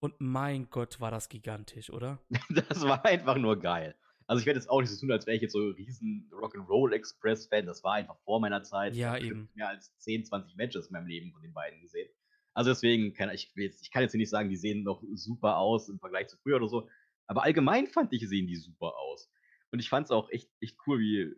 [0.00, 2.20] Und mein Gott, war das gigantisch, oder?
[2.68, 3.96] Das war einfach nur geil.
[4.26, 6.30] Also ich werde jetzt auch nicht so tun, als wäre ich jetzt so ein riesen
[6.30, 7.64] Rock'n'Roll Express-Fan.
[7.64, 8.92] Das war einfach vor meiner Zeit.
[8.92, 9.50] Ich Ja, bestimmt eben.
[9.54, 12.10] Mehr als 10, 20 Matches in meinem Leben von den beiden gesehen.
[12.56, 15.58] Also deswegen kann ich, jetzt, ich kann jetzt hier nicht sagen, die sehen noch super
[15.58, 16.88] aus im Vergleich zu früher oder so.
[17.26, 19.30] Aber allgemein fand ich, sehen die super aus.
[19.72, 21.34] Und ich fand es auch echt, echt cool, wie,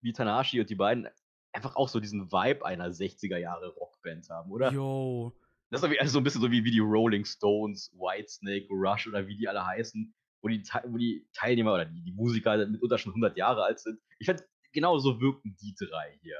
[0.00, 1.06] wie Tanahashi und die beiden
[1.52, 4.72] einfach auch so diesen Vibe einer 60er Jahre Rockband haben, oder?
[4.72, 5.38] Yo.
[5.70, 9.28] Das ist also so ein bisschen so wie, wie die Rolling Stones, Whitesnake, Rush oder
[9.28, 10.12] wie die alle heißen,
[10.42, 14.00] wo die, wo die Teilnehmer oder die, die Musiker mitunter schon 100 Jahre alt sind.
[14.18, 14.42] Ich fand,
[14.72, 16.38] genau so wirkten die drei hier.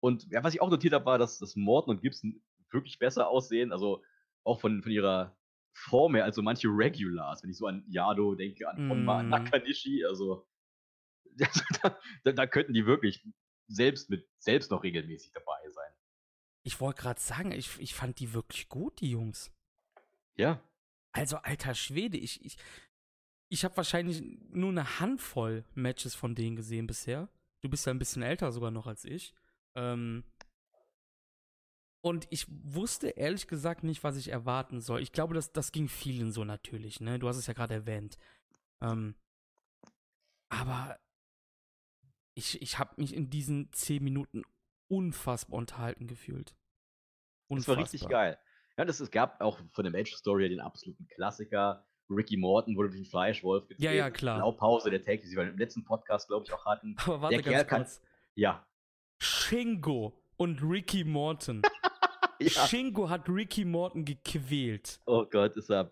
[0.00, 2.42] Und ja, was ich auch notiert habe, war, dass, dass Morton und Gibson
[2.74, 4.02] wirklich besser aussehen, also
[4.44, 5.36] auch von, von ihrer
[5.72, 9.28] Form her, als so manche Regulars, wenn ich so an Yado denke, an Honma, Mm.
[9.30, 10.46] Nakanishi, also
[11.82, 13.26] da, da, da könnten die wirklich
[13.66, 15.92] selbst mit selbst noch regelmäßig dabei sein.
[16.62, 19.50] Ich wollte gerade sagen, ich, ich fand die wirklich gut, die Jungs.
[20.36, 20.60] Ja,
[21.12, 22.56] Also, alter Schwede, ich, ich,
[23.48, 27.28] ich habe wahrscheinlich nur eine Handvoll Matches von denen gesehen bisher.
[27.62, 29.34] Du bist ja ein bisschen älter sogar noch als ich.
[29.74, 30.24] Ähm,
[32.04, 35.00] und ich wusste ehrlich gesagt nicht, was ich erwarten soll.
[35.00, 37.18] Ich glaube, das, das ging vielen so natürlich, ne?
[37.18, 38.18] Du hast es ja gerade erwähnt.
[38.82, 39.14] Ähm,
[40.50, 40.98] aber
[42.34, 44.42] ich, ich habe mich in diesen zehn Minuten
[44.88, 46.54] unfassbar unterhalten gefühlt.
[47.48, 48.38] Das war richtig geil.
[48.76, 51.86] Ja, das, es gab auch von der Match-Story den absoluten Klassiker.
[52.10, 54.36] Ricky Morton wurde durch den Fleischwolf Ja, ja, klar.
[54.36, 56.96] Blaupause der Tag, die sie im letzten Podcast, glaube ich, auch hatten.
[57.06, 58.02] Aber warte Der ganz Kerl kann- kurz.
[58.34, 58.66] Ja.
[59.22, 61.62] Shingo und Ricky Morton.
[62.40, 62.66] ja.
[62.66, 65.00] Shingo hat Ricky Morton gequält.
[65.06, 65.90] Oh Gott, ist er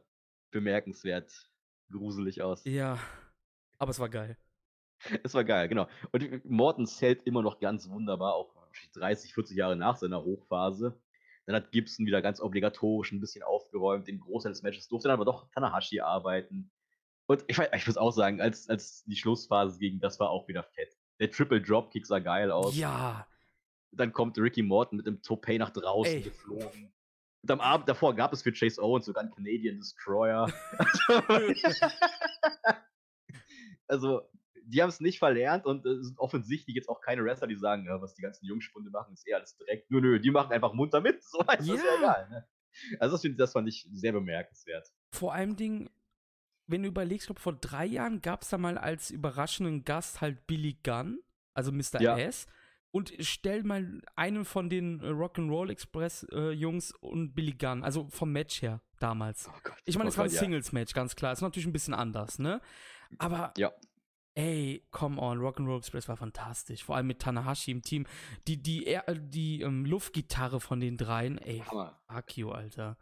[0.50, 1.50] bemerkenswert
[1.90, 2.64] gruselig aus.
[2.64, 2.98] Ja,
[3.78, 4.36] aber es war geil.
[5.24, 5.88] Es war geil, genau.
[6.12, 8.54] Und Morton zählt immer noch ganz wunderbar, auch
[8.94, 11.00] 30, 40 Jahre nach seiner Hochphase.
[11.46, 14.06] Dann hat Gibson wieder ganz obligatorisch ein bisschen aufgeräumt.
[14.06, 16.70] Den Großteil des Matches durfte dann aber doch Tanahashi arbeiten.
[17.26, 20.62] Und ich, ich muss auch sagen, als, als die Schlussphase ging, das war auch wieder
[20.62, 20.96] fett.
[21.18, 22.76] Der Triple Dropkick sah geil aus.
[22.76, 23.26] Ja.
[23.92, 26.22] Dann kommt Ricky Morton mit dem Topay nach draußen Ey.
[26.22, 26.92] geflogen.
[27.42, 30.52] Und am Abend davor gab es für Chase Owens sogar einen Canadian Destroyer.
[33.88, 34.22] also,
[34.64, 37.84] die haben es nicht verlernt und es sind offensichtlich jetzt auch keine Wrestler, die sagen,
[37.84, 39.90] ja, was die ganzen Jungspunde machen, ist eher alles direkt.
[39.90, 41.22] Nö, nö, die machen einfach munter mit.
[41.24, 41.98] So ist das ja Ja.
[41.98, 42.28] egal.
[42.30, 42.48] Ne?
[43.00, 44.88] Also, das, das fand ich sehr bemerkenswert.
[45.12, 45.90] Vor allem Ding,
[46.68, 50.46] wenn du überlegst, glaube, vor drei Jahren gab es da mal als überraschenden Gast halt
[50.46, 51.20] Billy Gunn,
[51.54, 52.00] also Mr.
[52.00, 52.16] Ja.
[52.18, 52.46] S.
[52.92, 58.06] Und stell mal einen von den äh, Rock'n'Roll Express äh, Jungs und Billy Gunn, also
[58.10, 59.48] vom Match her damals.
[59.48, 60.40] Oh Gott, Ich meine, es war ein Gott, ja.
[60.40, 61.32] Singles-Match, ganz klar.
[61.32, 62.60] Ist natürlich ein bisschen anders, ne?
[63.18, 63.72] Aber, Ja.
[64.34, 66.84] ey, come on, Rock'n'Roll Express war fantastisch.
[66.84, 68.06] Vor allem mit Tanahashi im Team.
[68.46, 71.98] Die, die, er- die ähm, Luftgitarre von den dreien, ey, Hammer.
[72.08, 72.96] fuck you, Alter.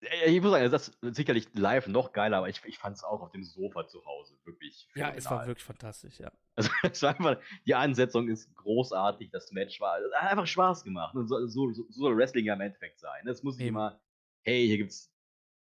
[0.00, 3.04] Äh, Ich muss sagen, das ist sicherlich live noch geiler, aber ich, ich fand es
[3.04, 4.88] auch auf dem Sofa zu Hause wirklich.
[4.94, 6.32] Ja, es war wirklich fantastisch, ja.
[6.56, 10.84] Also, es war einfach, die Ansetzung ist großartig, das Match war, es hat einfach Spaß
[10.84, 11.14] gemacht.
[11.16, 13.26] Und so, so, so soll Wrestling ja im Endeffekt sein.
[13.26, 14.00] Es muss nicht immer,
[14.42, 15.10] hey, hier gibt's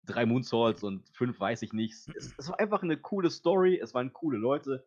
[0.06, 2.10] drei Moonsaults und fünf weiß ich nichts.
[2.16, 4.86] Es, es war einfach eine coole Story, es waren coole Leute.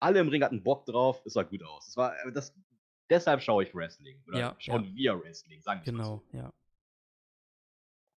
[0.00, 1.86] Alle im Ring hatten Bock drauf, es sah gut aus.
[1.86, 2.54] Es war, äh, das,
[3.10, 4.22] deshalb schaue ich Wrestling.
[4.26, 6.52] Oder Ja, schauen wir Wrestling, sagen wir Genau, ja.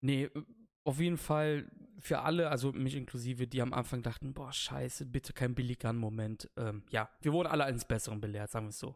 [0.03, 0.43] Nee, äh,
[0.83, 5.33] auf jeden Fall für alle, also mich inklusive, die am Anfang dachten, boah, scheiße, bitte
[5.33, 6.49] kein Billy Gunn-Moment.
[6.57, 8.95] Ähm, ja, wir wurden alle eines Besseren belehrt, sagen wir es so.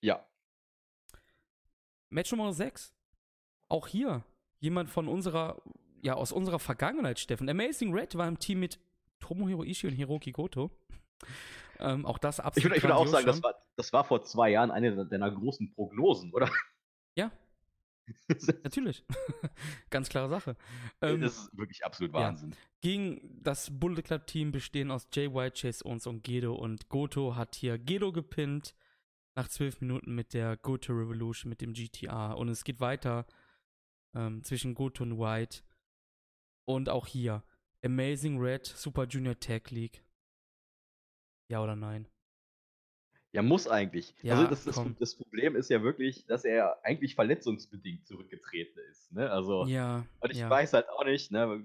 [0.00, 0.24] Ja,
[2.10, 2.94] Match Nummer 6.
[3.68, 4.24] Auch hier
[4.58, 5.60] jemand von unserer,
[6.02, 7.48] ja, aus unserer Vergangenheit, Steffen.
[7.48, 8.78] Amazing Red war im Team mit
[9.20, 10.70] Tomohiro Ishii und Hiroki Goto.
[11.78, 14.22] Ähm, auch das ich absolut würde ich würd auch sagen, das war, das war vor
[14.22, 16.48] zwei Jahren eine deiner großen Prognosen, oder?
[17.14, 17.30] Ja,
[18.64, 19.04] natürlich.
[19.90, 20.56] Ganz klare Sache.
[21.00, 22.20] Ähm, das ist wirklich absolut ja.
[22.20, 22.54] Wahnsinn.
[22.80, 27.36] gegen das Bullet Club Team bestehen aus Jay White, Chase Owens und Gedo und Goto
[27.36, 28.74] hat hier Gedo gepinnt
[29.34, 33.26] nach zwölf Minuten mit der Goto Revolution mit dem GTR und es geht weiter
[34.14, 35.62] ähm, zwischen Goto und White
[36.64, 37.44] und auch hier
[37.84, 40.02] Amazing Red Super Junior Tag League.
[41.48, 42.08] Ja oder nein?
[43.36, 44.14] Ja, muss eigentlich.
[44.22, 49.12] Ja, also das, das, das Problem ist ja wirklich, dass er eigentlich verletzungsbedingt zurückgetreten ist.
[49.12, 49.30] Ne?
[49.30, 50.06] Also, Ja.
[50.20, 50.48] und ich ja.
[50.48, 51.62] weiß halt auch nicht, ne,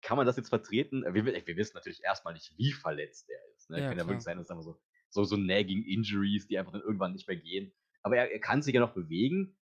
[0.00, 1.04] kann man das jetzt vertreten?
[1.12, 3.68] Wir, wir wissen natürlich erstmal nicht, wie verletzt er ist.
[3.68, 3.80] Ne?
[3.80, 4.80] Ja, kann ja wirklich sein, dass einfach so,
[5.10, 7.70] so, so nagging Injuries, die einfach dann irgendwann nicht mehr gehen.
[8.02, 9.58] Aber er, er kann sich ja noch bewegen,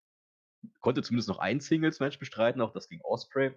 [0.82, 3.54] konnte zumindest noch ein Singles-Match bestreiten, auch das gegen Osprey.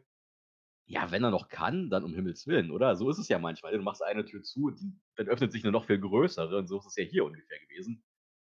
[0.88, 2.96] Ja, wenn er noch kann, dann um Himmels Willen, oder?
[2.96, 3.72] So ist es ja manchmal.
[3.76, 6.78] Du machst eine Tür zu, die, dann öffnet sich eine noch viel größere und so
[6.78, 8.02] ist es ja hier ungefähr gewesen.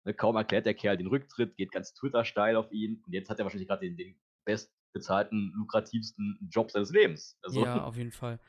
[0.05, 3.39] Ne, kaum erklärt der Kerl den Rücktritt, geht ganz Twitter-steil auf ihn und jetzt hat
[3.39, 7.39] er wahrscheinlich gerade den, den bestbezahlten, lukrativsten Job seines Lebens.
[7.43, 8.41] Also, ja, auf jeden Fall.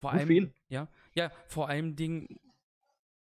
[0.00, 0.54] Vor allem, für ihn.
[0.68, 2.40] Ja, ja, vor allem Ding,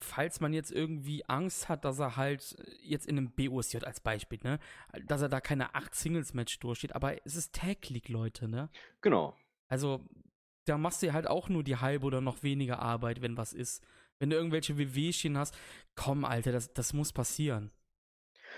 [0.04, 4.00] falls man jetzt irgendwie Angst hat, dass er halt äh, jetzt in einem BOSJ als
[4.00, 4.60] Beispiel, ne,
[5.06, 8.70] dass er da keine acht Singles-Match durchsteht, aber es ist Tag League, Leute, ne?
[9.02, 9.36] Genau.
[9.72, 10.02] Also,
[10.66, 13.54] da machst du ja halt auch nur die halbe oder noch weniger Arbeit, wenn was
[13.54, 13.82] ist.
[14.20, 15.56] Wenn du irgendwelche WWchen hast,
[15.96, 17.72] komm, Alter, das, das muss passieren.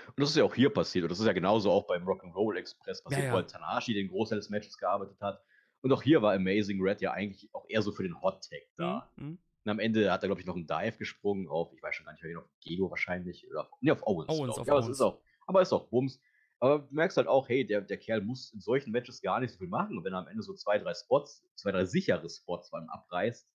[0.08, 1.04] Und das ist ja auch hier passiert.
[1.04, 3.32] Und das ist ja genauso auch beim Rock'n'Roll Express passiert, Ja, ja.
[3.32, 5.40] wo halt Tanahashi den Großteil des Matches gearbeitet hat.
[5.82, 8.62] Und auch hier war Amazing Red ja eigentlich auch eher so für den Hot Tag
[8.76, 9.08] da.
[9.14, 9.24] Hm?
[9.24, 9.38] Hm?
[9.64, 12.06] Und am Ende hat er, glaube ich, noch einen Dive gesprungen auf, ich weiß schon
[12.06, 13.48] gar nicht auf Gedo wahrscheinlich.
[13.48, 14.28] Oder auf, nee, auf Owens.
[14.28, 14.96] Owens, auf ja, aber es Owens.
[14.98, 16.20] ist auch, aber ist auch Bums.
[16.64, 19.52] Aber du merkst halt auch, hey, der, der Kerl muss in solchen Matches gar nicht
[19.52, 19.98] so viel machen.
[19.98, 23.46] Und wenn er am Ende so zwei, drei Spots, zwei, drei sichere Spots allem abreißt,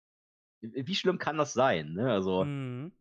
[0.62, 1.94] wie schlimm kann das sein?
[1.94, 2.12] Ne?
[2.12, 2.92] Also, Hm.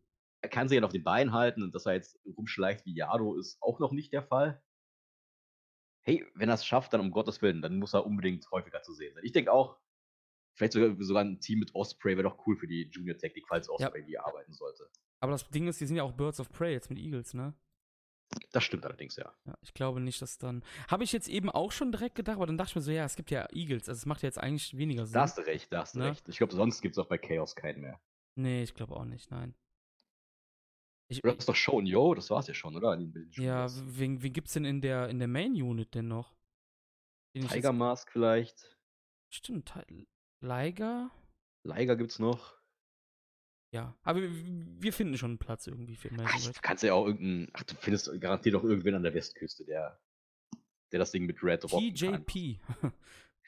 [0.41, 3.37] er kann sich ja noch den Bein halten und dass er jetzt rumschleicht wie Yado
[3.37, 4.63] ist auch noch nicht der Fall.
[6.01, 8.93] Hey, wenn er es schafft, dann um Gottes Willen, dann muss er unbedingt häufiger zu
[8.93, 9.23] sehen sein.
[9.23, 9.77] Ich denke auch,
[10.55, 13.69] vielleicht sogar, sogar ein Team mit Osprey wäre doch cool für die Junior Technik, falls
[13.69, 14.89] Osprey die arbeiten sollte.
[15.19, 17.53] Aber das Ding ist, die sind ja auch Birds of Prey jetzt mit Eagles, ne?
[18.51, 19.33] Das stimmt allerdings, ja.
[19.45, 20.63] Ja, ich glaube nicht, dass dann.
[20.87, 23.05] Habe ich jetzt eben auch schon direkt gedacht, aber dann dachte ich mir so, ja,
[23.05, 25.13] es gibt ja Eagles, also es macht ja jetzt eigentlich weniger Sinn.
[25.13, 26.09] Da hast du recht, da hast du Ne?
[26.09, 26.27] recht.
[26.29, 27.99] Ich glaube, sonst gibt es auch bei Chaos keinen mehr.
[28.35, 29.55] Nee, ich glaube auch nicht, nein.
[31.07, 32.95] Ich, das ist doch Show Yo, das war's ja schon, oder?
[33.37, 36.35] Ja, wen, wen gibt's denn in der, in der Main Unit denn noch?
[37.35, 38.77] Den Tiger jetzt, Mask vielleicht.
[39.29, 40.07] stimmt, Ti-
[40.41, 41.09] Liger?
[41.63, 42.58] Liger gibt's noch.
[43.71, 46.63] Ja, aber wir, finden schon einen Platz irgendwie für Ach, Amazing du Red.
[46.63, 47.49] kannst ja auch irgendeinen.
[47.53, 49.99] Ach, du findest garantiert auch irgendwen an der Westküste, der,
[50.91, 51.93] der das Ding mit Red rocken.
[51.93, 52.59] TJP.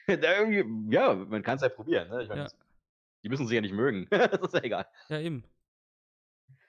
[0.08, 2.08] Ja, man kann es ja probieren.
[2.08, 2.24] Ne?
[2.24, 2.48] Ich mein, Ja.
[3.22, 4.08] Die müssen sich ja nicht mögen.
[4.10, 4.86] das ist ja egal.
[5.08, 5.44] ja, eben.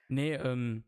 [0.08, 0.84] Nee, ähm.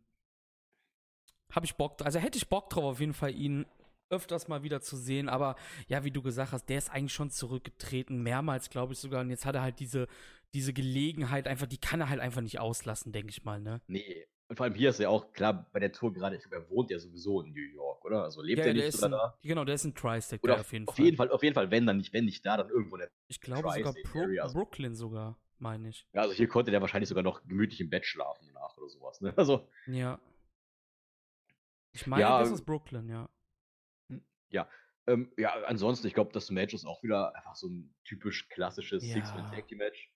[1.50, 3.66] Hab ich Bock, also hätte ich Bock drauf, auf jeden Fall ihn
[4.10, 5.56] öfters mal wieder zu sehen, aber
[5.88, 9.30] ja, wie du gesagt hast, der ist eigentlich schon zurückgetreten, mehrmals, glaube ich sogar, und
[9.30, 10.06] jetzt hat er halt diese,
[10.56, 13.82] diese Gelegenheit einfach, die kann er halt einfach nicht auslassen, denke ich mal, ne?
[13.86, 14.26] Nee.
[14.48, 16.70] Und vor allem hier ist ja auch klar bei der Tour gerade, ich glaube, er
[16.70, 18.22] wohnt ja sowieso in New York, oder?
[18.22, 19.38] Also lebt Ja, er ja, nicht sogar da?
[19.42, 21.04] genau, der ist ein Tri-State auf, jeden auf Fall.
[21.04, 23.10] jeden Fall, auf jeden Fall, wenn dann nicht, wenn nicht da, dann irgendwo in der
[23.28, 24.46] Ich glaube sogar Bro Area.
[24.48, 26.06] Brooklyn sogar, meine ich.
[26.14, 29.20] ja, also hier konnte der wahrscheinlich sogar noch gemütlich im Bett schlafen danach oder sowas.
[29.20, 29.34] Ne?
[29.36, 30.18] Also, Ja.
[31.92, 33.28] Ich meine, Ja, das ist Brooklyn, ja.
[35.08, 39.04] ähm, ja, ansonsten, ich glaube, das Match ist auch wieder einfach so ein typisch klassisches
[39.04, 39.14] Ja.
[39.14, 40.12] Six-Man-Tag-Team-Match.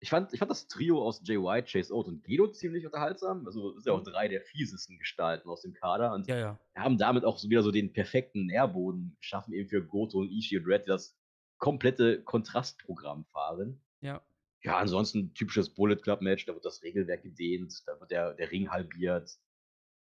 [0.00, 3.44] Ich fand, ich fand das Trio aus Jay White, Chase Oates und Gedo ziemlich unterhaltsam.
[3.46, 4.10] Also, das sind ja auch Mhm.
[4.12, 6.12] drei der fiesesten Gestalten aus dem Kader.
[6.12, 6.58] Und Ja, ja.
[6.76, 10.66] haben damit auch wieder so den perfekten Nährboden geschaffen, eben für Goto und Ishii und
[10.66, 11.16] Red, die das
[11.58, 13.80] komplette Kontrastprogramm fahren.
[14.00, 14.22] Ja.
[14.62, 18.50] Ja, ansonsten typisches Bullet Club Match, da wird das Regelwerk gedehnt, da wird der, der
[18.52, 19.36] Ring halbiert,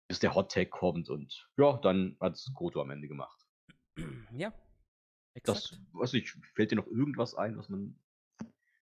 [0.09, 3.45] bis der Hot Tag kommt und ja, dann hat es Goto am Ende gemacht.
[4.35, 4.53] Ja.
[5.43, 5.81] Das, Exakt.
[5.93, 7.97] weiß nicht, fällt dir noch irgendwas ein, was man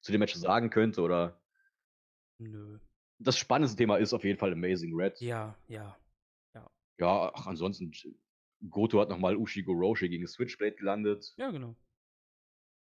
[0.08, 1.38] zu dem Match sagen könnte oder
[2.38, 2.80] Nö.
[3.20, 5.20] das spannendste Thema ist auf jeden Fall Amazing Red.
[5.20, 5.98] Ja, ja.
[7.00, 7.92] Ja, ach, ansonsten
[8.70, 11.34] Goto hat nochmal Ushigo Roshi gegen Switchblade gelandet.
[11.38, 11.76] Ja, genau.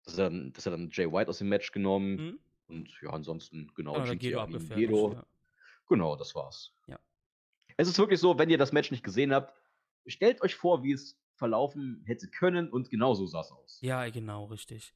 [0.04, 2.16] Das hat dann, das hat dann Jay White aus dem Match genommen.
[2.16, 2.38] Mhm.
[2.68, 4.58] Und ja, ansonsten, genau, Genau, GTR Gedo.
[4.76, 5.12] Gedo.
[5.14, 5.26] Ja.
[5.88, 6.72] Genau, das war's.
[6.86, 7.00] Ja.
[7.76, 9.52] Es ist wirklich so, wenn ihr das Match nicht gesehen habt,
[10.06, 13.78] stellt euch vor, wie es verlaufen hätte können und genau so sah es aus.
[13.80, 14.94] ja, genau, richtig.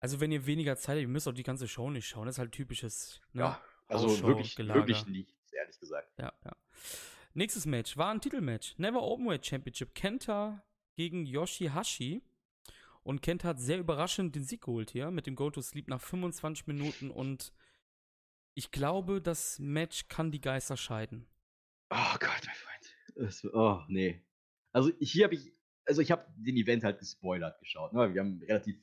[0.00, 2.26] Also, wenn ihr weniger Zeit habt, ihr müsst auch die ganze Show nicht schauen.
[2.26, 3.42] Das ist halt typisches, ne?
[3.42, 4.80] Ja, also wirklich, Gelager.
[4.80, 6.10] wirklich nichts, ehrlich gesagt.
[6.18, 6.56] Ja, ja.
[7.34, 8.76] Nächstes Match war ein Titelmatch.
[8.78, 9.94] Never Openweight Championship.
[9.94, 10.64] Kenta
[10.96, 12.22] gegen Yoshihashi.
[13.02, 16.00] Und Kenta hat sehr überraschend den Sieg geholt hier mit dem Go to Sleep nach
[16.00, 17.10] 25 Minuten.
[17.10, 17.52] Und
[18.54, 21.26] ich glaube, das Match kann die Geister scheiden.
[21.90, 22.94] Oh Gott, mein Freund.
[23.16, 24.22] Das, oh, nee.
[24.72, 25.52] Also hier habe ich,
[25.84, 27.92] also ich habe den Event halt gespoilert geschaut.
[27.92, 28.12] Ne?
[28.12, 28.80] Wir haben relativ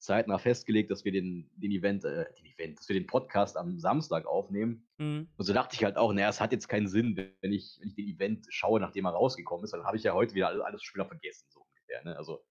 [0.00, 3.78] zeitnah festgelegt, dass wir den, den Event, äh, den Event, dass wir den Podcast am
[3.78, 4.88] Samstag aufnehmen.
[4.98, 5.28] Mhm.
[5.36, 7.88] Und so dachte ich halt auch, naja, es hat jetzt keinen Sinn, wenn ich, wenn
[7.88, 10.62] ich den Event schaue, nachdem er rausgekommen ist, dann habe ich ja heute wieder alles,
[10.62, 12.02] alles schon wieder vergessen, so ungefähr.
[12.04, 12.16] Ne?
[12.16, 12.42] Also,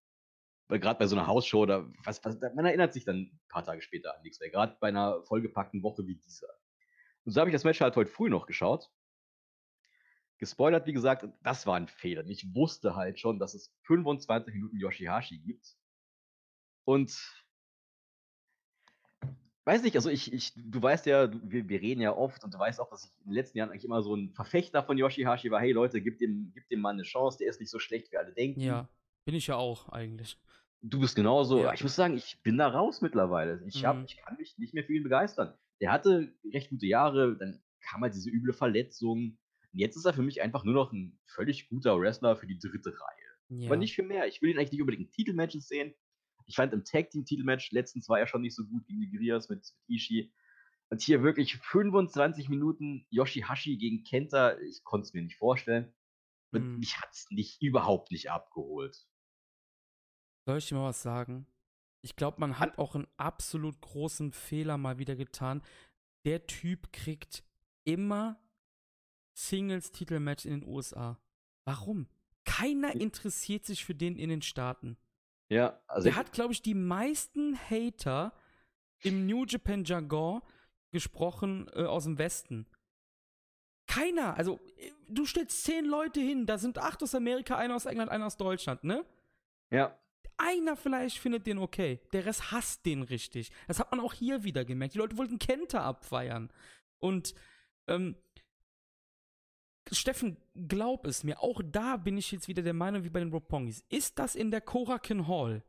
[0.69, 3.81] gerade bei so einer Hausshow, da, was, was, man erinnert sich dann ein paar Tage
[3.81, 4.51] später an nichts mehr.
[4.51, 6.49] Gerade bei einer vollgepackten Woche wie dieser.
[7.25, 8.91] Und so habe ich das Match halt heute früh noch geschaut.
[10.37, 12.23] Gespoilert, wie gesagt, das war ein Fehler.
[12.27, 15.78] Ich wusste halt schon, dass es 25 Minuten Yoshihashi gibt.
[16.89, 17.15] Und
[19.65, 22.57] weiß nicht, also ich, ich du weißt ja, wir, wir reden ja oft und du
[22.57, 25.51] weißt auch, dass ich in den letzten Jahren eigentlich immer so ein Verfechter von Yoshihashi
[25.51, 25.61] war.
[25.61, 28.17] Hey Leute, gib dem, gib dem Mann eine Chance, der ist nicht so schlecht, wie
[28.17, 28.61] alle denken.
[28.61, 28.89] Ja,
[29.23, 30.39] bin ich ja auch eigentlich.
[30.81, 31.61] Du bist genauso.
[31.61, 31.73] Ja.
[31.73, 33.61] Ich muss sagen, ich bin da raus mittlerweile.
[33.67, 34.05] Ich, hab, Mhm.
[34.05, 35.53] ich kann mich nicht mehr für ihn begeistern.
[35.81, 39.37] Der hatte recht gute Jahre, dann kam halt diese üble Verletzung.
[39.73, 42.57] Und jetzt ist er für mich einfach nur noch ein völlig guter Wrestler für die
[42.57, 43.59] dritte Reihe.
[43.61, 43.67] Ja.
[43.67, 44.25] Aber nicht für mehr.
[44.25, 45.93] Ich will ihn eigentlich nicht unbedingt in Titelmatches sehen.
[46.49, 49.09] Ich fand im Tag Team Titelmatch letztens war er schon nicht so gut gegen die
[49.11, 50.33] Guerrillas mit, mit Ishii.
[50.89, 54.57] Und hier wirklich 25 Minuten Yoshihashi gegen Kenta.
[54.57, 55.93] Ich konnte es mir nicht vorstellen.
[56.51, 56.79] Und Mhm.
[56.79, 59.07] mich hat es nicht, überhaupt nicht abgeholt.
[60.47, 61.45] Soll ich dir mal was sagen?
[62.01, 65.61] Ich glaube, man hat auch einen absolut großen Fehler mal wieder getan.
[66.25, 67.43] Der Typ kriegt
[67.83, 68.41] immer
[69.35, 71.21] Singles-Titelmatch in den USA.
[71.65, 72.07] Warum?
[72.45, 74.97] Keiner interessiert sich für den in den Staaten.
[75.49, 78.33] Ja, also Der hat, glaube ich, die meisten Hater
[79.01, 80.41] im New Japan Jargon
[80.91, 82.67] gesprochen äh, aus dem Westen.
[83.87, 84.35] Keiner.
[84.37, 88.11] Also, äh, du stellst zehn Leute hin, da sind acht aus Amerika, einer aus England,
[88.11, 89.05] einer aus Deutschland, ne?
[89.71, 89.97] ja,
[90.37, 91.99] Einer vielleicht findet den okay.
[92.13, 93.51] Der Rest hasst den richtig.
[93.67, 94.93] Das hat man auch hier wieder gemerkt.
[94.93, 96.51] Die Leute wollten Kenta abfeiern.
[96.99, 97.33] Und,
[97.87, 98.15] ähm,
[99.91, 100.37] Steffen,
[100.67, 103.83] glaub es mir, auch da bin ich jetzt wieder der Meinung wie bei den Ropongis.
[103.89, 105.63] Ist das in der Korakin Hall?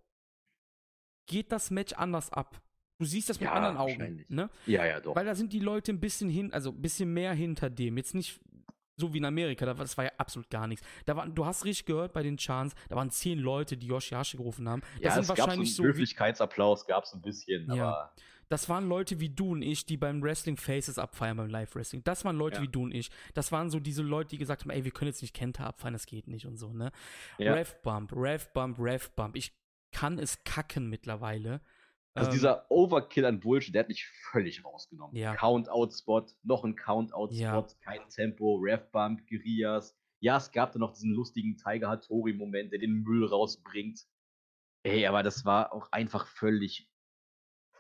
[1.26, 2.60] Geht das Match anders ab?
[2.98, 4.50] Du siehst das mit Ja, anderen Augen, ne?
[4.66, 5.16] ja, ja, doch.
[5.16, 7.96] Weil da sind die Leute ein bisschen hin, also ein bisschen mehr hinter dem.
[7.96, 8.40] Jetzt nicht
[8.96, 10.86] so wie in Amerika, da war- das war ja absolut gar nichts.
[11.06, 14.36] Da waren, du hast richtig gehört bei den Chants, da waren zehn Leute, die Yoshihashi
[14.36, 14.82] gerufen haben.
[15.00, 17.88] Das ja, es gab wahrscheinlich so einen Höflichkeitsapplaus, gab es ein bisschen, Ja.
[17.88, 18.14] aber
[18.50, 22.02] das waren Leute wie du und ich, die beim Wrestling Faces abfeiern, beim Live Wrestling.
[22.04, 22.62] Das waren Leute Ja.
[22.62, 23.10] wie du und ich.
[23.32, 25.94] Das waren so diese Leute, die gesagt haben, ey, wir können jetzt nicht Kenta abfeiern,
[25.94, 26.90] das geht nicht und so, ne?
[27.38, 27.54] ja.
[27.54, 29.36] Rev Bump, Rev Bump, Rev Bump.
[29.36, 29.52] Ich
[29.92, 31.60] kann es kacken mittlerweile.
[32.14, 35.14] Also Ähm, dieser Overkill an Bullshit, der hat mich völlig rausgenommen.
[35.16, 35.34] Ja.
[35.36, 37.66] Count-Out-Spot, noch ein Count-Out-Spot, Ja.
[37.82, 39.96] kein Tempo, Rev-Bump, Guerillas.
[40.18, 44.06] Ja, es gab dann noch diesen lustigen Tiger Hattori-Moment, der den Müll rausbringt.
[44.82, 46.89] Ey, aber das war auch einfach völlig.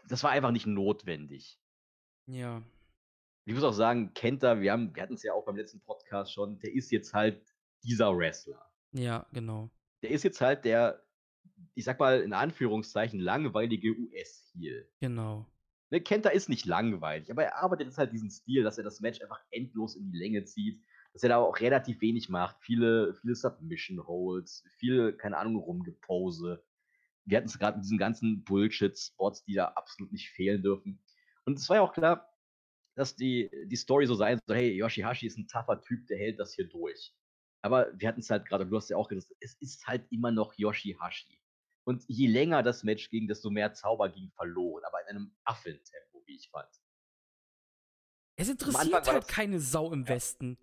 [0.08, 1.58] Das war einfach nicht notwendig.
[2.26, 2.62] Ja.
[3.44, 6.32] Ich muss auch sagen, Kenta, wir, haben, wir hatten es ja auch beim letzten Podcast
[6.32, 7.42] schon, der ist jetzt halt
[7.82, 8.70] dieser Wrestler.
[8.92, 9.70] Ja, genau.
[10.02, 11.02] Der ist jetzt halt der,
[11.74, 14.88] ich sag mal in Anführungszeichen, langweilige US-Heel.
[15.00, 15.46] Genau.
[15.90, 19.00] Ne, Kenta ist nicht langweilig, aber er arbeitet jetzt halt diesen Stil, dass er das
[19.00, 20.80] Match einfach endlos in die Länge zieht,
[21.12, 22.56] dass er da auch relativ wenig macht.
[22.60, 26.62] Viele, viele Submission Holds, viel, keine Ahnung, Rumgepose.
[27.24, 31.02] Wir hatten es gerade mit diesen ganzen Bullshit-Spots, die da absolut nicht fehlen dürfen.
[31.44, 32.30] Und es war ja auch klar,
[32.96, 36.38] dass die, die Story so sein soll, hey, Yoshihashi ist ein tougher Typ, der hält
[36.38, 37.14] das hier durch.
[37.62, 40.30] Aber wir hatten es halt gerade, du hast ja auch gesagt, es ist halt immer
[40.30, 41.40] noch Yoshihashi.
[41.84, 46.22] Und je länger das Match ging, desto mehr Zauber ging verloren, aber in einem Affentempo,
[46.26, 46.68] wie ich fand.
[48.36, 50.08] Es interessiert halt keine Sau im ja.
[50.08, 50.58] Westen.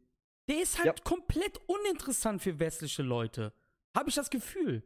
[0.47, 1.03] Der ist halt ja.
[1.03, 3.53] komplett uninteressant für westliche Leute.
[3.95, 4.83] Habe ich das Gefühl.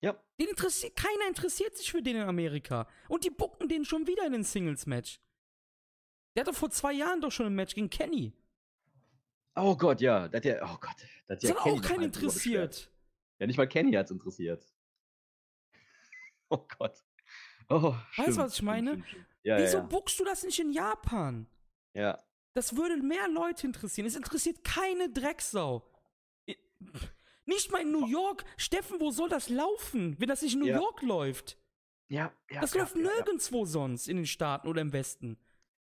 [0.00, 0.16] Ja.
[0.38, 2.88] Den interessiert, keiner interessiert sich für den in Amerika.
[3.08, 5.20] Und die bucken den schon wieder in den Singles-Match.
[6.36, 8.32] Der hatte vor zwei Jahren doch schon ein Match gegen Kenny.
[9.56, 10.28] Oh Gott, ja.
[10.28, 10.94] Das hat ja, oh Gott.
[11.26, 12.92] Das, das hat auch keinen interessiert.
[13.40, 14.64] Ja, nicht mal Kenny hat es interessiert.
[16.50, 17.04] Oh Gott.
[17.68, 18.92] Oh, weißt du, was ich meine?
[18.92, 19.26] Stimmt, stimmt.
[19.42, 19.84] Ja, Wieso ja.
[19.84, 21.46] buchst du das nicht in Japan?
[21.92, 22.18] Ja.
[22.54, 24.06] Das würde mehr Leute interessieren.
[24.06, 25.86] Es interessiert keine Drecksau.
[27.48, 28.44] Nicht mal in New York.
[28.58, 30.76] Steffen, wo soll das laufen, wenn das nicht in New ja.
[30.76, 31.56] York läuft?
[32.08, 32.60] Ja, ja.
[32.60, 35.38] Das läuft nirgendwo sonst in den Staaten oder im Westen.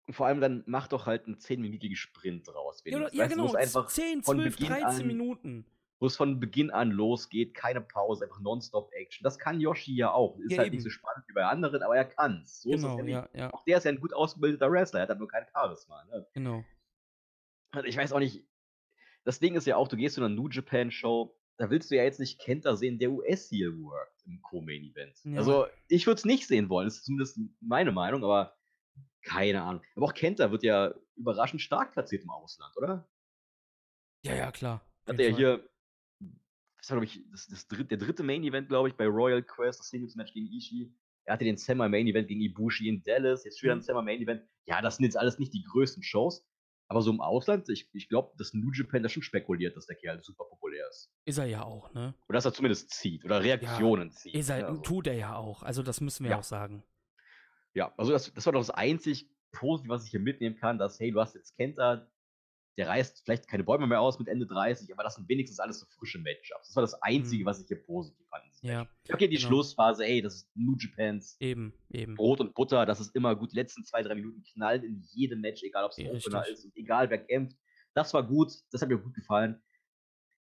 [0.07, 2.83] Und vor allem dann mach doch halt einen 10-minütigen Sprint draus.
[2.85, 5.67] Ja, oder, ja genau, einfach 10, 12, 13 an, Minuten.
[5.99, 9.25] Wo es von Beginn an losgeht, keine Pause, einfach Nonstop-Action.
[9.25, 10.39] Das kann Yoshi ja auch.
[10.39, 10.77] Ist ja, halt eben.
[10.77, 12.63] nicht so spannend wie bei anderen, aber er kann's.
[12.63, 13.53] So genau, ja, ja.
[13.53, 16.05] Auch der ist ja ein gut ausgebildeter Wrestler, er hat halt nur kein Charisma.
[16.05, 16.27] Ne?
[16.33, 16.65] Genau.
[17.75, 18.45] Und ich weiß auch nicht,
[19.25, 21.97] das Ding ist ja auch, du gehst zu einer New Japan Show, da willst du
[21.97, 25.16] ja jetzt nicht Kenta sehen, der US-Heel worked im Co-Main-Event.
[25.24, 25.39] Ja.
[25.39, 28.57] Also, ich würde es nicht sehen wollen, das ist zumindest meine Meinung, aber
[29.23, 29.83] keine Ahnung.
[29.97, 33.09] Aber auch Kenta wird ja überraschend stark platziert im Ausland, oder?
[34.23, 34.85] Ja, ja, klar.
[35.07, 35.69] Hat er ja hier,
[36.78, 39.81] das war, glaube ich, das, das dritte, der dritte Main-Event, glaube ich, bei Royal Quest,
[39.81, 40.93] das Singles-Match gegen Ishii.
[41.24, 43.83] Er hatte den Summer Main-Event gegen Ibushi in Dallas, jetzt wieder ein mhm.
[43.83, 44.43] Summer Main-Event.
[44.66, 46.47] Ja, das sind jetzt alles nicht die größten Shows,
[46.89, 49.97] aber so im Ausland, ich, ich glaube, dass New Japan da schon spekuliert, dass der
[49.97, 51.11] Kerl super populär ist.
[51.25, 52.15] Ist er ja auch, ne?
[52.29, 54.35] Oder dass er zumindest zieht oder Reaktionen ja, zieht.
[54.35, 54.81] Ist er, also.
[54.83, 55.63] Tut er ja auch.
[55.63, 56.39] Also das müssen wir ja.
[56.39, 56.85] auch sagen.
[57.75, 61.01] Ja, also das, das war doch das einzig Positive, was ich hier mitnehmen kann, dass,
[61.01, 62.09] hey, du hast jetzt Kenta,
[62.77, 65.81] der reißt vielleicht keine Bäume mehr aus mit Ende 30, aber das sind wenigstens alles
[65.81, 66.69] so frische Matchups.
[66.69, 67.47] Das war das Einzige, mhm.
[67.47, 68.44] was ich hier positiv fand.
[68.61, 68.86] Ja.
[69.11, 69.48] Okay, die genau.
[69.48, 72.15] Schlussphase, ey, das ist New Japans eben, eben.
[72.15, 73.53] Brot und Butter, das ist immer gut.
[73.53, 76.65] Die letzten zwei, drei Minuten knallen in jedem Match, egal ob es ein Opener ist
[76.65, 77.57] und egal wer kämpft.
[77.94, 79.62] Das war gut, das hat mir gut gefallen.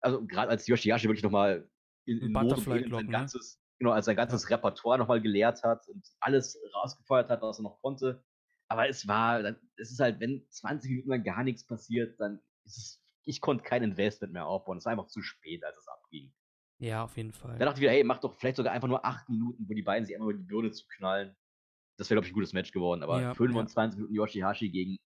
[0.00, 1.68] Also gerade als Yoshihashi wirklich nochmal
[2.06, 3.10] in, in Butterfly sein ne?
[3.10, 4.48] ganzes, genau, als sein ganzes.
[4.48, 8.22] Repertoire nochmal gelehrt hat und alles rausgefeuert hat, was er noch konnte.
[8.70, 9.44] Aber es war,
[9.76, 13.64] es ist halt, wenn 20 Minuten lang gar nichts passiert, dann ist es, ich konnte
[13.64, 14.78] kein Investment mehr aufbauen.
[14.78, 16.32] Es war einfach zu spät, als es abging.
[16.78, 17.58] Ja, auf jeden Fall.
[17.58, 19.82] Da dachte ich wieder, hey, mach doch vielleicht sogar einfach nur acht Minuten, wo die
[19.82, 21.36] beiden sich einmal über die Birne zu knallen.
[21.98, 23.02] Das wäre, glaube ich, ein gutes Match geworden.
[23.02, 23.98] Aber ja, 25 ja.
[23.98, 24.96] Minuten Yoshihashi gegen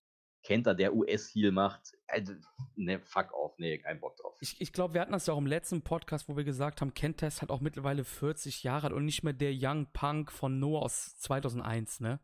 [0.44, 1.92] Kenta, der US-Heal macht.
[2.06, 2.34] Also,
[2.76, 4.36] ne, fuck off, ne, kein Bock drauf.
[4.40, 6.92] Ich, ich glaube, wir hatten das ja auch im letzten Podcast, wo wir gesagt haben,
[6.92, 10.60] Kenta ist halt auch mittlerweile 40 Jahre alt und nicht mehr der Young Punk von
[10.60, 12.20] Noah aus 2001, ne?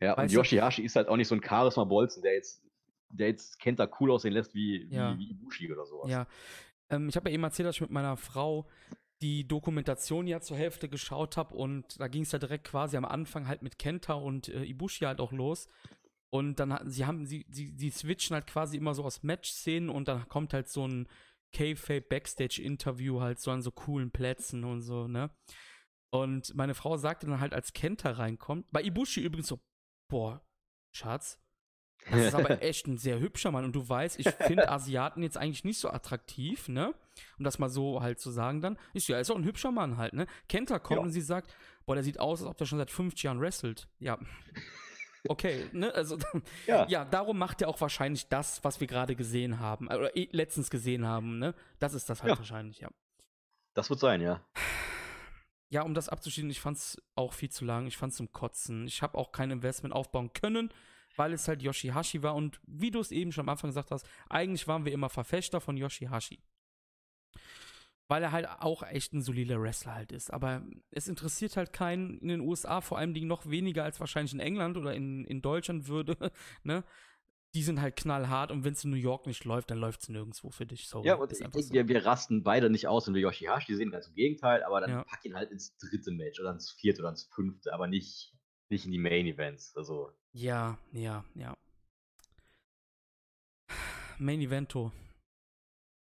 [0.00, 2.62] Ja, weißt und Yoshihashi ist halt auch nicht so ein Charisma-Bolzen, der jetzt,
[3.08, 5.14] der jetzt Kenta cool aussehen lässt wie, ja.
[5.14, 6.10] wie, wie Ibushi oder sowas.
[6.10, 6.26] Ja.
[6.90, 8.68] Ähm, ich habe ja eben erzählt, dass ich mit meiner Frau
[9.22, 13.04] die Dokumentation ja zur Hälfte geschaut habe und da ging es ja direkt quasi am
[13.04, 15.68] Anfang halt mit Kenta und äh, Ibushi halt auch los.
[16.30, 20.08] Und dann sie haben, sie, sie, sie switchen halt quasi immer so aus Match-Szenen und
[20.08, 21.08] dann kommt halt so ein
[21.52, 25.30] K-Fape Backstage-Interview halt so an so coolen Plätzen und so, ne?
[26.14, 29.58] Und meine Frau sagte dann halt, als Kenta reinkommt, bei Ibushi übrigens so,
[30.08, 30.46] boah,
[30.94, 31.40] Schatz,
[32.08, 33.64] das ist aber echt ein sehr hübscher Mann.
[33.64, 36.94] Und du weißt, ich finde Asiaten jetzt eigentlich nicht so attraktiv, ne?
[37.36, 38.78] Um das mal so halt zu sagen dann.
[38.92, 40.26] Ist ja, ist auch ein hübscher Mann halt, ne?
[40.48, 41.02] Kenta kommt ja.
[41.02, 41.52] und sie sagt,
[41.84, 43.88] boah, der sieht aus, als ob der schon seit 50 Jahren wrestelt.
[43.98, 44.16] Ja.
[45.26, 45.92] Okay, ne?
[45.94, 46.16] Also,
[46.68, 46.86] ja.
[46.86, 50.70] ja, darum macht er auch wahrscheinlich das, was wir gerade gesehen haben, oder eh letztens
[50.70, 51.54] gesehen haben, ne?
[51.80, 52.38] Das ist das halt ja.
[52.38, 52.90] wahrscheinlich, ja.
[53.74, 54.40] Das wird sein, ja
[55.74, 57.88] ja, um das abzuschließen, ich fand es auch viel zu lang.
[57.88, 58.86] Ich fand es zum Kotzen.
[58.86, 60.72] Ich habe auch kein Investment aufbauen können,
[61.16, 62.36] weil es halt Yoshihashi war.
[62.36, 65.60] Und wie du es eben schon am Anfang gesagt hast, eigentlich waren wir immer Verfechter
[65.60, 66.38] von Yoshihashi.
[68.06, 70.32] Weil er halt auch echt ein solider Wrestler halt ist.
[70.32, 74.38] Aber es interessiert halt keinen in den USA, vor allem noch weniger als wahrscheinlich in
[74.40, 76.30] England oder in, in Deutschland würde,
[76.62, 76.84] ne?
[77.54, 80.08] Die sind halt knallhart und wenn es in New York nicht läuft, dann läuft es
[80.08, 80.88] nirgendwo für dich.
[80.88, 81.72] So, ja, und ich so.
[81.72, 84.90] wir, wir rasten beide nicht aus, wenn wir Yoshihashi sehen, ganz im Gegenteil, aber dann
[84.90, 85.04] ja.
[85.04, 88.34] pack ihn halt ins dritte Match oder ins vierte oder ins fünfte, aber nicht,
[88.70, 89.76] nicht in die Main Events.
[89.76, 90.10] Also.
[90.32, 91.56] Ja, ja, ja.
[94.18, 94.90] Main Evento.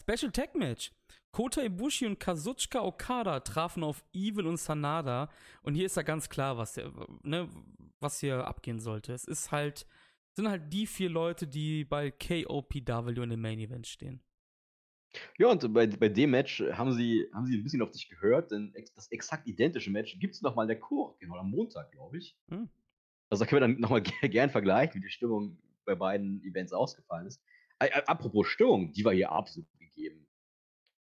[0.01, 0.91] Special Tech Match.
[1.31, 5.30] Kota Ibushi und Kazuchika Okada trafen auf Evil und Sanada.
[5.63, 6.80] Und hier ist ja ganz klar, was,
[7.23, 7.47] ne,
[7.99, 9.13] was hier abgehen sollte.
[9.13, 9.85] Es ist halt,
[10.35, 14.22] sind halt die vier Leute, die bei KOPW in dem Main Event stehen.
[15.38, 18.51] Ja, und bei, bei dem Match haben sie, haben sie ein bisschen auf dich gehört,
[18.51, 22.19] denn das exakt identische Match gibt es nochmal in der Chor, genau am Montag, glaube
[22.19, 22.38] ich.
[22.49, 22.69] Hm.
[23.30, 27.27] Also da können wir dann nochmal gern vergleichen, wie die Stimmung bei beiden Events ausgefallen
[27.27, 27.41] ist.
[27.80, 30.27] Apropos Stimmung, die war hier absolut gegeben.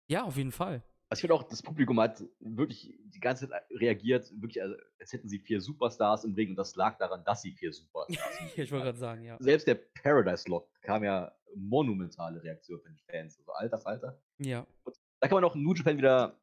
[0.08, 0.82] Ja, auf jeden Fall.
[1.08, 5.12] Also ich finde auch, das Publikum hat wirklich die ganze Zeit reagiert, wirklich, also, als
[5.12, 8.46] hätten sie vier Superstars im Ring und das lag daran, dass sie vier Superstars im
[8.62, 9.36] Ich wollte gerade sagen, ja.
[9.38, 13.38] Selbst der Paradise Lock kam ja monumentale Reaktion von den Fans.
[13.38, 14.20] Also alter Falter.
[14.38, 14.66] Ja.
[14.82, 16.40] Und da kann man auch New Japan wieder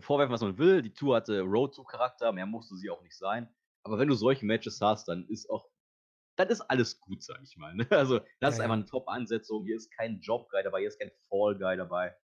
[0.00, 0.82] vorwerfen, was man will.
[0.82, 3.48] Die Tour hatte Road to Charakter, mehr musste sie auch nicht sein.
[3.84, 5.68] Aber wenn du solche Matches hast, dann ist auch,
[6.36, 7.74] dann ist alles gut, sag ich mal.
[7.74, 7.86] Ne?
[7.90, 9.64] Also, das ja, ist einfach eine Top-Ansetzung.
[9.64, 12.14] Hier ist kein Job-Guy dabei, hier ist kein Fall-Guy dabei.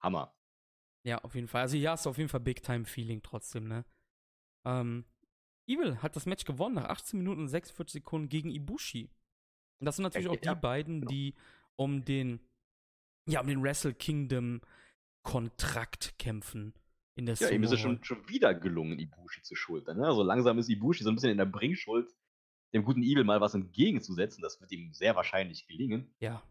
[0.00, 0.34] Hammer.
[1.04, 1.62] Ja, auf jeden Fall.
[1.62, 3.84] Also hier hast du auf jeden Fall Big-Time-Feeling trotzdem, ne?
[4.64, 5.04] Ähm,
[5.66, 9.08] Evil hat das Match gewonnen nach 18 Minuten und 46 Sekunden gegen Ibushi.
[9.78, 11.10] Und das sind natürlich auch die beiden, genau.
[11.10, 11.34] die
[11.76, 12.40] um den,
[13.26, 14.60] ja, um den Wrestle Kingdom
[15.22, 16.74] Kontrakt kämpfen.
[17.14, 19.98] In der ja, ihm ist es schon, schon wieder gelungen, Ibushi zu schultern.
[19.98, 20.06] Ne?
[20.06, 22.14] Also langsam ist Ibushi so ein bisschen in der Bringschuld,
[22.72, 24.42] dem guten Evil mal was entgegenzusetzen.
[24.42, 26.14] Das wird ihm sehr wahrscheinlich gelingen.
[26.20, 26.42] Ja.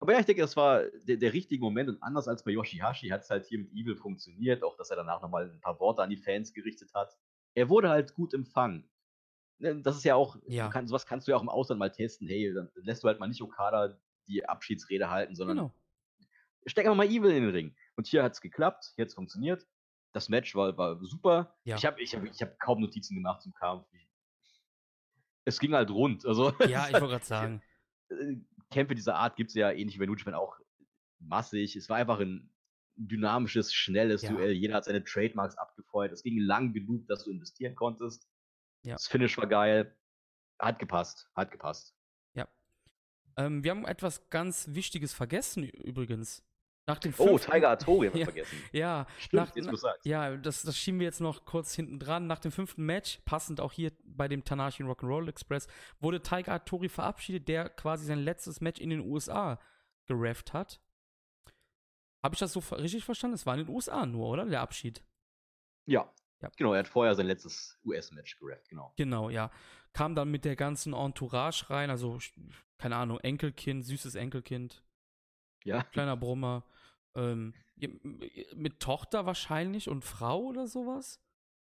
[0.00, 3.08] Aber ja, ich denke, das war der, der richtige Moment und anders als bei Yoshihashi
[3.08, 6.02] hat es halt hier mit Evil funktioniert, auch dass er danach nochmal ein paar Worte
[6.02, 7.16] an die Fans gerichtet hat.
[7.54, 8.88] Er wurde halt gut empfangen.
[9.58, 10.68] Ne, das ist ja auch, ja.
[10.68, 12.28] Kann, sowas kannst du ja auch im Ausland mal testen.
[12.28, 13.98] Hey, dann lässt du halt mal nicht Okada
[14.28, 15.74] die Abschiedsrede halten, sondern genau.
[16.66, 17.76] steck einfach mal Evil in den Ring.
[17.96, 19.66] Und hier hat es geklappt, hier hat es funktioniert.
[20.12, 21.56] Das Match war, war super.
[21.64, 21.76] Ja.
[21.76, 23.86] Ich habe ich hab, ich hab kaum Notizen gemacht zum Kampf.
[25.44, 26.24] es ging halt rund.
[26.24, 27.62] Also, ja, ich wollte gerade sagen.
[28.70, 30.58] Kämpfe dieser Art gibt es ja ähnlich wie bei New Japan auch
[31.20, 31.76] massig.
[31.76, 32.50] Es war einfach ein
[32.96, 34.30] dynamisches, schnelles ja.
[34.30, 34.52] Duell.
[34.52, 36.12] Jeder hat seine Trademarks abgefeuert.
[36.12, 38.28] Es ging lang genug, dass du investieren konntest.
[38.82, 38.94] Ja.
[38.94, 39.96] Das Finish war geil.
[40.58, 41.30] Hat gepasst.
[41.34, 41.94] Hat gepasst.
[42.34, 42.48] Ja.
[43.36, 46.44] Ähm, wir haben etwas ganz Wichtiges vergessen übrigens.
[46.88, 48.64] Nach dem oh, Tiger Atori haben wir ja, vergessen.
[48.72, 52.26] Ja, Stimmt, nach, nach, ja das, das schieben wir jetzt noch kurz hinten dran.
[52.26, 55.68] Nach dem fünften Match, passend auch hier bei dem Tanashi Rock'n'Roll Express,
[56.00, 59.60] wurde Tiger Atori verabschiedet, der quasi sein letztes Match in den USA
[60.06, 60.80] gerefft hat.
[62.22, 63.34] Habe ich das so richtig verstanden?
[63.34, 64.46] Es war in den USA nur, oder?
[64.46, 65.04] Der Abschied.
[65.84, 66.10] Ja,
[66.40, 66.50] ja.
[66.56, 68.94] Genau, er hat vorher sein letztes US-Match gerefft, genau.
[68.96, 69.50] Genau, ja.
[69.92, 72.18] Kam dann mit der ganzen Entourage rein, also,
[72.78, 74.82] keine Ahnung, Enkelkind, süßes Enkelkind.
[75.64, 75.82] Ja.
[75.82, 76.64] Kleiner Brummer.
[77.18, 77.54] Ähm,
[78.54, 81.20] mit Tochter wahrscheinlich und Frau oder sowas?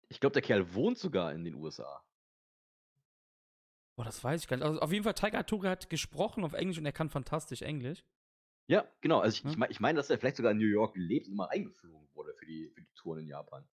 [0.08, 2.02] Ich glaube, der Kerl wohnt sogar in den USA.
[3.96, 4.64] Boah, das weiß ich gar nicht.
[4.66, 8.04] Also auf jeden Fall, Tiger Arturi hat gesprochen auf Englisch und er kann fantastisch Englisch.
[8.68, 9.20] Ja, genau.
[9.20, 9.50] Also ich, ja.
[9.50, 12.08] ich meine, ich mein, dass er vielleicht sogar in New York lebt und mal eingeflogen
[12.14, 13.68] wurde für die, für die Touren in Japan.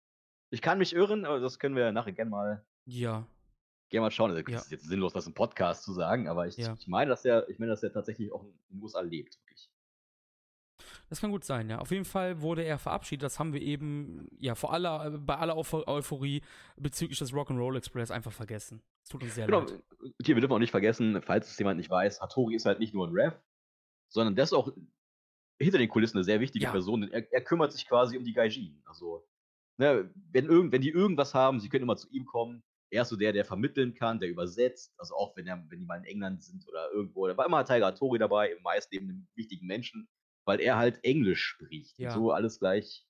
[0.49, 3.25] Ich kann mich irren, aber das können wir nachher gerne mal, Ja.
[3.89, 4.31] gerne mal schauen.
[4.31, 4.59] Also, es Ja.
[4.59, 6.73] ist jetzt sinnlos, das im Podcast zu sagen, aber ich, Ja.
[6.77, 9.69] ich meine, dass er, ich meine, dass er tatsächlich auch in den USA lebt, wirklich.
[11.09, 11.79] Das kann gut sein, ja.
[11.79, 13.23] Auf jeden Fall wurde er verabschiedet.
[13.23, 16.41] Das haben wir eben, ja, vor aller, bei aller Eupho- Euphorie
[16.77, 18.81] bezüglich des Rock'n'Roll Express einfach vergessen.
[19.03, 19.83] Es tut uns sehr Genau, leid.
[20.23, 22.93] hier, wir dürfen auch nicht vergessen, falls es jemand nicht weiß, Hattori ist halt nicht
[22.93, 23.33] nur ein Ref,
[24.09, 24.71] sondern der ist auch
[25.59, 26.71] hinter den Kulissen eine sehr wichtige Ja.
[26.71, 27.01] Person.
[27.01, 28.81] denn Er, er kümmert sich quasi um die Gaijin.
[28.85, 29.27] Also
[29.77, 32.63] ne, wenn, irgend, wenn die irgendwas haben, sie können immer zu ihm kommen.
[32.91, 34.93] Er ist so der, der vermitteln kann, der übersetzt.
[34.97, 37.27] Also auch wenn, er, wenn die mal in England sind oder irgendwo.
[37.27, 40.07] Da war immer Tiger Tori dabei, meist neben einem wichtigen Menschen,
[40.45, 41.97] weil er halt Englisch spricht.
[41.99, 42.09] Ja.
[42.09, 43.05] Und so alles gleich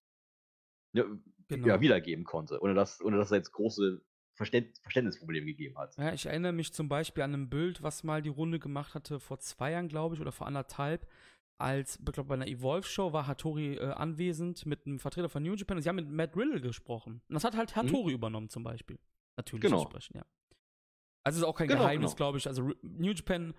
[0.94, 1.06] ja,
[1.50, 1.68] Genau.
[1.68, 2.62] ja, wiedergeben konnte.
[2.62, 4.02] Ohne dass, ohne dass er jetzt große
[4.36, 5.98] Verständ, Verständnisprobleme gegeben hat.
[5.98, 9.20] Ja, ich erinnere mich zum Beispiel an ein Bild, was mal die Runde gemacht hatte
[9.20, 11.08] vor zwei Jahren, glaube ich, oder vor anderthalb.
[11.58, 15.56] Als, ich glaube, bei einer Evolve-Show war Hattori äh, anwesend mit einem Vertreter von New
[15.56, 17.22] Japan und sie haben mit Matt Riddle gesprochen.
[17.28, 18.16] Und das hat halt Hattori mhm.
[18.16, 19.00] übernommen, zum Beispiel.
[19.36, 19.82] Natürlich genau.
[19.82, 20.26] sprechen, ja.
[21.24, 22.18] Also ist auch kein genau, Geheimnis, genau.
[22.18, 22.48] glaube ich.
[22.48, 23.54] Also New Japan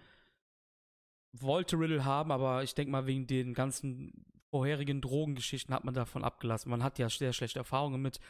[1.33, 6.25] wollte Riddle haben, aber ich denke mal, wegen den ganzen vorherigen Drogengeschichten hat man davon
[6.25, 6.71] abgelassen.
[6.71, 8.21] Man hat ja sehr schlechte Erfahrungen mit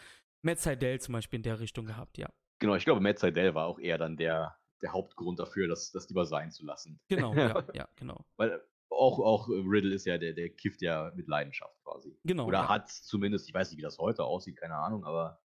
[0.43, 2.31] Matt Seidel zum Beispiel in der Richtung gehabt, ja.
[2.59, 6.09] Genau, ich glaube, Matt Seidel war auch eher dann der, der Hauptgrund dafür, das, das
[6.09, 7.01] lieber sein zu lassen.
[7.09, 8.25] Genau, ja, ja, genau.
[8.37, 12.19] Weil auch, auch Riddle ist ja, der, der kifft ja mit Leidenschaft quasi.
[12.25, 12.47] Genau.
[12.47, 12.69] Oder ja.
[12.69, 15.41] hat zumindest, ich weiß nicht, wie das heute aussieht, keine Ahnung, aber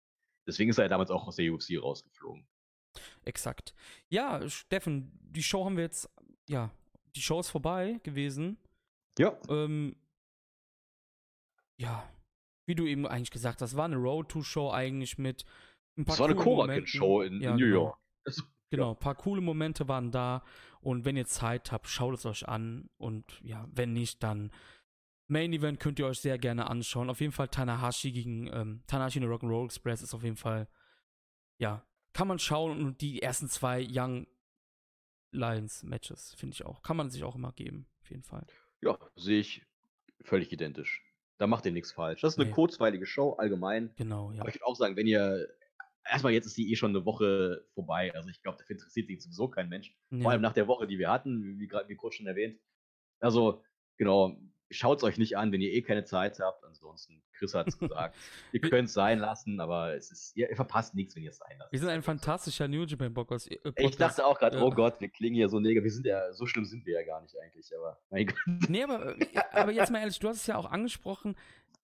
[0.47, 2.47] deswegen ist er ja damals auch aus der UFC rausgeflogen.
[3.25, 3.75] Exakt.
[4.09, 6.11] Ja, Steffen, die Show haben wir jetzt,
[6.49, 6.71] ja,
[7.17, 8.59] die Show ist vorbei gewesen.
[9.19, 9.39] Ja.
[9.49, 9.97] Ähm,
[11.79, 12.09] ja,
[12.67, 15.45] wie du eben eigentlich gesagt hast, war eine Road-to-Show eigentlich mit
[15.97, 17.81] ein paar Das war eine Korakin-Show in, Ja, in New genau.
[17.83, 17.99] York.
[18.25, 20.43] Also, Genau, ein paar coole Momente waren da.
[20.81, 22.89] Und wenn ihr Zeit habt, schaut es euch an.
[22.97, 24.51] Und ja, wenn nicht, dann
[25.29, 27.11] Main Event könnt ihr euch sehr gerne anschauen.
[27.11, 30.69] Auf jeden Fall Tanahashi gegen ähm, Tanahashi in der Rock'n'Roll Express ist auf jeden Fall,
[31.59, 31.85] ja,
[32.15, 32.83] kann man schauen.
[32.83, 34.27] Und die ersten zwei Young
[35.33, 36.83] Lions Matches, finde ich auch.
[36.83, 38.47] Kann man sich auch immer geben, auf jeden Fall.
[38.81, 39.67] Ja, sehe ich
[40.23, 41.03] völlig identisch.
[41.39, 42.21] Da macht ihr nichts falsch.
[42.21, 42.55] Das ist eine Nee.
[42.55, 43.93] kurzweilige Show, allgemein.
[43.97, 44.41] Genau, ja.
[44.41, 45.49] Aber ich würde auch sagen, wenn ihr.
[46.05, 48.13] Erstmal, jetzt ist die eh schon eine Woche vorbei.
[48.15, 49.97] Also, ich glaube, dafür interessiert sich sowieso kein Mensch.
[50.11, 50.21] Ja.
[50.23, 52.61] Vor allem nach der Woche, die wir hatten, wie, wie gerade wie kurz schon erwähnt.
[53.21, 53.63] Also,
[53.99, 54.37] genau,
[54.73, 56.65] schaut es euch nicht an, wenn ihr eh keine Zeit habt.
[56.65, 58.17] Ansonsten, Chris hat es gesagt.
[58.53, 61.39] ihr könnt es sein lassen, aber es ist, ihr, ihr verpasst nichts, wenn ihr es
[61.39, 61.73] sein lasst.
[61.73, 63.51] Wir sind ein fantastischer New Japan Podcast.
[63.51, 64.63] äh, Ich dachte auch gerade, Ja.
[64.65, 65.85] oh Gott, wir klingen hier so negativ.
[65.85, 68.37] Wir sind ja, so schlimm sind wir ja gar nicht eigentlich, aber mein Gott.
[68.69, 71.37] Nee, aber, äh, aber jetzt mal ehrlich, du hast es ja auch angesprochen,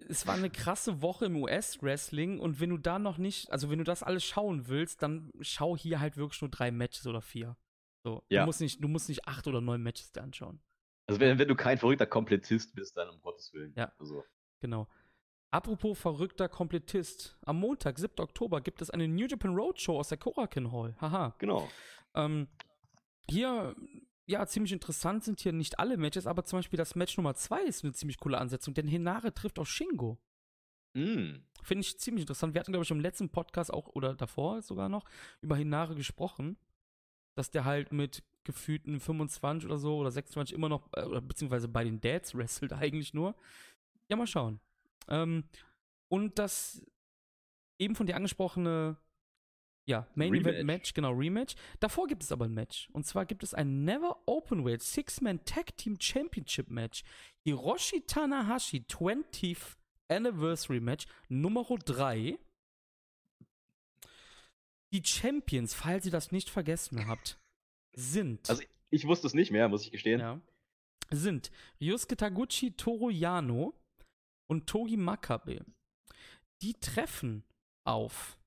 [0.09, 3.79] es war eine krasse Woche im US-Wrestling und wenn du da noch nicht, also wenn
[3.79, 7.57] du das alles schauen willst, dann schau hier halt wirklich nur drei Matches oder vier.
[8.05, 8.43] So, Ja.
[8.43, 10.61] du, musst nicht, du musst nicht acht oder neun Matches dir anschauen.
[11.09, 13.73] Also, wenn, wenn du kein verrückter Komplettist bist, dann um Gottes Willen.
[13.77, 13.93] Ja.
[13.99, 14.25] Also,
[14.61, 14.89] Genau.
[15.51, 17.39] Apropos verrückter Komplettist.
[17.43, 18.21] Am Montag, 7.
[18.21, 20.95] Oktober, gibt es eine New Japan Roadshow aus der Korakuen Hall.
[21.01, 21.35] Haha.
[21.39, 21.69] genau.
[22.15, 22.49] Ähm,
[23.31, 23.75] hier,
[24.27, 27.63] ja, ziemlich interessant sind hier nicht alle Matches, aber zum Beispiel das Match Nummer 2
[27.63, 30.19] ist eine ziemlich coole Ansetzung, denn Hinare trifft auf Shingo.
[30.95, 31.37] Mm.
[31.63, 32.55] Finde ich ziemlich interessant.
[32.55, 35.05] Wir hatten, glaube ich, im letzten Podcast auch, oder davor sogar noch,
[35.41, 36.59] über Hinare gesprochen,
[37.37, 41.69] dass der halt mit gefühlten 25 oder so oder 26 immer noch, äh, oder beziehungsweise
[41.69, 43.37] bei den Dads wrestelt eigentlich nur.
[44.09, 44.59] Ja, mal schauen.
[45.07, 45.45] Ähm,
[46.09, 46.83] und das
[47.79, 48.97] eben von dir angesprochene,
[49.87, 50.65] ja, Main Event Rematch.
[50.65, 51.55] Match, genau, Rematch.
[51.79, 52.89] Davor gibt es aber ein Match.
[52.93, 57.05] Und zwar gibt es ein Never Openweight Six-Man Tag Team Championship Match.
[57.45, 59.77] Hiroshi Tanahashi 20th
[60.09, 62.39] Anniversary Match Nummer 3.
[64.93, 67.39] Die Champions, falls ihr das nicht vergessen habt,
[67.99, 70.21] sind, Also, ich wusste es nicht mehr, muss ich gestehen.
[70.21, 70.41] ja,
[71.11, 71.51] sind
[71.81, 73.75] Ryusuke Taguchi, Toru Yano
[74.47, 75.65] und Togi Makabe.
[76.63, 77.45] Die treffen
[77.85, 78.39] auf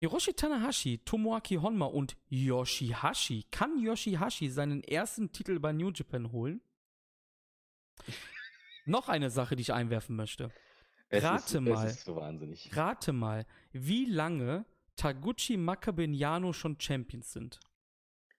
[0.00, 3.46] Hiroshi Tanahashi, Tomoaki Honma und Yoshihashi.
[3.50, 6.60] Kann Yoshihashi seinen ersten Titel bei New Japan holen?
[8.86, 10.50] Noch eine Sache, die ich einwerfen möchte.
[11.08, 11.86] Es Rate ist, mal.
[11.86, 12.74] Es ist so wahnsinnig.
[12.76, 17.58] Rate mal, wie lange Taguchi, Makabe und Yano schon Champions sind.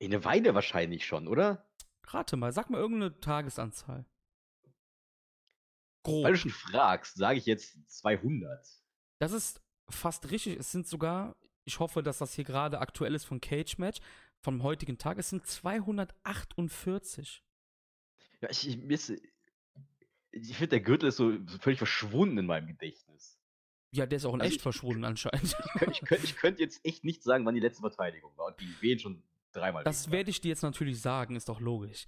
[0.02, 1.66] Eine Weile wahrscheinlich schon, oder?
[2.06, 4.06] Rate mal, sag mal irgendeine Tagesanzahl.
[6.04, 6.24] Grob.
[6.26, 8.66] Weil du schon fragst, sage ich jetzt 200.
[9.20, 10.58] Das ist fast richtig.
[10.58, 11.36] Es sind sogar,
[11.66, 14.00] ich hoffe, dass das hier gerade aktuell ist von Cage Match,
[14.42, 15.18] vom heutigen Tag.
[15.18, 17.44] Es sind 248.
[18.42, 19.12] Ja, ich, ich, mir ist-
[20.32, 23.38] ich finde, der Gürtel ist so völlig verschwunden in meinem Gedächtnis.
[23.92, 25.44] Ja, der ist auch in Also echt ich- verschwunden anscheinend.
[25.44, 28.46] Ich könnte ich könnt, ich könnt jetzt echt nicht sagen, wann die letzte Verteidigung war.
[28.48, 29.22] Und die wählen schon
[29.52, 29.84] dreimal.
[29.84, 32.06] Das werde ich dir jetzt natürlich sagen, ist doch logisch.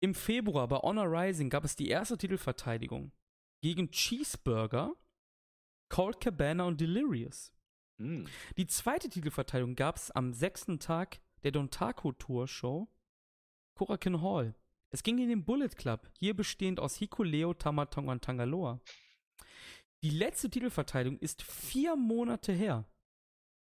[0.00, 3.12] Im Februar bei Honor Rising gab es die erste Titelverteidigung
[3.62, 4.94] gegen Cheeseburger,
[5.88, 7.52] Cold Cabana und Delirious.
[7.98, 8.26] Hm.
[8.56, 12.88] Die zweite Titelverteidigung gab es am sechsten Tag der Dontaku Tour Show
[13.74, 14.54] Korakuen Hall.
[14.90, 18.80] Es ging in den Bullet Club, hier bestehend aus Hikuleo, Tamatonga und Tangaloa.
[20.02, 22.84] Die letzte Titelverteidigung ist vier Monate her.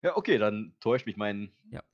[0.02, 1.85] Ja, okay, dann täuscht mich mein, Ja.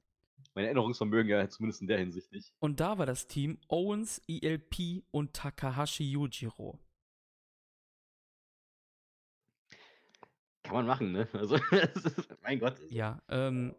[0.56, 2.52] Mein Erinnerungsvermögen ja zumindest in der Hinsicht nicht.
[2.58, 6.80] Und da war das Team Owens, ELP und Takahashi Yujiro.
[10.62, 11.28] Kann man machen, ne?
[11.34, 12.80] Also, ist, mein Gott.
[12.88, 13.74] Ja, ähm.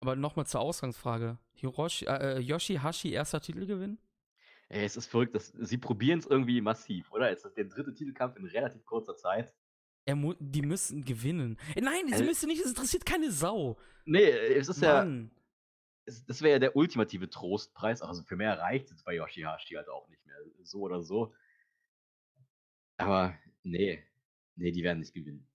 [0.00, 1.38] Aber nochmal zur Ausgangsfrage.
[1.54, 3.98] Hiroshi, äh, Yoshihashi erster Titelgewinn?
[4.68, 7.30] Ey, es ist verrückt, dass, sie probieren es irgendwie massiv, oder?
[7.30, 9.54] Es ist der dritte Titelkampf in relativ kurzer Zeit.
[10.06, 11.58] Er mu die müssen gewinnen.
[11.74, 13.76] Äh, nein, sie Also- müssen nicht, es interessiert keine Sau.
[14.04, 15.30] Nee, es ist ja, Mann.
[16.04, 18.02] es, das wäre ja der ultimative Trostpreis.
[18.02, 20.36] Also für mehr reicht es bei Yoshihashi halt auch nicht mehr.
[20.62, 21.34] So oder so.
[22.98, 24.02] Aber nee,
[24.54, 25.46] nee, die werden nicht gewinnen.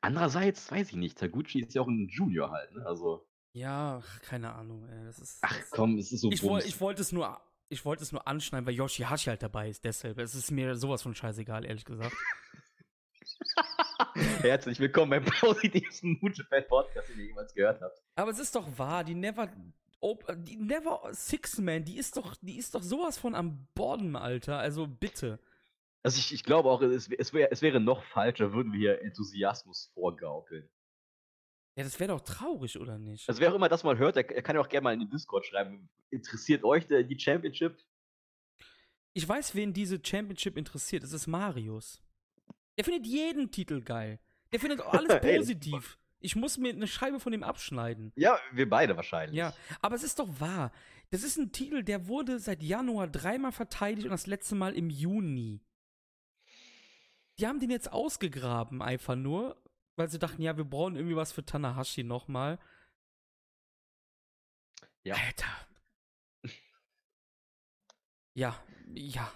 [0.00, 2.84] Andererseits weiß ich nicht, Taguchi ist ja auch ein Junior halt, ne?
[2.86, 5.38] Also, Ja, keine Ahnung, ey, das ist.
[5.42, 7.40] ach komm, es ist so ich, woll, ich wollte es nur.
[7.68, 10.18] Ich wollte es nur anschneiden, weil Yoshihashi halt dabei ist, deshalb.
[10.18, 12.14] Es ist mir sowas von scheißegal, ehrlich gesagt.
[14.14, 18.00] Herzlich willkommen beim positivsten Japan Podcast, den ihr jemals gehört habt.
[18.14, 19.52] Aber es ist doch wahr, die Never.
[19.98, 24.14] Op die Never Six Man, die ist doch, die ist doch sowas von am Borden,
[24.14, 24.58] Alter.
[24.58, 25.40] Also bitte.
[26.04, 29.02] Also ich, ich glaube auch, es, es, wär, es wäre noch falscher, würden wir hier
[29.02, 30.68] Enthusiasmus vorgaukeln.
[31.76, 33.28] Ja, das wäre doch traurig, oder nicht?
[33.28, 35.00] Also wer auch immer das mal hört, der, der kann ja auch gerne mal in
[35.00, 35.88] den Discord schreiben.
[36.10, 37.76] Interessiert euch der, die Championship?
[39.12, 41.02] Ich weiß, wen diese Championship interessiert.
[41.02, 42.02] Es ist Marius.
[42.78, 44.18] Der findet jeden Titel geil.
[44.52, 45.98] Der findet alles positiv.
[46.18, 48.10] Ich Ich muss mir eine Scheibe von dem abschneiden.
[48.16, 49.36] Ja, wir beide wahrscheinlich.
[49.36, 50.72] Ja, aber es ist doch wahr.
[51.10, 54.88] Das ist ein Titel, der wurde seit Januar dreimal verteidigt und das letzte Mal im
[54.88, 55.60] Juni.
[57.38, 59.62] Die haben den jetzt ausgegraben, einfach nur,
[59.96, 62.58] weil sie dachten, ja, wir brauchen irgendwie was für Tanahashi nochmal.
[65.02, 65.14] Ja.
[65.14, 65.66] Alter.
[68.34, 68.62] Ja,
[68.94, 69.32] ja.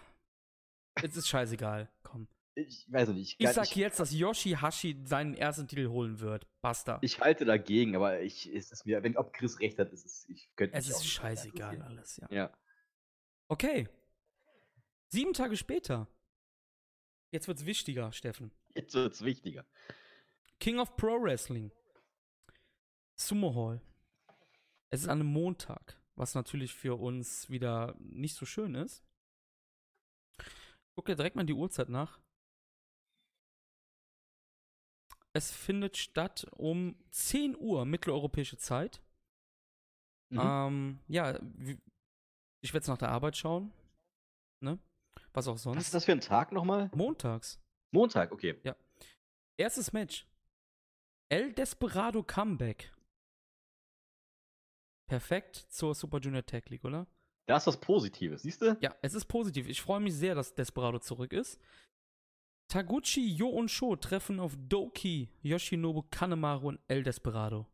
[1.03, 1.91] Es ist scheißegal.
[2.03, 2.29] Komm.
[2.55, 3.37] Ich weiß nicht.
[3.39, 6.47] Ich, Ich sag jetzt, dass Yoshihashi seinen ersten Titel holen wird.
[6.61, 6.99] Basta.
[7.01, 10.29] ich halte dagegen, aber ich, es ist mir, wenn ob Chris recht hat, ist es,
[10.29, 12.29] ich könnte es ist scheißegal alles, ja.
[12.31, 12.59] Ja.
[13.49, 13.89] Okay.
[15.09, 16.07] Sieben Tage später.
[17.33, 18.53] Jetzt wird's wichtiger, Steffen.
[18.75, 19.65] Jetzt wird es wichtiger.
[20.61, 21.73] King of Pro Wrestling.
[23.17, 23.81] Sumo Hall.
[24.91, 29.03] Es ist an einem Montag, was natürlich für uns wieder nicht so schön ist.
[30.95, 32.21] Guck dir direkt mal die Uhrzeit nach.
[35.33, 39.01] Es findet statt um 10 Uhr mitteleuropäische Zeit.
[40.29, 40.41] Mhm.
[40.43, 41.39] Ähm, ja,
[42.61, 43.73] ich werde es nach der Arbeit schauen.
[44.61, 44.79] Ne?
[45.33, 45.83] Was auch Was sonst.
[45.83, 46.91] ist das für ein Tag nochmal?
[46.95, 47.61] Montags.
[47.93, 48.61] Montag, okay.
[49.57, 50.27] Erstes Match.
[51.33, 52.93] El Desperado Comeback.
[55.09, 57.07] Perfekt zur Super Junior Tag League, oder?
[57.47, 58.77] Da ist was Positives, siehst du?
[58.81, 59.69] Ja, es ist positiv.
[59.69, 61.61] Ich freue mich sehr, dass Desperado zurück ist.
[62.69, 67.67] Taguchi, Yo und Sho treffen auf Doki, Yoshinobu Kanemaru und El Desperado.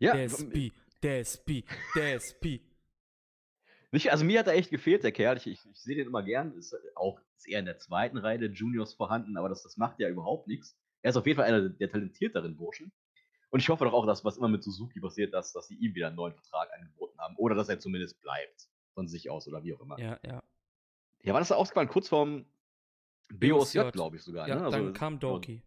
[0.00, 0.72] Ja, Despi,
[1.02, 2.60] Despi, Despi.
[3.92, 5.36] Nicht, also mir hat er echt gefehlt, der Kerl.
[5.36, 6.52] Ich, ich, ich sehe den immer gern.
[6.54, 10.00] Ist auch ist eher in der zweiten Reihe der Juniors vorhanden, aber das, das macht
[10.00, 10.76] ja überhaupt nichts.
[11.02, 12.92] Er ist auf jeden Fall einer der talentierteren Burschen.
[13.50, 15.94] Und ich hoffe doch auch, dass was immer mit Suzuki passiert, dass, dass sie ihm
[15.94, 17.36] wieder einen neuen Vertrag angeboten haben.
[17.36, 18.68] Oder dass er zumindest bleibt.
[18.94, 19.98] Von sich aus oder wie auch immer.
[19.98, 20.42] Ja, Ja,
[21.22, 21.32] ja.
[21.32, 21.88] war das da ausgefallen?
[21.88, 22.44] Kurz vorm
[23.32, 24.46] BOSJ, glaube ich sogar.
[24.48, 24.64] Ja, ne?
[24.64, 25.62] Also, dann kam Doki.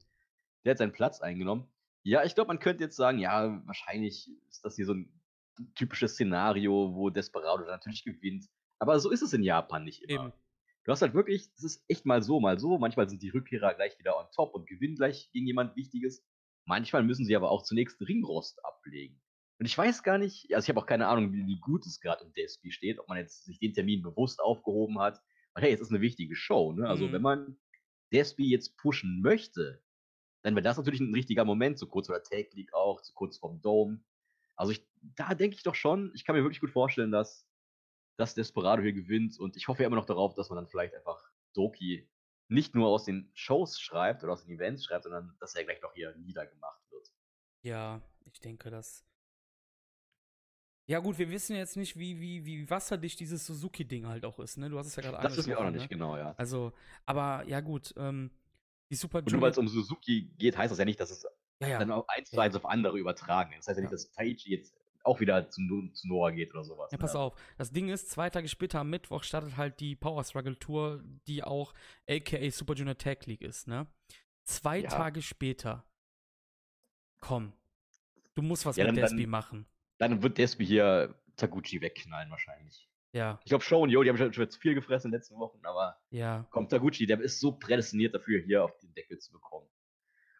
[0.64, 1.68] Der hat seinen Platz eingenommen.
[2.03, 5.12] Ja, ich glaube, man könnte jetzt sagen, ja, wahrscheinlich ist das hier so ein
[5.74, 8.45] typisches Szenario, wo Desperado dann natürlich gewinnt.
[8.78, 10.26] Aber so ist es in Japan nicht immer.
[10.26, 10.34] Eben.
[10.86, 12.78] Du hast halt wirklich, das ist echt mal so, mal so.
[12.78, 16.26] Manchmal sind die Rückkehrer gleich wieder on top und gewinnen gleich gegen jemand Wichtiges.
[16.66, 19.22] Manchmal müssen sie aber auch zunächst Ringrost ablegen.
[19.60, 21.99] Und ich weiß gar nicht, also ich habe auch keine Ahnung, wie, wie gut es
[21.99, 25.22] gerade im DSP steht, ob man jetzt sich den Termin bewusst aufgehoben hat.
[25.53, 26.88] Weil hey, es ist eine wichtige Show, ne?
[26.88, 27.14] Also Mhm.
[27.14, 27.57] wenn man
[28.14, 29.84] DSP jetzt pushen möchte,
[30.44, 33.14] dann wäre das natürlich ein richtiger Moment, so kurz vor der Tag League auch, so
[33.14, 34.03] kurz vorm Dome.
[34.56, 37.48] Also ich, da denke ich doch schon, ich kann mir wirklich gut vorstellen, dass,
[38.18, 40.96] dass Desperado hier gewinnt und ich hoffe ja immer noch darauf, dass man dann vielleicht
[40.96, 41.24] einfach
[41.54, 42.10] Doki
[42.48, 45.82] nicht nur aus den Shows schreibt oder aus den Events schreibt, sondern dass er gleich
[45.82, 47.12] noch hier niedergemacht wird.
[47.64, 49.06] Ja, ich denke, dass.
[50.88, 54.58] Ja, gut, wir wissen jetzt nicht, wie, wie, wie wasserdicht dieses Suzuki-Ding halt auch ist,
[54.58, 54.70] ne?
[54.70, 55.98] Du hast es ja gerade Das wissen wir auch noch angesprochen, nicht ne?
[55.98, 56.36] genau, ja.
[56.38, 56.74] Also,
[57.08, 58.30] aber ja, gut, ähm,
[58.92, 61.26] die Super Und nur weil es um Suzuki geht, heißt das ja nicht, dass es
[61.60, 63.68] ja, ja, dann auch eins zu eins auf andere übertragen ist.
[63.68, 63.90] Das heißt ja Ja.
[63.90, 64.76] nicht, dass Taichi jetzt
[65.06, 65.61] auch wieder zu,
[65.94, 66.91] zu Noah geht oder sowas.
[66.91, 67.02] Ja, ne?
[67.02, 67.36] pass auf.
[67.57, 71.44] Das Ding ist, zwei Tage später am Mittwoch startet halt die Power Struggle Tour, die
[71.44, 71.73] auch
[72.10, 73.88] aka Super Junior Tag League ist, ne?
[74.44, 74.90] Zwei Ja.
[74.90, 75.86] Tage später.
[77.19, 77.53] Komm.
[78.36, 79.65] Du musst was Ja, mit dann- Despi dann- machen.
[79.98, 82.90] Dann wird Despi hier Taguchi wegknallen wahrscheinlich.
[83.14, 85.19] Ja, Ich glaube, Show und Yo, die haben schon, schon jetzt viel gefressen in den
[85.19, 86.45] letzten Wochen, aber ja.
[86.52, 89.69] kommt Taguchi, der ist so prädestiniert dafür, hier auf den Deckel zu bekommen.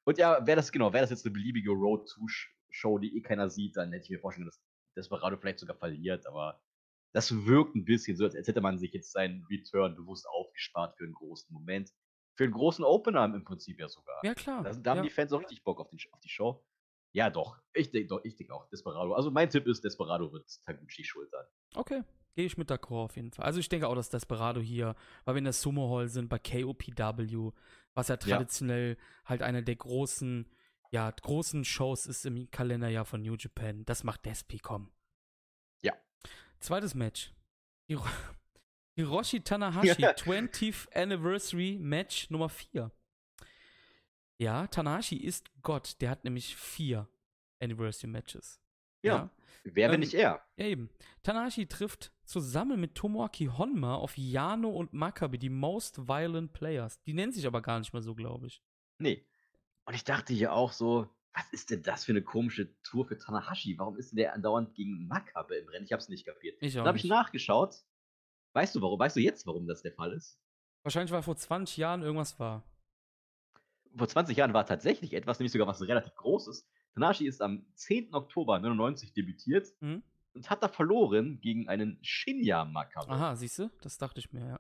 [0.04, 2.28] Und ja, wäre das genau, wäre das jetzt eine beliebige Road to
[2.76, 4.62] Show, die eh keiner sieht, dann hätte ich mir vorstellen, dass
[4.96, 6.62] Desperado vielleicht sogar verliert, aber
[7.14, 11.06] das wirkt ein bisschen so, als hätte man sich jetzt seinen Return bewusst aufgespart für
[11.06, 11.92] einen großen Moment.
[12.38, 14.20] Für einen großen Opener im Prinzip ja sogar.
[14.24, 14.64] Ja, klar.
[14.64, 15.04] Da, da haben ja.
[15.04, 16.66] die Fans auch richtig Bock auf, den, auf die Show.
[17.14, 17.58] Ja, doch.
[17.74, 19.14] Ich denke doch, ich denke auch Desperado.
[19.14, 21.46] Also mein Tipp ist, Desperado wird Taguchi schultern.
[21.74, 22.04] Okay,
[22.36, 23.46] gehe ich mit d'accord auf jeden Fall.
[23.46, 26.40] Also ich denke auch, dass Desperado hier, weil wir in der Sumo Hall sind, bei
[26.40, 27.52] KOPW,
[27.94, 28.18] was ja Ja.
[28.18, 30.50] traditionell halt eine der großen,
[30.92, 33.86] ja, großen Shows ist im Kalenderjahr von New Japan.
[33.86, 34.92] Das macht Despi, komm.
[35.82, 35.94] Ja.
[36.60, 37.34] Zweites Match.
[37.88, 38.06] Hiro
[38.98, 42.92] Hiroshi Tanahashi, 20th Anniversary Match Nummer 4.
[44.38, 46.02] Ja, Tanahashi ist Gott.
[46.02, 47.08] Der hat nämlich vier
[47.62, 48.62] Anniversary Matches.
[49.04, 49.30] Ja.
[49.64, 50.46] Wer, wenn Ähm, nicht er?
[50.58, 50.90] Ja, eben.
[51.24, 57.02] Tanahashi trifft zusammen mit Tomoaki Honma auf Yano und Makabe, die Most Violent Players.
[57.04, 58.62] Die nennen sich aber gar nicht mehr so, glaube ich.
[59.00, 59.26] Nee.
[59.86, 63.18] Und ich dachte hier auch so, was ist denn das für eine komische Tour für
[63.18, 63.78] Tanahashi?
[63.78, 65.86] Warum ist denn der andauernd gegen Makabe im Rennen?
[65.86, 66.58] Ich hab's nicht kapiert.
[66.62, 67.76] Ich auch Dann habe ich nachgeschaut.
[68.54, 68.98] Weißt du warum?
[69.00, 70.40] Weißt du jetzt, warum das der Fall ist?
[70.84, 72.64] Wahrscheinlich, weil vor 20 Jahren irgendwas war.
[73.98, 76.68] Vor 20 Jahren war tatsächlich etwas, nämlich sogar was relativ Großes.
[76.94, 78.14] Tanahashi ist am 10.
[78.14, 80.04] Oktober 99 debütiert Mhm.
[80.34, 83.10] und hat da verloren gegen einen Shinya Makabe.
[83.12, 83.70] Aha, siehst du?
[83.82, 84.60] Das dachte ich mir, ja.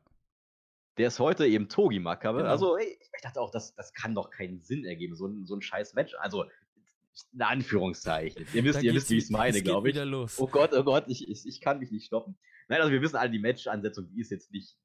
[0.98, 2.40] Der ist heute eben Togi Makabe.
[2.40, 2.50] Genau.
[2.50, 5.56] Also, ey, ich dachte auch, das, das kann doch keinen Sinn ergeben, so ein, so
[5.56, 6.16] ein scheiß Match.
[6.20, 6.46] Also,
[7.34, 8.46] in Anführungszeichen.
[8.54, 9.96] Ihr wisst, ihr wisst, wie ich es meine, glaube ich.
[10.38, 12.38] Oh Gott, oh Gott, ich, ich, ich kann mich nicht stoppen.
[12.68, 14.78] Nein, also wir wissen alle, die Match-Ansetzung, die ist jetzt nicht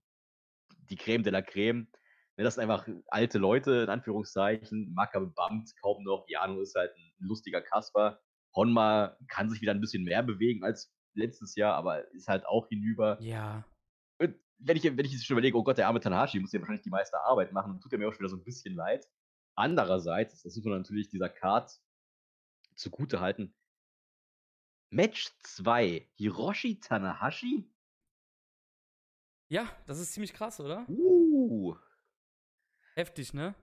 [0.91, 1.89] die Creme de la Creme.
[2.37, 4.93] Ne, Das sind einfach alte Leute, in Anführungszeichen.
[4.95, 6.25] Makabe bumpt kaum noch.
[6.29, 8.21] Jano ist halt ein lustiger Kasper.
[8.55, 12.69] Honma kann sich wieder ein bisschen mehr bewegen als letztes Jahr, aber ist halt auch
[12.69, 13.19] hinüber.
[13.21, 13.65] Ja.
[14.63, 16.83] Wenn ich, wenn ich jetzt schon überlege, oh Gott, der arme Tanahashi muss ja wahrscheinlich
[16.85, 19.09] die meiste Arbeit machen, dann tut er mir auch schon wieder so ein bisschen leid.
[19.55, 21.81] Andererseits, das muss man natürlich dieser Card
[22.75, 23.55] zugute halten.
[24.91, 27.71] Match 2, Hiroshi Tanahashi?
[29.49, 30.85] Ja, das ist ziemlich krass, oder?
[30.89, 31.77] Uh,
[32.95, 33.55] Heftig, ne?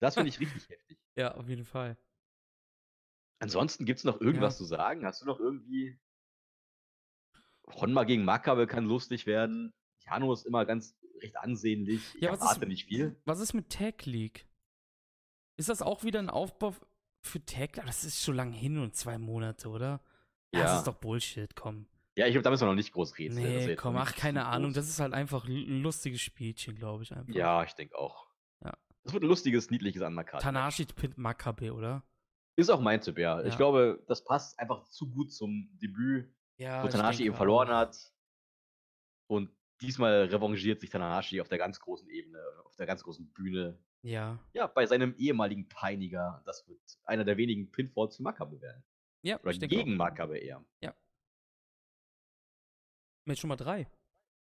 [0.00, 0.98] das finde ich richtig heftig.
[1.16, 1.96] Ja, auf jeden Fall.
[3.40, 4.58] Ansonsten gibt es noch irgendwas Ja.
[4.58, 5.04] zu sagen?
[5.04, 5.98] Hast du noch irgendwie.
[7.66, 9.74] Honma gegen Makabe kann lustig werden.
[10.10, 12.02] Jano ist immer ganz recht ansehnlich.
[12.16, 13.16] Ich Ja, was erwarte ist, nicht viel.
[13.24, 14.46] was ist mit Tag League?
[15.56, 16.74] Ist das auch wieder ein Aufbau
[17.22, 17.86] für Tag League?
[17.86, 20.00] Das ist schon lange hin und zwei Monate, oder?
[20.54, 20.62] Ja.
[20.62, 21.86] Das ist doch Bullshit, komm.
[22.16, 23.36] Ja, ich glaube, da müssen wir noch nicht groß reden.
[23.36, 24.72] Nee, komm, ach, keine Ahnung.
[24.72, 27.32] Das ist halt einfach ein lustiges Spielchen, glaube ich einfach.
[27.32, 28.26] Ja, ich denke auch.
[28.64, 28.72] Ja.
[29.04, 30.42] Das wird ein lustiges, niedliches Undercard.
[30.42, 32.02] Tanashi pinnt Makabe, oder?
[32.56, 33.40] Ist auch mein Tipp, ja.
[33.40, 33.46] Ja.
[33.46, 36.82] Ich glaube, das passt einfach zu gut zum Debüt, Ja.
[36.82, 37.96] wo denke eben verloren hat.
[39.28, 43.78] Und diesmal revanchiert sich Tanahashi auf der ganz großen Ebene, auf der ganz großen Bühne.
[44.02, 44.38] Ja.
[44.52, 46.42] Ja, bei seinem ehemaligen Peiniger.
[46.44, 48.84] Das wird einer der wenigen Pinfalls für Makabe werden.
[49.22, 49.96] Ja, Oder gegen.
[49.96, 50.64] Makabe eher.
[53.24, 53.90] Match Nummer drei.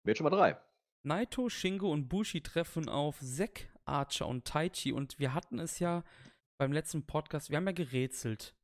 [0.04, 0.60] Wird schon mal drei.
[1.04, 6.04] Naito, Shingo und Bushi treffen auf Zack, Archer und Taichi und wir hatten es ja
[6.58, 8.56] beim letzten Podcast, wir haben ja gerätselt.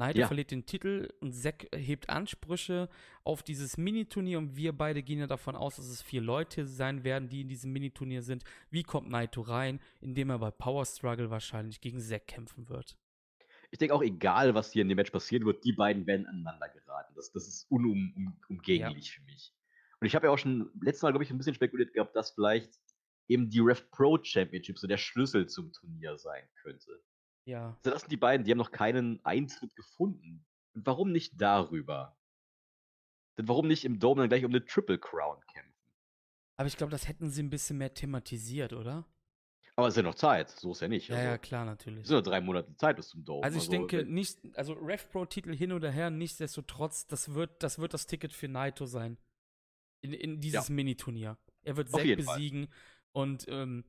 [0.00, 0.26] Naito Ja.
[0.26, 2.88] verliert den Titel und Zack hebt Ansprüche
[3.22, 7.04] auf dieses Miniturnier und wir beide gehen ja davon aus, dass es vier Leute sein
[7.04, 8.42] werden, die in diesem Miniturnier sind.
[8.70, 9.78] Wie kommt Naito rein?
[10.00, 12.96] Indem er bei Power Struggle wahrscheinlich gegen Zack kämpfen wird.
[13.70, 16.70] Ich denke auch, egal was hier in dem Match passieren wird, die beiden werden aneinander
[16.70, 17.12] geraten.
[17.14, 19.52] Das, das ist unumgänglich für mich.
[20.00, 22.30] Und ich habe ja auch schon letztes Mal, glaube ich, ein bisschen spekuliert gehabt, dass
[22.30, 22.72] vielleicht
[23.28, 27.02] eben die Rev Pro Championship so der Schlüssel zum Turnier sein könnte.
[27.50, 27.76] Ja.
[27.78, 30.44] Also das sind die beiden, die haben noch keinen Eintritt gefunden.
[30.74, 32.16] Und warum nicht darüber?
[33.36, 35.74] Denn warum nicht im Dome dann gleich um eine Triple Crown kämpfen?
[36.56, 39.06] Aber ich glaube, das hätten sie ein bisschen mehr thematisiert, oder?
[39.76, 41.08] Aber es ist ja noch Zeit, so ist ja nicht.
[41.08, 42.02] Ja, also, ja, klar, natürlich.
[42.02, 43.42] Es sind nur drei Monate Zeit bis zum Dome.
[43.42, 47.62] Also ich denke wenn- nicht, also Rev Pro Titel hin oder her, nichtsdestotrotz, das wird,
[47.62, 49.16] das wird das Ticket für Naito sein.
[50.02, 51.38] In, in dieses Mini-Turnier.
[51.62, 52.36] Er wird Zack jeden Fall.
[52.36, 52.68] besiegen
[53.12, 53.84] und ähm,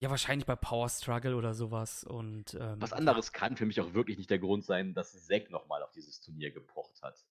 [0.00, 2.04] ja, wahrscheinlich bei Power Struggle oder sowas.
[2.04, 5.50] Und ähm, Was anderes kann für mich auch wirklich nicht der Grund sein, dass Zack
[5.50, 7.24] nochmal auf dieses Turnier gepocht hat.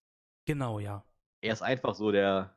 [0.44, 1.04] Genau, ja.
[1.40, 2.54] Er ist einfach so der.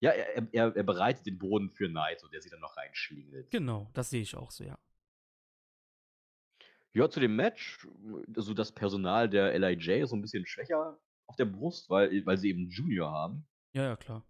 [0.00, 3.50] Ja, er, er, er bereitet den Boden für Naito, der sich dann noch reinschlingelt.
[3.50, 4.78] Genau, das sehe ich auch so, ja.
[6.92, 7.86] Ja, zu dem Match,
[8.34, 12.38] also das Personal der LIJ ist so ein bisschen schwächer auf der Brust, weil, weil
[12.38, 13.46] sie eben Junior haben.
[13.72, 14.24] Ja, ja, klar.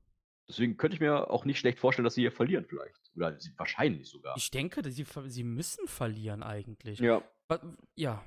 [0.48, 2.99] Deswegen könnte ich mir auch nicht schlecht vorstellen, dass sie hier verlieren vielleicht.
[3.16, 4.36] Oder sie, wahrscheinlich sogar.
[4.36, 6.98] Ich denke, sie, sie müssen verlieren eigentlich.
[6.98, 7.22] ja.
[7.96, 8.24] Ja.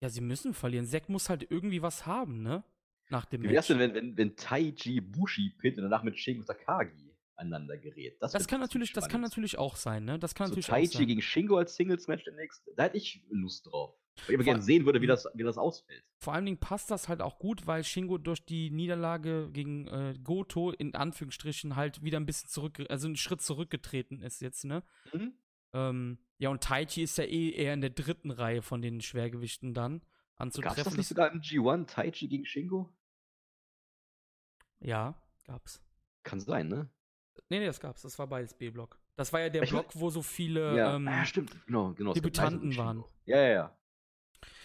[0.00, 0.86] Ja, sie müssen verlieren.
[0.86, 2.62] Zack muss halt irgendwie was haben, ne?
[3.08, 6.44] Nach dem Wie wär's denn, wenn, wenn, wenn Taiji Bushi pit und danach mit Shingo
[6.44, 8.18] Takagi aneinander gerät?
[8.20, 9.30] Das wär kann natürlich, das kann spannend.
[9.30, 10.18] natürlich auch sein, ne?
[10.18, 11.06] Das kann so natürlich sein.
[11.06, 12.68] gegen Shingo als Singles-Match demnächst.
[12.76, 13.96] Da hätte ich Lust drauf.
[14.16, 15.08] Weil ich aber gerne sehen würde, wie Mhm.
[15.08, 16.04] das, wie das ausfällt.
[16.18, 20.14] Vor allen Dingen passt das halt auch gut, weil Shingo durch die Niederlage gegen äh,
[20.22, 24.82] Goto in Anführungsstrichen halt wieder ein bisschen zurück, also einen Schritt zurückgetreten ist jetzt, ne?
[25.12, 25.34] Mhm.
[25.72, 29.74] Ähm, ja, und Taichi ist ja eh eher in der dritten Reihe von den Schwergewichten
[29.74, 30.84] dann Gab es anzutreffen.
[30.84, 32.92] das nicht sogar im G1 Taichi gegen Shingo?
[34.80, 35.14] ja,
[35.44, 35.82] gab's.
[36.22, 36.88] Kann sein, ne?
[37.48, 38.02] Nee, nee, das gab's.
[38.02, 38.98] Das war beides B-Block.
[39.16, 40.96] Das war ja der Ich Block, wo so viele ja.
[40.96, 41.56] ähm, ah, stimmt.
[41.66, 42.12] Genau, genau.
[42.12, 43.04] Debütanten waren.
[43.26, 43.78] Ja, ja, ja.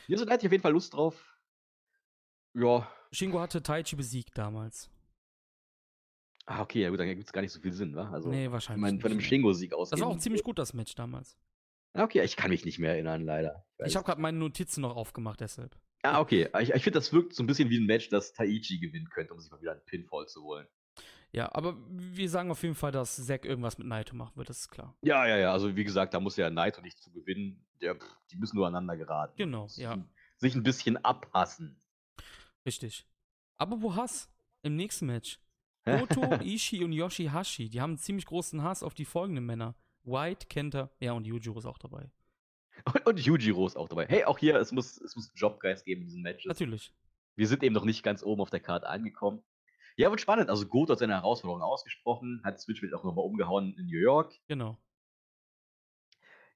[0.10, 1.38] Ja, so da hätte ich auf jeden Fall Lust drauf.
[2.56, 2.92] Ja.
[3.12, 4.90] Shingo hatte Taichi besiegt damals.
[6.48, 8.10] Ah, okay, ja gut, dann gibt es gar nicht so viel Sinn, wa?
[8.10, 8.82] Also, nee, ich wahrscheinlich.
[8.82, 9.30] meine, von dem nicht, ne?
[9.30, 9.92] Shingo-Sieg aus.
[9.92, 11.38] Das war auch ziemlich gut, das Match damals.
[11.94, 13.68] Ah, okay, ich kann mich nicht mehr erinnern, leider.
[13.86, 15.78] Ich habe gerade meine Notizen noch aufgemacht, deshalb.
[16.02, 16.50] Ah, okay.
[16.60, 19.34] Ich, ich finde, das wirkt so ein bisschen wie ein Match, das Taichi gewinnen könnte,
[19.34, 20.68] um sich mal wieder einen Pinfall zu holen.
[21.32, 24.62] Ja, aber wir sagen auf jeden Fall, dass Zack irgendwas mit Naito machen wird, das
[24.62, 24.96] ist klar.
[25.02, 25.52] Ja, ja, ja.
[25.54, 27.66] Also wie gesagt, da muss ja Naito nicht zu gewinnen.
[27.82, 27.96] Der,
[28.32, 29.34] die müssen nur aneinander geraten.
[29.38, 29.98] Genau, Muss ja.
[30.38, 31.80] Sich ein bisschen abpassen.
[32.66, 33.06] Richtig.
[33.58, 34.30] Aber wo Hass?
[34.64, 35.40] Im nächsten Match.
[35.86, 39.76] Goto, Ishii und Yoshihashi, die haben einen ziemlich großen Hass auf die folgenden Männer.
[40.04, 42.10] White, Kenta, ja, und Yujiro ist auch dabei.
[42.86, 44.06] und, und Yujiro ist auch dabei.
[44.08, 46.48] Hey, auch hier, es muss, es muss Jobgeist geben in diesen Matches.
[46.48, 46.94] Natürlich.
[47.36, 49.42] Wir sind eben noch nicht ganz oben auf der Karte angekommen.
[50.00, 50.50] Ja, wird spannend.
[50.50, 54.34] Also Goto hat seine Herausforderung ausgesprochen, hat Switchblade auch nochmal umgehauen in New York.
[54.48, 54.82] Genau.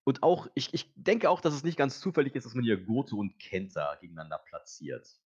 [0.06, 2.78] Und auch, ich, ich denke auch, dass es nicht ganz zufällig ist, dass man hier
[2.78, 5.20] Goto und Kenta gegeneinander platziert.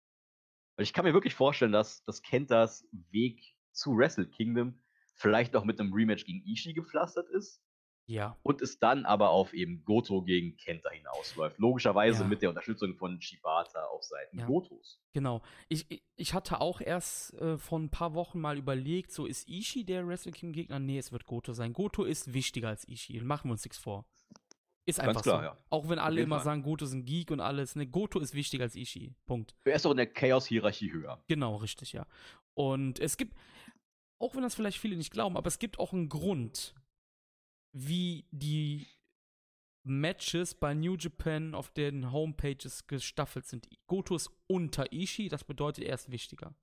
[0.76, 4.80] Weil ich kann mir wirklich vorstellen, dass, dass Kentas Weg zu Wrestle Kingdom
[5.16, 7.62] vielleicht auch mit einem Rematch gegen Ishii gepflastert ist.
[8.08, 8.36] Ja.
[8.44, 11.58] Und es dann aber auf eben Goto gegen Kenta hinausläuft.
[11.58, 12.28] Logischerweise Ja.
[12.28, 14.46] mit der Unterstützung von Shibata auf Seiten Ja.
[14.46, 15.00] Gotos.
[15.12, 15.42] Genau.
[15.68, 19.84] Ich, ich- hatte auch erst äh, vor ein paar Wochen mal überlegt, so ist Ishii
[19.84, 20.78] der Wrestle King Gegner?
[20.78, 21.72] Nee, es wird Goto sein.
[21.72, 23.20] Goto ist wichtiger als Ishii.
[23.22, 24.04] Machen wir uns nichts vor.
[24.88, 25.44] Ist einfach klar, so.
[25.46, 25.58] ja.
[25.68, 26.44] Auch wenn alle immer Fall.
[26.44, 27.74] sagen, Goto ist ein Geek und alles.
[27.74, 29.16] Ne, Goto ist wichtiger als Ishii.
[29.26, 29.56] Punkt.
[29.64, 31.24] Er ist auch in der Chaos-Hierarchie höher.
[31.26, 32.06] Genau, richtig, ja.
[32.54, 33.34] Und es gibt,
[34.20, 36.72] auch wenn das vielleicht viele nicht glauben, aber es gibt auch einen Grund,
[37.78, 38.86] wie die
[39.84, 43.68] Matches bei New Japan auf den Homepages gestaffelt sind.
[43.86, 46.54] Goto ist unter Ishii, das bedeutet, er ist wichtiger.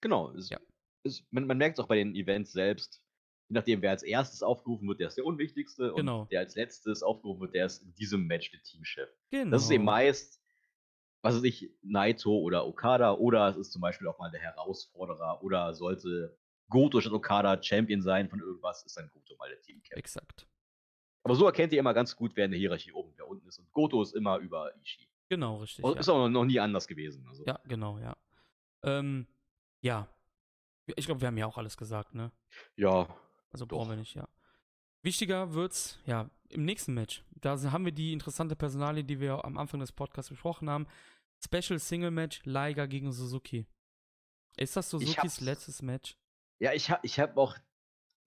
[0.00, 0.30] Genau.
[0.32, 0.60] Es, Ja.
[1.02, 3.02] es, man man merkt es auch bei den Events selbst.
[3.48, 5.92] Je nachdem, wer als erstes aufgerufen wird, der ist der unwichtigste.
[5.96, 6.22] Genau.
[6.22, 9.08] Und der als letztes aufgerufen wird, der ist in diesem Match der Teamchef.
[9.30, 9.50] Genau.
[9.50, 10.40] Das ist eben meist,
[11.22, 15.42] was weiß ich, Naito oder Okada oder es ist zum Beispiel auch mal der Herausforderer
[15.42, 19.96] oder sollte Goto statt Okada Champion sein von irgendwas, ist dann Goto mal der Teamcap.
[19.96, 20.46] Exakt.
[21.22, 23.58] Aber so erkennt ihr immer ganz gut, wer in der Hierarchie oben, wer unten ist.
[23.58, 25.08] Und Goto ist immer über Ishii.
[25.28, 25.84] Genau, richtig.
[25.84, 26.00] Und ja.
[26.00, 27.26] Ist auch noch nie anders gewesen.
[27.28, 27.44] Also.
[27.44, 28.16] ja, genau, ja.
[28.84, 29.26] Ähm,
[29.80, 30.08] ja.
[30.94, 32.30] Ich glaube, wir haben ja auch alles gesagt, ne?
[32.76, 33.08] ja.
[33.50, 33.76] Also Doch.
[33.76, 34.28] brauchen wir nicht, ja.
[35.02, 37.24] Wichtiger wird's, ja, im nächsten Match.
[37.30, 40.86] Da haben wir die interessante Personalie, die wir am Anfang des Podcasts besprochen haben.
[41.44, 43.66] Special Single Match, Liger gegen Suzuki.
[44.56, 46.16] Ist das Suzukis letztes Match?
[46.58, 47.56] Ja, ich habe ich hab auch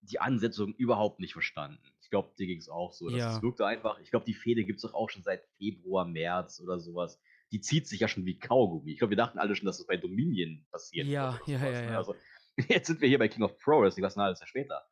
[0.02, 1.82] die Ansetzung überhaupt nicht verstanden.
[2.02, 3.10] Ich glaube, dir ging es auch so.
[3.10, 3.36] Ja.
[3.36, 6.62] Es wirkte einfach, ich glaube, die Fehde gibt es doch auch schon seit Februar, März
[6.62, 7.20] oder sowas.
[7.52, 8.92] Die zieht sich ja schon wie Kaugummi.
[8.92, 11.08] Ich glaube, wir dachten alle schon, dass das bei Dominion passiert.
[11.08, 11.86] Ja, ja, ja, ne?
[11.86, 11.98] ja.
[11.98, 12.16] Also,
[12.68, 14.88] jetzt sind wir hier bei King of Pro Wrestling, was ein halbes Jahr später.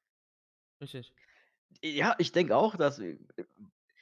[0.82, 1.14] Richtig.
[1.84, 3.00] Ja, ich denke auch, dass.
[3.00, 3.18] äh,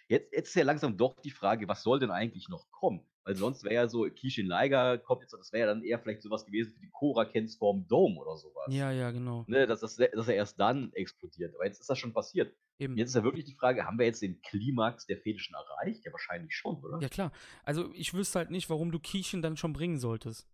[0.08, 3.08] Jetzt, jetzt ist ja langsam doch die Frage, was soll denn eigentlich noch kommen?
[3.26, 6.22] Weil sonst wäre ja so, Kishin Liger kommt jetzt, das wäre ja dann eher vielleicht
[6.22, 8.68] sowas gewesen für die Cora Kens vorm Dome oder sowas.
[8.70, 9.46] Ja, ja, genau.
[9.48, 11.56] Ne, dass, das, dass er erst dann explodiert.
[11.56, 12.56] Aber jetzt ist das schon passiert.
[12.78, 12.96] Eben.
[12.98, 16.06] Jetzt ist ja wirklich die Frage, haben wir jetzt den Klimax der Fehde schon erreicht?
[16.06, 17.00] Ja, wahrscheinlich schon, oder?
[17.02, 17.32] Ja, klar.
[17.64, 20.48] Also, ich wüsste halt nicht, warum du Kishin dann schon bringen solltest.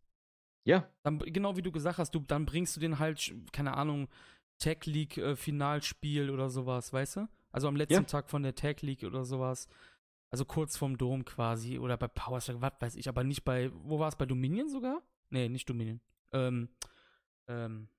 [0.63, 0.87] Ja.
[1.03, 4.07] Dann, genau wie du gesagt hast, du, dann bringst du den halt, keine Ahnung,
[4.59, 7.27] Tag League äh, Finalspiel oder sowas, weißt du?
[7.51, 8.03] Also am letzten Ja.
[8.03, 9.67] Tag von der Tag League oder sowas.
[10.31, 11.77] Also kurz vorm Dom quasi.
[11.77, 14.69] Oder bei Power Strike, was weiß ich, aber nicht bei, wo war es, bei Dominion
[14.69, 15.01] sogar?
[15.29, 15.99] Nee, nicht Dominion.
[16.31, 16.69] Ähm,
[17.47, 17.89] ähm,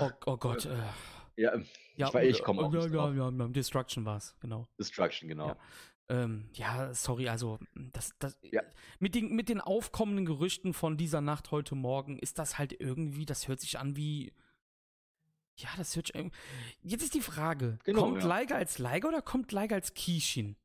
[0.00, 0.76] oh, oh Gott, äh,
[1.36, 1.54] ja,
[1.96, 4.66] ja, ich, weiß, ich komme äh, auch ja, ja, ja, ja, Destruction war es, genau.
[4.78, 5.48] Destruction, genau.
[5.48, 5.56] Ja.
[6.08, 8.62] Ähm, ja, sorry, also das, das Ja.
[8.98, 13.26] mit, den, mit den aufkommenden Gerüchten von dieser Nacht heute Morgen ist das halt irgendwie,
[13.26, 14.32] das hört sich an wie.
[15.56, 16.36] Ja, das hört sich irgendwie.
[16.82, 18.38] Jetzt ist die Frage: Genau, Kommt ja.
[18.38, 20.56] Liger als Liger oder kommt Liger als Kishin?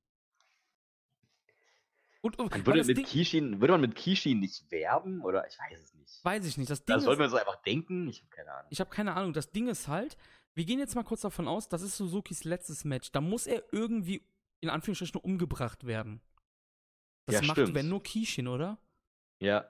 [2.23, 5.21] Und, und würde, das mit Ding, Kishin, würde man mit Kishin nicht werben?
[5.21, 6.23] Oder ich weiß es nicht.
[6.23, 6.69] weiß ich nicht.
[6.69, 8.07] Das Ding Da soll ist, man so einfach denken?
[8.07, 8.67] Ich habe keine Ahnung.
[8.69, 9.33] ich habe keine Ahnung.
[9.33, 10.15] Das Ding ist halt,
[10.55, 13.11] wir gehen jetzt mal kurz davon aus, das ist Suzukis letztes Match.
[13.11, 14.25] Da muss er irgendwie
[14.61, 16.21] in Anführungsstrichen umgebracht werden.
[17.25, 17.75] Das Ja, macht, stimmt.
[17.75, 18.77] wenn nur Kishin, oder?
[19.39, 19.69] Ja.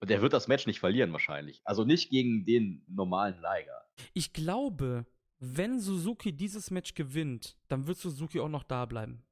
[0.00, 1.60] Und der wird das Match nicht verlieren, wahrscheinlich.
[1.64, 3.86] Also nicht gegen den normalen Liger.
[4.12, 5.06] Ich glaube,
[5.38, 9.22] wenn Suzuki dieses Match gewinnt, dann wird Suzuki auch noch da bleiben.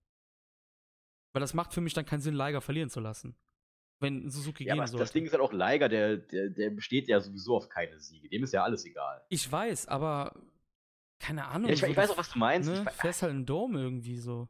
[1.32, 3.36] Weil das macht für mich dann keinen Sinn, Liger verlieren zu lassen.
[4.00, 5.02] Wenn Suzuki Ja, gehen aber sollte.
[5.04, 8.28] das Ding ist halt auch Liger, der, der, der besteht ja sowieso auf keine Siege.
[8.28, 9.22] Dem ist ja alles egal.
[9.28, 10.34] ich weiß, aber
[11.18, 11.68] keine Ahnung.
[11.68, 12.68] Ja, ich, so ich weiß das- auch, was du meinst.
[12.70, 12.84] Ne?
[12.88, 14.48] Ich, Fährst halt einen Dome irgendwie so.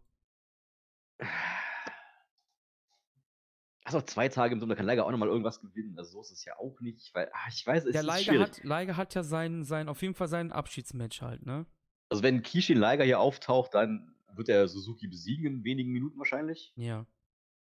[3.85, 5.99] also zwei Tage im Sommer kann Liger auch nochmal irgendwas gewinnen.
[5.99, 8.19] Also so ist es ja auch nicht, weil, ah, ich weiß, es Der ist Liger
[8.19, 8.41] schwierig.
[8.43, 11.67] hat, Liger hat ja sein, sein, auf jeden Fall sein Abschiedsmatch halt, ne?
[12.09, 16.73] Also wenn Kishin Liger hier auftaucht, dann wird er Suzuki besiegen in wenigen Minuten wahrscheinlich.
[16.77, 17.07] Ja.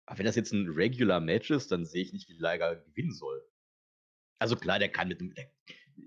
[0.06, 3.14] Aber wenn das jetzt ein Regular Match ist, dann sehe ich nicht, wie Liger gewinnen
[3.14, 3.41] soll.
[4.40, 5.52] Also klar, der kann mit dem, der,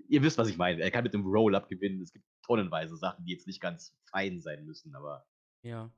[0.09, 2.01] ihr wisst, was ich meine, er kann mit dem Roll-Up gewinnen.
[2.01, 5.25] Es gibt tonnenweise Sachen, die jetzt nicht ganz fein sein müssen, aber
[5.63, 5.89] Ja.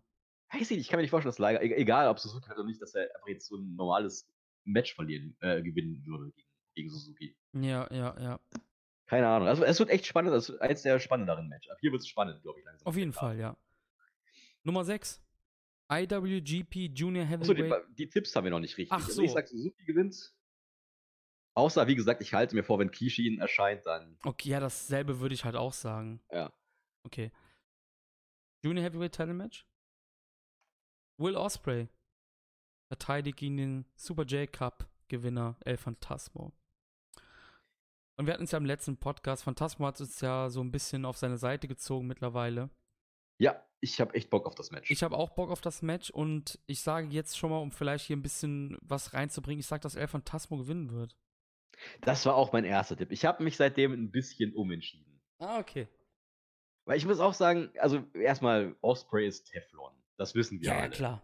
[0.53, 2.57] weiß ich nicht, ich kann mir nicht vorstellen, dass Liger, e- egal ob Suzuki hat
[2.57, 4.30] oder nicht, dass er einfach jetzt so ein normales
[4.64, 7.36] Match verlieren, äh, gewinnen würde gegen, gegen Suzuki.
[7.53, 8.40] Ja, ja, ja.
[9.07, 9.48] Keine Ahnung.
[9.48, 11.68] Also es wird echt spannend, das ist eins der spannenderen Match.
[11.69, 12.86] Ab hier wird es spannend, glaube ich, langsam.
[12.86, 13.57] Auf jeden Fall, ja.
[14.68, 15.23] Nummer 6.
[15.89, 17.85] IWGP Junior Achso, die, Heavyweight.
[17.98, 18.91] die Tipps haben wir noch nicht richtig.
[18.91, 19.35] Ach Also ich so.
[19.35, 20.35] sag, Suzuki gewinnt.
[21.56, 24.19] Außer, wie gesagt, ich halte mir vor, wenn Kishin erscheint, dann.
[24.26, 26.22] Okay, ja, dasselbe würde ich halt auch sagen.
[26.31, 26.52] Ja.
[27.03, 27.31] Okay.
[28.61, 29.65] Junior Heavyweight Title Match.
[31.18, 31.88] Will Osprey
[32.91, 36.52] verteidigt gegen den Super J Cup Gewinner El Phantasmo.
[38.18, 39.44] Und wir hatten es ja im letzten Podcast.
[39.44, 42.69] Phantasmo hat es ja so ein bisschen auf seine Seite gezogen mittlerweile.
[43.39, 44.89] Ja, ich habe echt Bock auf das Match.
[44.89, 48.05] Ich habe auch Bock auf das Match und ich sage jetzt schon mal, um vielleicht
[48.05, 51.15] hier ein bisschen was reinzubringen, ich sage, dass El Phantasmo gewinnen wird.
[52.01, 53.11] Das war auch mein erster Tipp.
[53.11, 55.22] Ich habe mich seitdem ein bisschen umentschieden.
[55.38, 55.88] Ah, okay.
[56.85, 59.93] Weil ich muss auch sagen, also erstmal, Osprey ist Teflon.
[60.18, 61.23] Das wissen wir Ja, ja, klar.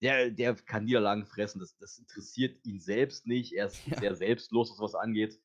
[0.00, 1.60] Der, der kann Niederlagen fressen.
[1.60, 3.52] Das, das interessiert ihn selbst nicht.
[3.52, 4.00] Er ist Ja.
[4.00, 5.38] sehr selbstlos, was sowas angeht.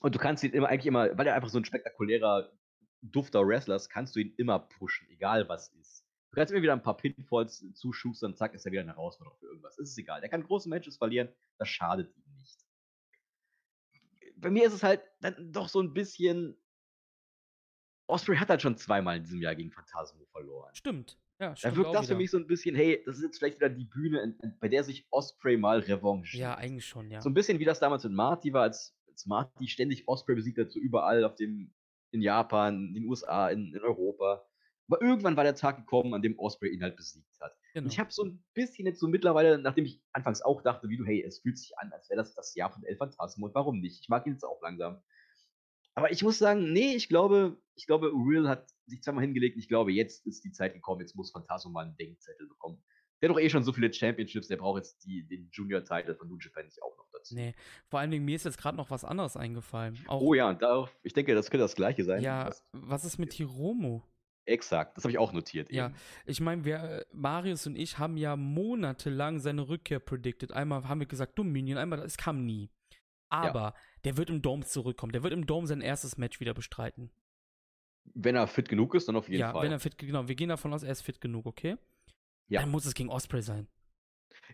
[0.00, 2.50] Und du kannst ihn immer eigentlich immer, weil er einfach so ein spektakulärer,
[3.12, 6.04] dufter Wrestler ist, kannst du ihn immer pushen, egal was ist.
[6.30, 9.46] Du kannst immer wieder ein paar Pinfalls zuschustern, zack, ist er wieder eine Herausforderung für
[9.46, 9.78] irgendwas.
[9.78, 10.20] Es ist egal.
[10.20, 11.28] Der kann große Matches verlieren,
[11.58, 12.58] das schadet ihm nicht.
[14.36, 16.56] Bei mir ist es halt dann doch so ein bisschen.
[18.06, 20.74] Osprey hat halt schon zweimal in diesem Jahr gegen Phantasmo verloren.
[20.74, 21.18] Stimmt.
[21.40, 22.18] Ja, Da stimmt wirkt auch das für wieder.
[22.18, 25.06] mich so ein bisschen, hey, das ist jetzt vielleicht wieder die Bühne, bei der sich
[25.10, 26.40] Osprey mal revanchiert.
[26.40, 27.22] Ja, eigentlich schon, ja.
[27.22, 30.58] So ein bisschen wie das damals mit Marty war, als, als Marty ständig Osprey besiegt
[30.58, 31.72] hat, so überall auf dem,
[32.14, 34.46] in Japan, in den USA, in, in Europa.
[34.88, 37.56] Aber irgendwann war der Tag gekommen, an dem Osprey ihn halt besiegt hat.
[37.72, 37.84] Genau.
[37.84, 40.96] Und ich habe so ein bisschen jetzt so mittlerweile, nachdem ich anfangs auch dachte, wie
[40.96, 43.54] du, hey, es fühlt sich an, als wäre das das Jahr von El Phantasmo und
[43.54, 44.00] warum nicht?
[44.00, 45.02] Ich mag ihn jetzt auch langsam.
[45.94, 49.68] Aber ich muss sagen, nee, ich glaube, ich glaube, Will hat sich zweimal hingelegt ich
[49.68, 52.82] glaube, jetzt ist die Zeit gekommen, jetzt muss Phantasmo mal einen Denkzettel bekommen.
[53.22, 56.28] Der hat doch eh schon so viele Championships, der braucht jetzt die, den Junior-Title von
[56.28, 57.34] New Japan nicht auch noch dazu.
[57.34, 57.54] Nee,
[57.88, 59.98] vor allen Dingen, mir ist jetzt gerade noch was anderes eingefallen.
[60.06, 62.22] Auch, Oh ja, darauf, ich denke, das könnte das gleiche sein.
[62.22, 64.02] ja, Was, was ist mit Hiromo?
[64.46, 65.72] exakt, das habe ich auch notiert.
[65.72, 65.94] Ja, eben.
[66.26, 70.52] ich meine, wir, Marius und ich haben ja monatelang seine Rückkehr predicted.
[70.52, 72.70] Einmal haben wir gesagt Dominion, einmal, es kam nie.
[73.30, 73.74] Aber
[74.04, 75.12] der wird im Dome zurückkommen.
[75.12, 77.10] Der wird im Dome sein erstes Match wieder bestreiten.
[78.12, 79.64] Wenn er fit genug ist, dann auf jeden ja, Fall.
[79.64, 81.76] wenn er fit, genau, wir gehen davon aus, er ist fit genug, okay?
[82.48, 82.60] Ja.
[82.60, 83.66] Dann muss es gegen Osprey sein.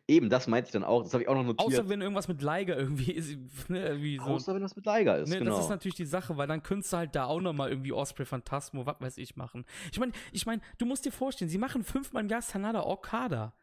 [0.09, 1.03] Eben, das meinte ich dann auch.
[1.03, 1.69] Das habe ich auch noch notiert.
[1.69, 3.37] Außer wenn irgendwas mit Liger irgendwie ist,
[3.69, 4.25] ne, irgendwie so.
[4.25, 5.51] Außer wenn das mit Liger ist, Ne, genau.
[5.53, 8.25] Das ist natürlich die Sache, weil dann könntest du halt da auch nochmal irgendwie Osprey
[8.27, 9.65] Phantasmo, was weiß ich, machen.
[9.93, 13.55] Ich meine, ich meine, du musst dir vorstellen, sie machen fünfmal im Jahr Sanada Okada.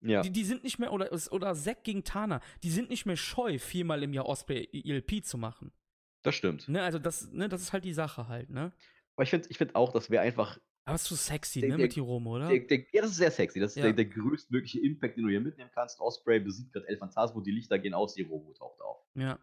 [0.00, 0.22] ja.
[0.22, 3.58] Die, die sind nicht mehr, oder, oder Zack gegen Tana, die sind nicht mehr scheu,
[3.58, 5.72] viermal im Jahr Osprey ELP zu machen.
[6.22, 6.68] das stimmt.
[6.68, 8.72] Ne, also das, ne, das ist halt die Sache halt, ne?
[9.14, 10.58] Aber ich finde ich find auch, das wäre einfach.
[10.84, 12.48] Aber es ist so sexy, Der- ne, der- mit Hiromo, oder?
[12.48, 13.60] Der, ja, das ist sehr sexy.
[13.60, 13.84] Das ist Ja.
[13.84, 16.00] der, der größtmögliche Impact, den du hier mitnehmen kannst.
[16.00, 18.98] Osprey besiegt gerade El Phantasmo, die Lichter gehen aus, Hiromo taucht auf.
[19.14, 19.38] ja.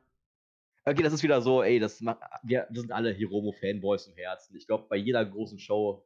[0.85, 4.55] Okay, das ist wieder so, ey, das macht, wir, wir sind alle Hiromo-Fanboys im Herzen.
[4.55, 6.03] Ich glaube, bei jeder großen Show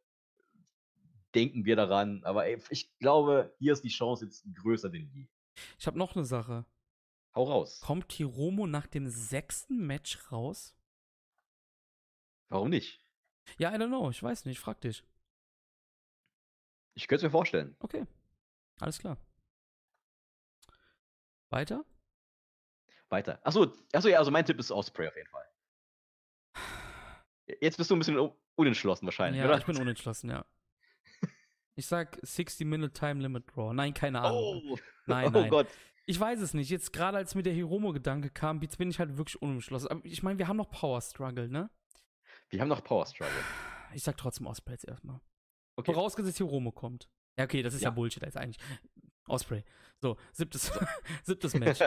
[1.33, 2.21] denken wir daran.
[2.25, 5.27] Aber ey, ich glaube, hier ist die Chance jetzt größer denn je.
[5.79, 6.65] Ich habe noch eine Sache.
[7.33, 7.79] Hau raus.
[7.81, 10.75] Kommt Hiromo nach dem sechsten Match raus?
[12.49, 12.99] Warum nicht?
[13.57, 15.03] Ja, I don't know, ich weiß nicht, frag dich.
[16.95, 17.75] Ich könnte es mir vorstellen.
[17.79, 18.05] Okay,
[18.79, 19.17] alles klar.
[21.49, 21.85] Weiter?
[23.09, 23.39] Weiter.
[23.45, 25.45] Achso, achso, ja, also mein Tipp ist Osprey auf jeden Fall.
[27.61, 29.57] Jetzt bist du ein bisschen un- unentschlossen wahrscheinlich, Ja, oder?
[29.57, 30.45] ich bin unentschlossen, ja.
[31.75, 33.73] Ich sag 60-Minute Time Limit Draw.
[33.73, 34.61] Nein, keine Ahnung.
[34.71, 35.49] Oh, Nein, oh nein.
[35.49, 35.67] Gott.
[36.05, 36.69] Ich weiß es nicht.
[36.69, 39.87] Jetzt gerade als mir der Hiromo-Gedanke kam, jetzt bin ich halt wirklich unentschlossen.
[39.87, 41.69] Aber ich meine, wir haben noch Power Struggle, ne?
[42.49, 43.33] Wir haben noch Power Struggle.
[43.93, 45.19] Ich sag trotzdem Osprey jetzt erstmal.
[45.75, 45.93] Okay.
[45.93, 47.09] Vorausgesetzt Hiromo kommt.
[47.37, 47.95] Ja, okay, das ist ja, Ja.
[47.95, 48.63] Bullshit jetzt eigentlich.
[49.27, 49.63] Osprey.
[50.01, 50.71] So, siebtes,
[51.23, 51.79] siebtes Match.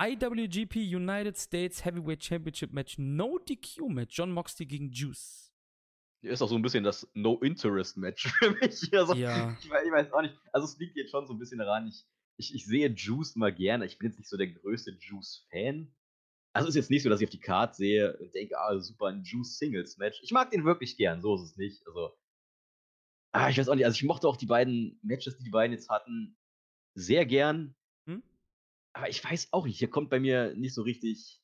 [0.00, 2.96] IWGP United States Heavyweight Championship Match.
[2.98, 4.16] No DQ Match.
[4.18, 5.52] John Moxley gegen Juice.
[6.22, 8.92] Hier ist auch so ein bisschen das No-Interest-Match für mich.
[8.92, 9.56] Also, Ja.
[9.58, 10.34] ich, weiß, ich weiß auch nicht.
[10.52, 12.04] Also, es liegt jetzt schon so ein bisschen daran, ich,
[12.36, 13.86] ich, ich sehe Juice immer gerne.
[13.86, 15.90] Ich bin jetzt nicht so der größte Juice-Fan.
[16.52, 18.78] Also, es ist jetzt nicht so, dass ich auf die Card sehe und denke, ah,
[18.80, 20.20] super, ein Juice-Singles-Match.
[20.22, 21.86] Ich mag den wirklich gern, so ist es nicht.
[21.86, 22.12] Also,
[23.32, 23.84] ah, ich weiß auch nicht.
[23.84, 26.36] Also, ich mochte auch die beiden Matches, die die beiden jetzt hatten,
[26.94, 27.74] sehr gern.
[28.06, 28.22] Hm?
[28.92, 31.42] Aber ich weiß auch nicht, hier kommt bei mir nicht so richtig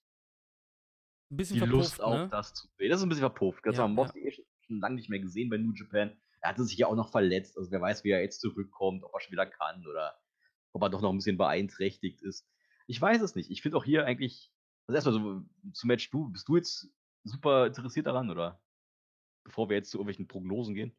[1.31, 2.29] Ein bisschen die verpufft, Lust auf ne?
[2.29, 2.91] das zu sehen.
[2.91, 3.65] Das ist ein bisschen verpufft.
[3.65, 6.17] Das Ja, haben Moxley eh schon schon lange nicht mehr gesehen bei New Japan.
[6.41, 7.57] Er hatte sich ja auch noch verletzt.
[7.57, 10.19] Also wer weiß, wie er jetzt zurückkommt, ob er schon wieder kann oder
[10.73, 12.49] ob er doch noch ein bisschen beeinträchtigt ist.
[12.87, 13.51] Ich weiß es nicht.
[13.51, 14.53] Ich finde auch hier eigentlich,
[14.87, 16.89] also erstmal so zum Match, du, bist du jetzt
[17.25, 18.63] super interessiert daran oder?
[19.45, 20.97] Bevor wir jetzt zu irgendwelchen Prognosen gehen.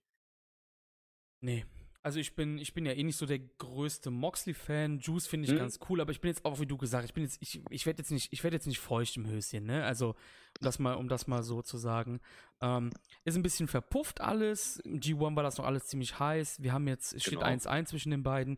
[1.42, 1.66] Nee.
[2.04, 5.00] Also ich bin, ich bin ja eh nicht so der größte Moxley-Fan.
[5.00, 5.58] Juice finde ich Hm.
[5.58, 7.86] ganz cool, aber ich bin jetzt auch, wie du gesagt, ich bin jetzt, ich, ich
[7.86, 9.84] werde jetzt nicht, ich werde jetzt nicht feucht im Höschen, ne?
[9.84, 10.16] Also, um
[10.62, 12.22] das mal, um das mal so zu sagen.
[12.62, 12.92] Ähm,
[13.26, 14.78] ist ein bisschen verpufft alles.
[14.78, 16.62] Im G1 war das noch alles ziemlich heiß.
[16.64, 17.46] Wir haben jetzt, es steht Genau.
[17.46, 18.58] 1-1 zwischen den beiden.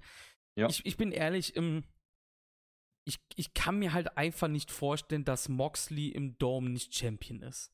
[0.56, 0.68] Ja.
[0.70, 1.84] Ich, ich bin ehrlich, im,
[3.06, 7.72] ich, ich kann mir halt einfach nicht vorstellen, dass Moxley im Dome nicht Champion ist.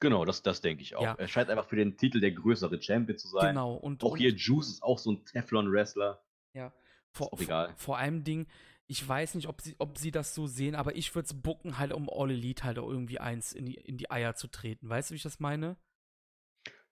[0.00, 1.02] Genau, das, das denke ich auch.
[1.02, 1.14] Ja.
[1.14, 3.54] Er scheint einfach für den Titel der größere Champion zu sein.
[3.54, 3.74] Genau.
[3.74, 6.22] Und, Auch und, hier Juice ist auch so ein Teflon-Wrestler.
[6.54, 6.72] Ja.
[7.12, 7.74] Vor, vor, egal.
[7.76, 8.46] vor allem Ding,
[8.86, 11.78] ich weiß nicht, ob sie, ob sie das so sehen, aber ich würde es bucken,
[11.78, 14.88] halt um All Elite halt irgendwie eins in die, in die Eier zu treten.
[14.88, 15.76] Weißt du, wie ich das meine?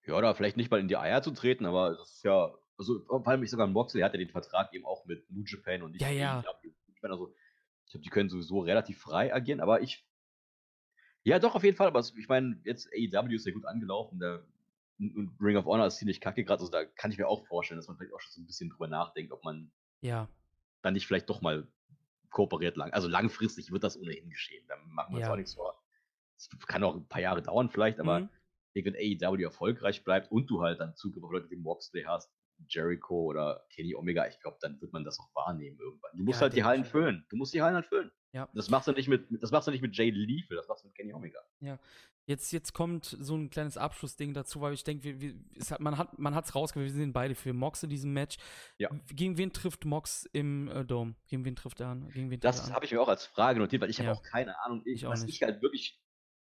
[0.05, 3.03] Ja, oder vielleicht nicht mal in die Eier zu treten, aber das ist ja, also
[3.05, 5.91] vor allem ich sogar Moxley hat ja den Vertrag eben auch mit New Japan und
[5.91, 6.43] nicht ja, ja.
[6.87, 7.33] Ich meine, also,
[7.85, 10.05] ich glaube, die können sowieso relativ frei agieren, aber ich.
[11.29, 14.43] Ja, doch, auf jeden Fall, aber ich meine, jetzt AEW ist ja gut angelaufen, der
[14.99, 17.77] und Ring of Honor ist ziemlich kacke gerade, also da kann ich mir auch vorstellen,
[17.77, 20.27] dass man vielleicht auch schon so ein bisschen drüber nachdenkt, ob man ja.
[20.81, 21.67] dann nicht vielleicht doch mal
[22.31, 22.91] kooperiert lang.
[22.91, 24.65] Also langfristig wird das ohnehin geschehen.
[24.67, 25.27] Da machen wir ja.
[25.27, 25.81] uns auch nichts vor.
[26.35, 28.29] Es kann auch ein paar Jahre dauern vielleicht, aber mhm.
[28.73, 32.31] wenn AEW erfolgreich bleibt und du halt dann Zugriff auf Leute wie Moxley hast,
[32.67, 36.11] Jericho oder Kenny Omega, ich glaube, dann wird man das auch wahrnehmen irgendwann.
[36.15, 37.25] Du musst ja, halt die Hallen füllen.
[37.29, 38.11] Du musst die Hallen halt füllen.
[38.31, 38.47] Ja.
[38.53, 40.87] Das machst du nicht mit, das machst du nicht mit Jay Lethal, das machst du
[40.87, 41.39] mit Kenny Omega.
[41.61, 41.79] Ja.
[42.29, 45.17] Jetzt, jetzt kommt so ein kleines Abschlussding dazu, weil ich denke,
[45.79, 48.37] man hat man hat's rausgewählt, wir sind beide für Mox in diesem Match.
[48.77, 48.91] Ja.
[49.07, 51.15] Gegen wen trifft Mox im äh, Dome?
[51.27, 52.07] Gegen wen trifft er an?
[52.09, 54.05] Gegen wen das habe ich mir auch als Frage notiert, weil ich ja.
[54.05, 54.83] habe auch keine Ahnung.
[54.85, 55.33] Ich, ich was nicht.
[55.33, 55.99] ich halt wirklich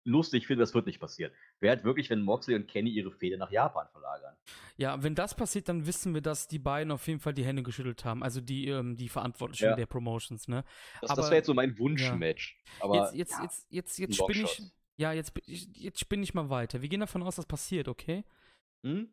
[0.03, 1.31] lustig finde, das wird nicht passieren.
[1.59, 4.35] Wer hat wirklich, wenn Moxley und Kenny ihre Fehde nach Japan verlagern?
[4.77, 7.63] Ja, wenn das passiert, dann wissen wir, dass die beiden auf jeden Fall die Hände
[7.63, 8.23] geschüttelt haben.
[8.23, 9.75] Also die, ähm, die Verantwortlichen ja.
[9.75, 10.63] der Promotions, ne?
[11.01, 12.57] Das, das wäre jetzt so mein Wunschmatch.
[12.79, 12.83] Ja.
[12.83, 14.61] Aber jetzt, jetzt, ja, jetzt, jetzt, jetzt spinne ich.
[14.95, 16.81] Ja, jetzt, jetzt spinne ich mal weiter.
[16.81, 18.23] Wir gehen davon aus, dass passiert, okay?
[18.83, 19.09] Hm?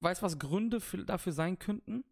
[0.00, 2.04] Weißt du, was Gründe für, dafür sein könnten?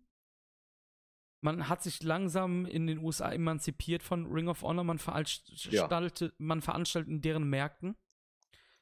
[1.45, 4.83] Man hat sich langsam in den USA emanzipiert von Ring of Honor.
[4.83, 6.31] Man veranstaltet, ja.
[6.39, 7.97] man veranstaltet in deren Märkten.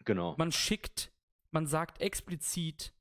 [0.05, 0.37] Genau.
[0.39, 1.13] Man schickt,
[1.51, 2.95] man sagt explizit,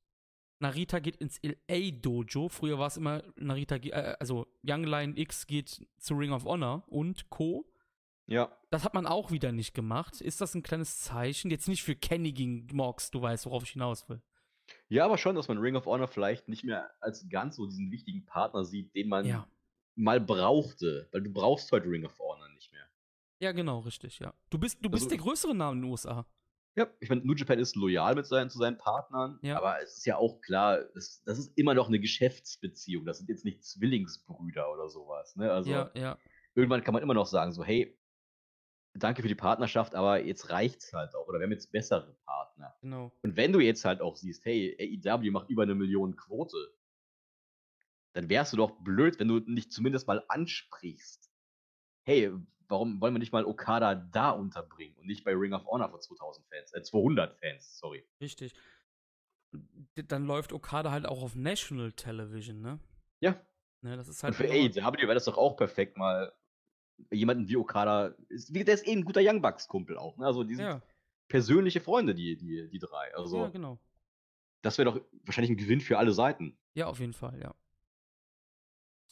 [0.57, 2.49] Narita geht ins LA Dojo.
[2.49, 6.83] Früher war es immer Narita, äh, also Young Lion X geht zu Ring of Honor
[6.87, 7.71] und Co.
[8.25, 8.57] Ja.
[8.71, 10.21] Das hat man auch wieder nicht gemacht.
[10.21, 11.51] Ist das ein kleines Zeichen?
[11.51, 14.23] Jetzt nicht für Kenny gegen Mox, du weißt, worauf ich hinaus will.
[14.89, 17.91] Ja, aber schon, dass man Ring of Honor vielleicht nicht mehr als ganz so diesen
[17.91, 19.47] wichtigen Partner sieht, den man ja.
[19.95, 21.07] mal brauchte.
[21.11, 22.87] Weil du brauchst heute Ring of Honor nicht mehr.
[23.39, 24.33] Ja, genau, richtig, ja.
[24.49, 26.25] Du bist, du bist also, der größere Name in den USA.
[26.75, 29.57] Ja, ich meine, New Japan ist loyal mit seinen, zu seinen Partnern, ja.
[29.57, 33.05] aber es ist ja auch klar, das, das ist immer noch eine Geschäftsbeziehung.
[33.05, 35.35] Das sind jetzt nicht Zwillingsbrüder oder sowas.
[35.35, 35.51] Ne?
[35.51, 36.17] Also ja, ja.
[36.55, 37.97] irgendwann kann man immer noch sagen, so, hey,
[38.93, 41.27] danke für die Partnerschaft, aber jetzt reicht's halt auch.
[41.27, 42.75] Oder wir haben jetzt bessere Partner.
[42.81, 43.11] Genau.
[43.21, 46.57] Und wenn du jetzt halt auch siehst, hey, AEW macht über eine Million Quote,
[48.13, 51.31] dann wärst du doch blöd, wenn du nicht zumindest mal ansprichst.
[52.03, 52.31] Hey,
[52.67, 55.99] warum wollen wir nicht mal Okada da unterbringen und nicht bei Ring of Honor für
[55.99, 58.05] 2000 Fans, äh, 200 Fans, sorry.
[58.19, 58.53] Richtig.
[59.95, 62.79] Dann läuft Okada halt auch auf National Television, ne?
[63.19, 63.39] Ja.
[63.81, 66.33] Ne, das ist halt und für AEW wäre das doch auch perfekt, mal
[67.11, 70.17] jemanden wie Okada, ist, der ist eh ein guter Young Bucks-Kumpel auch.
[70.17, 70.25] Ne?
[70.25, 70.81] Also die sind ja.
[71.27, 73.13] persönliche Freunde, die, die, die drei.
[73.15, 73.79] Also, ja, genau.
[74.61, 76.57] Das wäre doch wahrscheinlich ein Gewinn für alle Seiten.
[76.73, 77.55] Ja, auf jeden Fall, ja.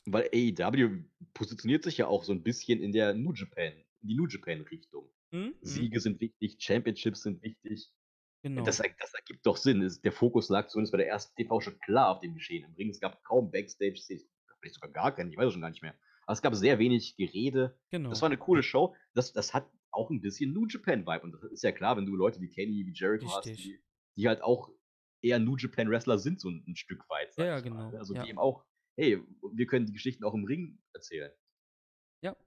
[0.05, 1.03] Weil AEW
[1.33, 5.09] positioniert sich ja auch so ein bisschen in der New Japan, in die New Japan-Richtung.
[5.31, 5.55] Mhm.
[5.61, 7.91] Siege sind wichtig, Championships sind wichtig.
[8.41, 8.63] Genau.
[8.63, 9.87] Das, das ergibt doch Sinn.
[10.03, 12.89] Der Fokus lag zumindest bei der ersten TV schon klar auf dem Geschehen im Ring.
[12.89, 14.01] Es gab kaum Backstage,
[14.59, 15.95] vielleicht sogar gar keinen, ich weiß es schon gar nicht mehr.
[16.29, 17.75] Aber es gab sehr wenig Gerede.
[17.89, 18.11] Genau.
[18.11, 18.95] Das war eine coole Show.
[19.15, 21.21] Das, das hat auch ein bisschen New Japan-Vibe.
[21.23, 23.53] Und das ist ja klar, wenn du Leute wie Kenny, wie Jericho Richtig.
[23.53, 23.83] hast, die,
[24.15, 24.69] die, halt auch
[25.23, 27.35] eher New Japan-Wrestler sind, so ein, ein, Stück weit.
[27.35, 27.89] Ja, ja genau.
[27.89, 27.97] Ne?
[27.97, 28.21] Also ja.
[28.21, 28.63] die eben auch,
[28.95, 29.19] hey,
[29.53, 31.31] wir können die Geschichten auch im Ring erzählen.
[32.21, 32.37] Ja,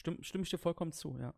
[0.00, 1.34] stimme stimm ich dir vollkommen zu, ja.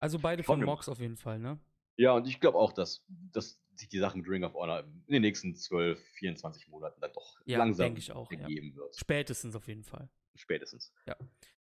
[0.00, 1.60] Also beide von Mox auf jeden Fall, ne?
[1.96, 5.12] Ja, und ich glaube auch, dass, dass sich die Sachen mit Ring of Honor in
[5.12, 8.76] den nächsten 12, 24 Monaten dann doch ja, langsam ich auch, ergeben ja.
[8.76, 8.96] wird.
[8.96, 10.08] Spätestens auf jeden Fall.
[10.34, 10.92] Spätestens.
[11.06, 11.16] Ja.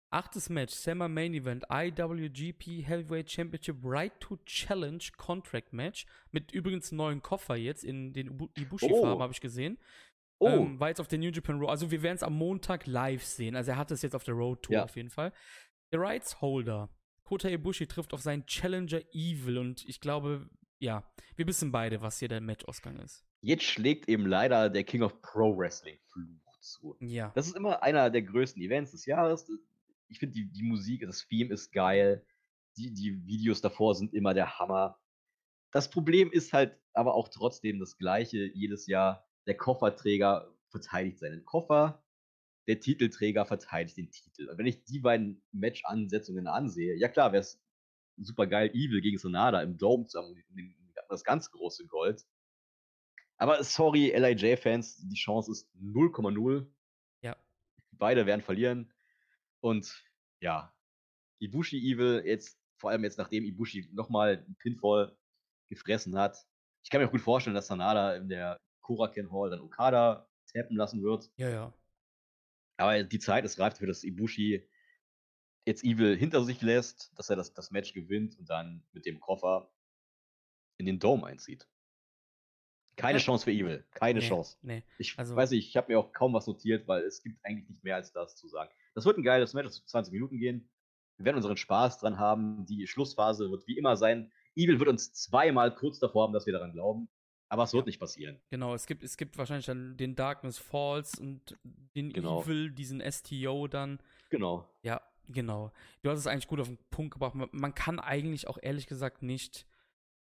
[0.09, 6.05] Achtes Match, Summer Main Event, IWGP Heavyweight Championship Right to Challenge Contract Match.
[6.31, 9.19] Mit übrigens neuen Koffer jetzt in den Ibushi-Farben, oh.
[9.19, 9.79] habe ich gesehen.
[10.37, 10.49] Oh.
[10.49, 11.69] Ähm, war jetzt auf der New Japan Road.
[11.69, 13.55] Also wir werden es am Montag live sehen.
[13.55, 14.83] Also er hat es jetzt auf der Road Tour ja.
[14.83, 15.33] auf jeden Fall.
[15.91, 16.89] Der Rights Holder,
[17.23, 20.47] Kota Ibushi, trifft auf seinen Challenger Evil und ich glaube,
[20.83, 21.01] ja,
[21.37, 23.25] wir wissen beide, was hier der Match-Ausgang ist.
[23.41, 26.97] Jetzt schlägt eben leider der King of Pro Wrestling Fluch zu.
[26.99, 27.31] Ja.
[27.35, 29.49] Das ist immer einer der größten Events des Jahres.
[30.09, 32.25] Ich finde, die, die Musik, das Theme ist geil.
[32.77, 34.99] Die, die Videos davor sind immer der Hammer.
[35.71, 39.25] Das Problem ist halt aber auch trotzdem das gleiche jedes Jahr.
[39.47, 42.03] Der Kofferträger verteidigt seinen Koffer,
[42.67, 44.49] der Titelträger verteidigt den Titel.
[44.49, 47.62] Und wenn ich die beiden Match-Ansetzungen ansehe, ja klar, wäre es
[48.17, 50.43] super geil, Evil gegen Sonada im Dome zusammen,
[51.09, 52.25] das ganz große Gold.
[53.37, 56.67] Aber sorry, LIJ-Fans, die Chance ist 0,0.
[57.21, 57.35] Ja.
[57.91, 58.93] Beide werden verlieren.
[59.59, 60.03] Und
[60.39, 60.73] ja,
[61.39, 65.17] Ibushi Evil, jetzt, vor allem jetzt, nachdem Ibushi nochmal Pinfall
[65.69, 66.37] gefressen hat.
[66.83, 70.75] Ich kann mir auch gut vorstellen, dass Sanada in der Koraken Hall dann Okada tappen
[70.75, 71.31] lassen wird.
[71.37, 71.73] Ja, ja.
[72.77, 74.67] Aber die Zeit ist reif dafür, dass Ibushi
[75.65, 79.19] jetzt Evil hinter sich lässt, dass er das, das Match gewinnt und dann mit dem
[79.19, 79.71] Koffer
[80.77, 81.67] in den Dome einzieht.
[82.95, 83.23] Keine Ja.
[83.23, 83.83] Chance für Evil.
[83.91, 84.57] Keine Nee, Chance.
[84.61, 84.83] Nee.
[84.99, 87.67] Ich Also- weiß nicht, ich habe mir auch kaum was notiert, weil es gibt eigentlich
[87.69, 88.71] nicht mehr als das zu sagen.
[88.93, 90.69] Das wird ein geiles Match, das wird 20 Minuten gehen.
[91.17, 92.65] Wir werden unseren Spaß dran haben.
[92.65, 94.31] Die Schlussphase wird wie immer sein.
[94.55, 97.09] Evil wird uns zweimal kurz davor haben, dass wir daran glauben.
[97.49, 97.89] Aber es wird Ja.
[97.89, 98.39] nicht passieren.
[98.49, 102.41] Genau, es gibt, es gibt wahrscheinlich dann den Darkness Falls und den Genau.
[102.43, 103.99] Evil, diesen STO dann.
[104.29, 104.67] Genau.
[104.81, 105.71] Ja, genau.
[106.01, 107.35] Du hast es eigentlich gut auf den Punkt gebracht.
[107.35, 109.65] Man, kann eigentlich auch ehrlich gesagt nicht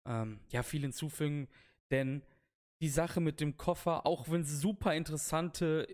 [0.06, 1.48] ähm, ja, viel hinzufügen,
[1.90, 2.22] denn
[2.80, 5.86] die Sache mit dem Koffer, auch wenn es super interessante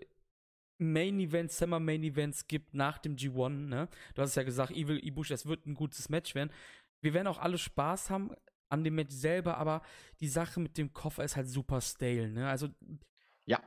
[0.77, 3.87] Main Events, Summer Main Events gibt nach dem G1, ne?
[4.15, 6.51] Du hast es ja gesagt, Evil Ibushi, das wird ein gutes Match werden.
[7.01, 8.31] Wir werden auch alle Spaß haben
[8.69, 9.83] an dem Match selber, aber
[10.19, 12.49] die Sache mit dem Koffer ist halt super stale, ne?
[12.49, 12.69] Also
[13.45, 13.61] Ja.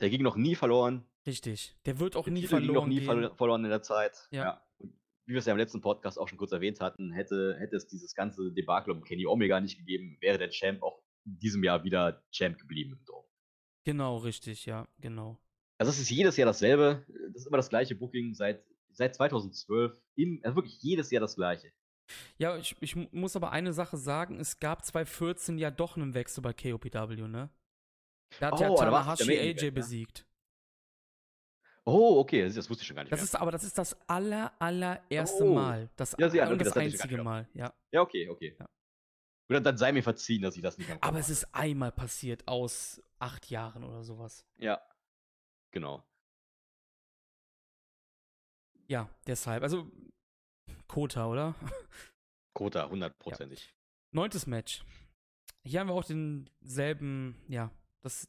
[0.00, 1.04] Der ging noch nie verloren.
[1.26, 3.36] Richtig, der wird auch Der nie Titel ging noch verloren nie gehen.
[3.36, 4.28] verloren in der Zeit.
[4.30, 4.62] Ja.
[4.78, 4.92] Und
[5.26, 7.86] wie wir es ja im letzten Podcast auch schon kurz erwähnt hatten, hätte, hätte es
[7.86, 11.84] dieses ganze Debakel um Kenny Omega nicht gegeben, wäre der Champ auch in diesem Jahr
[11.84, 13.26] wieder Champ geblieben im Dorf.
[13.84, 15.38] Genau, richtig, ja, genau.
[15.78, 17.04] Also es ist jedes Jahr dasselbe.
[17.32, 20.00] Das ist immer das gleiche Booking seit, seit 2012.
[20.16, 21.72] Im, also wirklich jedes Jahr das gleiche.
[22.38, 26.14] Ja, ich, ich mu- muss aber eine Sache sagen, es gab 2014 ja doch einen
[26.14, 27.50] Wechsel bei KOPW, ne?
[28.40, 30.24] Da hat ja Oh, war's Tanahashi AJ Event, ja.
[31.84, 33.24] Oh, okay, das, das wusste ich schon gar nicht Das mehr.
[33.24, 35.54] ist, aber das ist das aller, allererste Oh.
[35.54, 35.90] Mal.
[35.96, 37.72] Das, Ja, sehr, und okay, das, das einzige Mal, ja.
[37.90, 38.56] ja, okay, okay.
[38.58, 38.68] Ja.
[39.48, 42.46] Gut, dann, sei mir verziehen, dass ich das nicht Kopf Aber es ist einmal passiert
[42.46, 44.46] aus acht Jahren oder sowas.
[44.58, 44.80] Ja,
[45.72, 46.04] genau.
[48.86, 49.62] Ja, deshalb.
[49.62, 49.90] Also,
[50.86, 51.54] Kota, oder?
[52.54, 53.74] Kota, hundertprozentig.
[54.12, 54.84] Neuntes Match.
[55.64, 57.70] Hier haben wir auch denselben, ja,
[58.02, 58.28] das,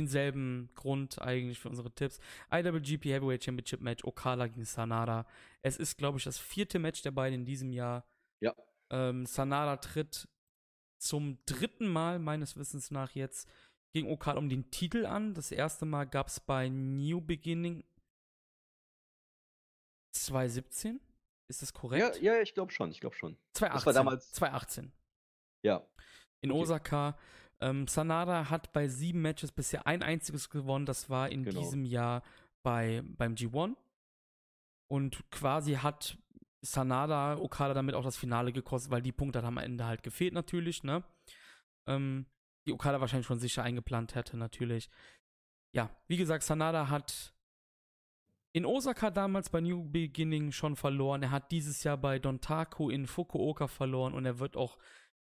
[0.00, 2.18] denselben Grund eigentlich für unsere Tipps.
[2.52, 5.26] IWGP Heavyweight Championship Match, Okada gegen Sanada.
[5.62, 8.04] Es ist, glaube ich, das vierte Match der beiden in diesem Jahr.
[8.40, 8.54] Ja.
[8.90, 10.28] Ähm, Sanada tritt
[11.00, 13.48] zum dritten Mal meines Wissens nach jetzt
[13.92, 15.34] gegen Okada um den Titel an.
[15.34, 17.84] Das erste Mal gab es bei New Beginning
[20.12, 21.00] 2017.
[21.50, 22.20] Ist das Ja, korrekt?
[22.22, 23.38] ja, ich glaube schon, ich glaube schon.
[23.54, 23.86] 2018.
[23.86, 24.92] war damals- 2018
[25.62, 25.86] Ja.
[26.42, 26.60] in Okay.
[26.60, 27.18] Osaka.
[27.60, 30.86] Ähm, Sanada hat bei sieben Matches bisher ein einziges gewonnen.
[30.86, 31.60] Das war in Genau.
[31.60, 32.22] diesem Jahr
[32.62, 33.76] bei, beim G1.
[34.88, 36.16] Und quasi hat
[36.62, 40.34] Sanada Okada damit auch das Finale gekostet, weil die Punkte haben am Ende halt gefehlt
[40.34, 41.04] natürlich, ne?
[41.86, 42.26] Ähm,
[42.66, 44.88] die Okada wahrscheinlich schon sicher eingeplant hätte, natürlich.
[45.72, 47.34] Ja, wie gesagt, Sanada hat
[48.52, 51.22] in Osaka damals bei New Beginning schon verloren.
[51.22, 54.78] Er hat dieses Jahr bei Dontaku in Fukuoka verloren und er wird auch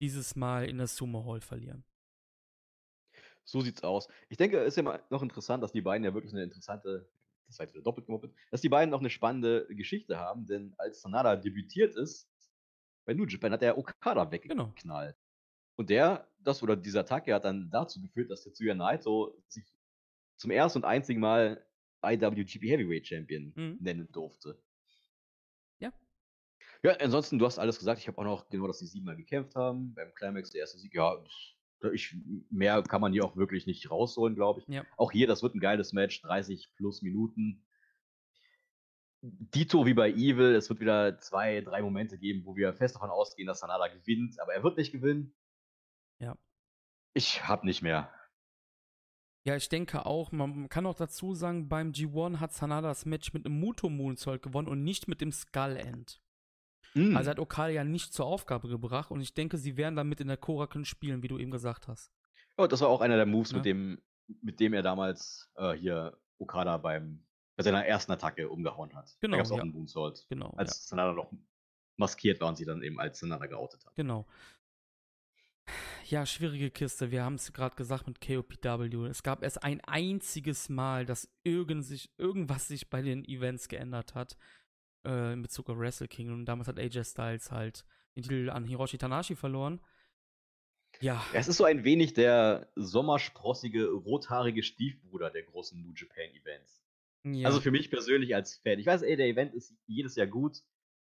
[0.02, 1.84] dieses Mal in der Sumo Hall verlieren.
[3.46, 4.08] So sieht's aus.
[4.30, 7.10] Ich denke, es ist ja mal noch interessant, dass die beiden ja wirklich eine interessante,
[7.48, 10.74] das war jetzt wieder doppelt gemoppelt, dass die beiden noch eine spannende Geschichte haben, denn
[10.78, 12.30] als Sanada debütiert ist,
[13.06, 14.66] bei New Japan hat er Okada Genau.
[14.66, 15.16] weggeknallt.
[15.78, 19.66] Und der, das oder dieser Attacke hat dann dazu geführt, dass Tetsuya Naito sich
[20.38, 21.66] zum ersten und einzigen Mal
[22.04, 23.78] IWGP Heavyweight Champion Mhm.
[23.82, 24.62] nennen durfte.
[25.80, 25.94] Ja.
[26.84, 28.00] Ja, ansonsten, du hast alles gesagt.
[28.00, 29.94] Ich habe auch noch genau, dass sie siebenmal gekämpft haben.
[29.94, 31.24] Beim Climax der erste Sieg, ja,
[31.94, 32.16] ich,
[32.50, 34.68] mehr kann man hier auch wirklich nicht rausholen, glaube ich.
[34.68, 34.84] Ja.
[34.98, 37.66] Auch hier, das wird ein geiles Match, 30 plus Minuten.
[39.22, 43.10] Dito wie bei Evil, es wird wieder zwei, drei Momente geben, wo wir fest davon
[43.10, 45.34] ausgehen, dass Sanada gewinnt, aber er wird nicht gewinnen.
[46.20, 46.38] Ja.
[47.14, 48.14] Ich habe nicht mehr.
[49.46, 53.32] Ja, ich denke auch, man kann auch dazu sagen, beim G1 hat Sanada das Match
[53.34, 56.20] mit einem Muto Moonsault gewonnen und nicht mit dem Skull End.
[56.96, 57.16] Mm.
[57.16, 60.28] Also hat Okada ja nicht zur Aufgabe gebracht und ich denke, sie werden damit in
[60.28, 62.12] der Korakuen spielen, wie du eben gesagt hast.
[62.58, 63.58] Ja, das war auch einer der Moves, Ja.
[63.58, 64.02] mit, dem,
[64.42, 67.26] mit dem er damals äh, hier Okada beim,
[67.58, 69.16] bei seiner ersten Attacke umgehauen hat.
[69.22, 69.64] Genau, Da gab es auch ja.
[69.64, 70.26] einen Moonsault.
[70.30, 70.52] Genau.
[70.58, 71.32] Als Sanada noch
[71.98, 73.96] maskiert war und sie dann eben als Sanada geoutet hat.
[73.96, 74.26] Genau.
[76.08, 77.10] Ja, schwierige Kiste.
[77.10, 79.08] Wir haben es gerade gesagt mit KOPW.
[79.08, 84.14] Es gab erst ein einziges Mal, dass irgend sich, irgendwas sich bei den Events geändert
[84.14, 84.38] hat.
[85.06, 86.40] Äh, in Bezug auf Wrestle Kingdom.
[86.40, 89.80] Und damals hat AJ Styles halt den Titel an Hiroshi Tanashi verloren.
[91.02, 91.24] Ja.
[91.34, 96.82] Es ist so ein wenig der sommersprossige, rothaarige Stiefbruder der großen New Japan Events.
[97.24, 97.48] ja.
[97.48, 98.80] Also für mich persönlich als Fan.
[98.80, 100.58] Ich weiß, ey, der Event ist jedes Jahr gut.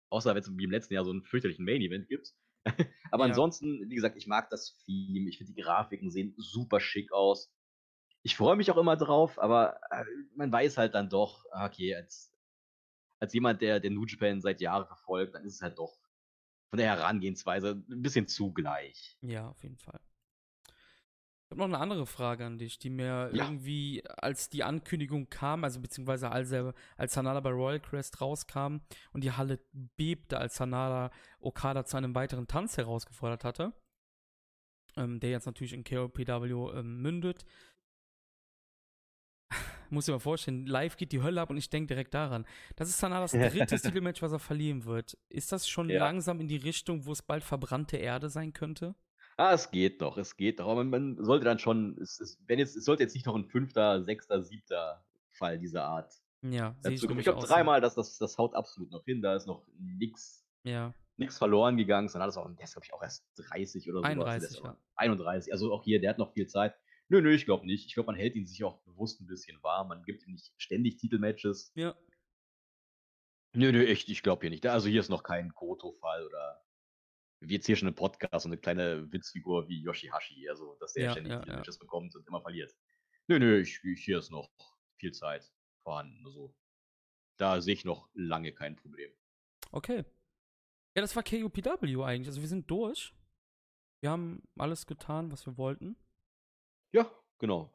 [0.09, 2.33] Außer wenn es wie im letzten Jahr so einen fürchterlichen Main-Event gibt.
[3.11, 3.29] Aber Ja.
[3.29, 5.29] ansonsten, wie gesagt, ich mag das Theme.
[5.29, 7.53] Ich finde, die Grafiken sehen super schick aus.
[8.23, 10.03] Ich freue mich auch immer drauf, aber äh,
[10.35, 12.33] man weiß halt dann doch, ah, okay, als,
[13.19, 15.97] als jemand, der den New Japan seit Jahren verfolgt, dann ist es halt doch
[16.69, 19.17] von der Herangehensweise ein bisschen zugleich.
[19.21, 19.99] Ja, auf jeden Fall.
[20.65, 23.45] Ich habe noch eine andere Frage an dich, die mir Ja.
[23.45, 28.79] irgendwie, als die Ankündigung kam, also beziehungsweise als, er, als Sanada bei Royal Crest rauskam
[29.13, 33.71] und die Halle bebte, als Sanada Okada zu einem weiteren Tanz herausgefordert hatte,
[34.97, 37.45] ähm, der jetzt natürlich in KOPW ähm, mündet.
[39.89, 42.45] Muss dir mal vorstellen, live geht die Hölle ab und ich denke direkt daran.
[42.75, 43.31] Das ist Sanadas
[43.71, 45.17] drittes Titelmatch, was er verlieren wird.
[45.29, 45.99] Ist das schon Ja.
[45.99, 48.95] langsam in die Richtung, wo es bald verbrannte Erde sein könnte?
[49.37, 50.65] Ah, es geht noch, es geht noch.
[50.67, 53.35] Aber man, man sollte dann schon, es, es, wenn jetzt, es sollte jetzt nicht noch
[53.35, 56.11] ein fünfter, sechster, siebter Fall dieser Art
[56.41, 57.03] Ja, ich.
[57.03, 59.21] Ich glaube, dreimal, das, das, das haut absolut noch hin.
[59.21, 62.09] Da ist noch nix, Ja, nix verloren gegangen.
[62.11, 64.05] Dann hat es auch, der ist, glaube ich, auch erst 30 oder so.
[64.05, 64.75] 31, ja.
[64.95, 65.53] 31.
[65.53, 66.73] Also auch hier, der hat noch viel Zeit.
[67.09, 67.85] Nö, nö, ich glaube nicht.
[67.85, 69.87] Ich glaube, man hält ihn sich auch bewusst ein bisschen warm.
[69.89, 71.71] Man gibt ihm nicht ständig Titelmatches.
[71.75, 71.95] ja,
[73.53, 74.65] Nö, nö, echt, ich glaube hier nicht.
[74.67, 76.63] Also hier ist noch kein Koto-Fall oder
[77.39, 81.05] wie jetzt hier schon im Podcast so eine kleine Witzfigur wie Yoshihashi, also dass der
[81.05, 82.75] Ja, ständig ja, Titelmatches bekommt und immer verliert.
[83.27, 84.49] Nö, nö, ich, ich, hier ist noch
[84.99, 85.51] viel Zeit
[85.83, 86.23] vorhanden.
[86.25, 86.55] Also
[87.37, 89.11] da sehe ich noch lange kein Problem.
[89.71, 90.03] okay.
[90.95, 92.27] Ja, das war KUPW eigentlich.
[92.27, 93.13] Also wir sind durch.
[94.01, 95.95] Wir haben alles getan, was wir wollten.
[96.91, 97.09] Ja,
[97.39, 97.73] genau.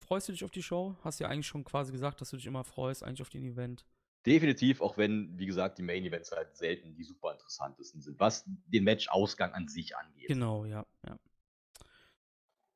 [0.00, 0.96] Freust du dich auf die Show?
[1.02, 3.84] Hast ja eigentlich schon quasi gesagt, dass du dich immer freust, eigentlich auf den Event.
[4.24, 8.44] Definitiv, auch wenn, wie gesagt, die Main Events halt selten die super interessantesten sind, was
[8.66, 10.26] den Match-Ausgang an sich angeht.
[10.28, 11.16] Genau, ja, ja.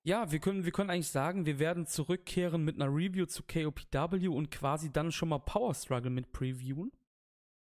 [0.03, 4.29] Ja, wir können, wir können eigentlich sagen, wir werden zurückkehren mit einer Review zu KOPW
[4.29, 6.91] und quasi dann schon mal Power Struggle mit previewen,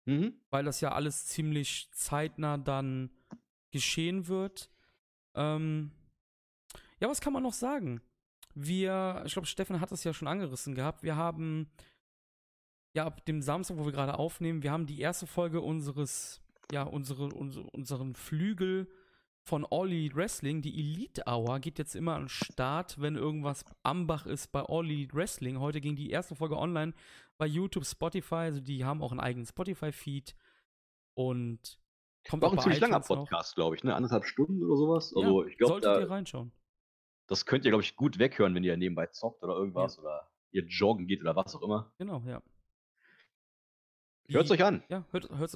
[0.05, 0.35] Mhm.
[0.51, 3.11] weil das ja alles ziemlich zeitnah dann
[3.71, 4.71] geschehen wird.
[5.35, 5.93] Ähm,
[7.01, 8.01] ja, was kann man noch sagen?
[8.55, 11.02] Wir, ich glaube, Stefan hat das ja schon angerissen gehabt.
[11.02, 11.70] Wir haben
[12.94, 16.40] ja ab dem Samstag, wo wir gerade aufnehmen, wir haben die erste Folge unseres,
[16.73, 18.89] ja, unsere, unsere, unseren Flügel
[19.47, 20.62] von All Elite Wrestling.
[20.62, 24.60] Die Elite Hour geht jetzt immer an den Start, wenn irgendwas am Bach ist bei
[24.60, 25.60] All Elite Wrestling.
[25.60, 26.94] Heute ging die erste Folge online
[27.39, 28.35] bei YouTube, Spotify.
[28.35, 30.35] Also die haben auch einen eigenen Spotify-Feed.
[31.14, 31.78] Und
[32.28, 33.01] kommt War auch ein ziemlich langer.
[33.01, 33.94] Podcast, glaube ich, ne?
[33.94, 35.12] Anderthalb Stunden oder sowas.
[35.14, 36.52] Ja, Also ich glaube, solltet da, ihr reinschauen.
[37.27, 40.65] Das könnt ihr, glaube ich, gut weghören, wenn ihr nebenbei zockt oder irgendwas oder ihr
[40.65, 41.93] joggen geht oder was auch immer.
[41.98, 42.43] Genau, ja.
[44.28, 44.82] Hört's euch an.
[44.89, 45.55] Ja, hört, hört,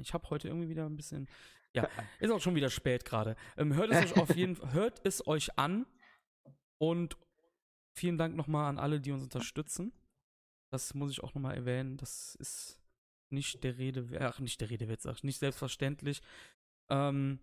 [0.00, 1.28] ich habe heute irgendwie wieder ein bisschen.
[1.74, 1.88] Ja,
[2.20, 3.36] ist auch schon wieder spät gerade.
[3.56, 5.86] Ähm, hört es euch auf jeden Fall, hört es euch an
[6.78, 7.16] und
[7.94, 9.92] vielen Dank nochmal an alle, die uns unterstützen.
[10.70, 11.96] Das muss ich auch nochmal erwähnen.
[11.96, 12.80] Das ist
[13.30, 16.22] nicht der Rede, ach, nicht der Rede ich, nicht selbstverständlich.
[16.88, 17.40] Ähm,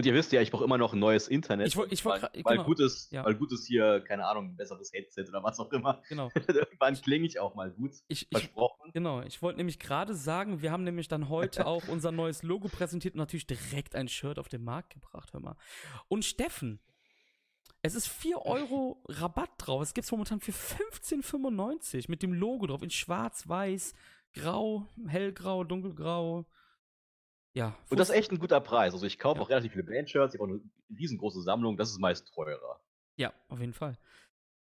[0.00, 1.66] Und ihr wisst ja, ich brauche immer noch ein neues Internet.
[1.66, 3.22] Ich ich weil, gra- weil genau, gutes, ja.
[3.22, 6.00] weil gutes hier, keine Ahnung, ein besseres Headset oder was auch immer.
[6.08, 6.30] genau.
[6.48, 7.92] Irgendwann klinge ich auch mal gut.
[8.08, 8.92] Ich, ich, Versprochen.
[8.94, 12.68] Genau, ich wollte nämlich gerade sagen, wir haben nämlich dann heute auch unser neues Logo
[12.68, 15.56] präsentiert und natürlich direkt ein Shirt auf den Markt gebracht, hör mal.
[16.08, 16.80] Und Steffen,
[17.82, 19.82] es ist 4 Euro Rabatt drauf.
[19.82, 23.92] Es gibt es momentan für 15,95 mit dem Logo drauf in schwarz, weiß,
[24.32, 26.46] grau, hellgrau, dunkelgrau.
[27.54, 27.76] Ja.
[27.88, 28.92] Und das ist echt ein guter Preis.
[28.92, 29.44] Also ich kaufe Ja.
[29.44, 30.62] auch relativ viele Bandshirts, ich habe auch eine
[30.98, 32.80] riesengroße Sammlung, das ist meist teurer.
[33.16, 33.98] Ja, auf jeden Fall.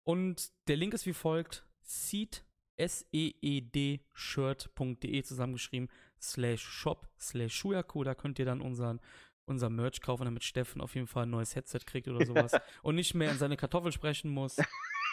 [0.04, 2.44] Und der Link ist wie folgt: seed,
[2.76, 5.88] S-E-E-D, shirt.de zusammengeschrieben,
[6.20, 8.04] slash shop, slash Shuyaku.
[8.04, 9.00] Da könnt ihr dann unseren,
[9.46, 12.52] unser Merch kaufen, damit Steffen auf jeden Fall ein neues Headset kriegt oder sowas.
[12.82, 14.58] und nicht mehr in seine Kartoffel sprechen muss.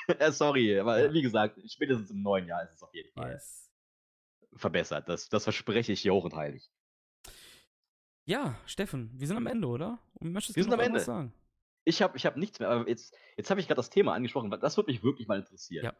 [0.07, 1.13] Äh, Sorry, aber Ja.
[1.13, 3.69] wie gesagt, spätestens im neuen Jahr ist es auf jeden Fall Yes.
[4.55, 5.07] verbessert.
[5.07, 6.69] Das, das verspreche ich hier hoch und heilig.
[8.25, 9.99] Ja, Steffen, wir sind am Ende, oder?
[10.13, 10.99] Und möchtest Wir sind noch am Ende.
[10.99, 11.33] sagen?
[11.83, 14.51] Ich habe ich hab nichts mehr, aber jetzt, jetzt habe ich gerade das Thema angesprochen,
[14.51, 15.85] weil das würde mich wirklich mal interessieren.
[15.85, 15.95] Ja.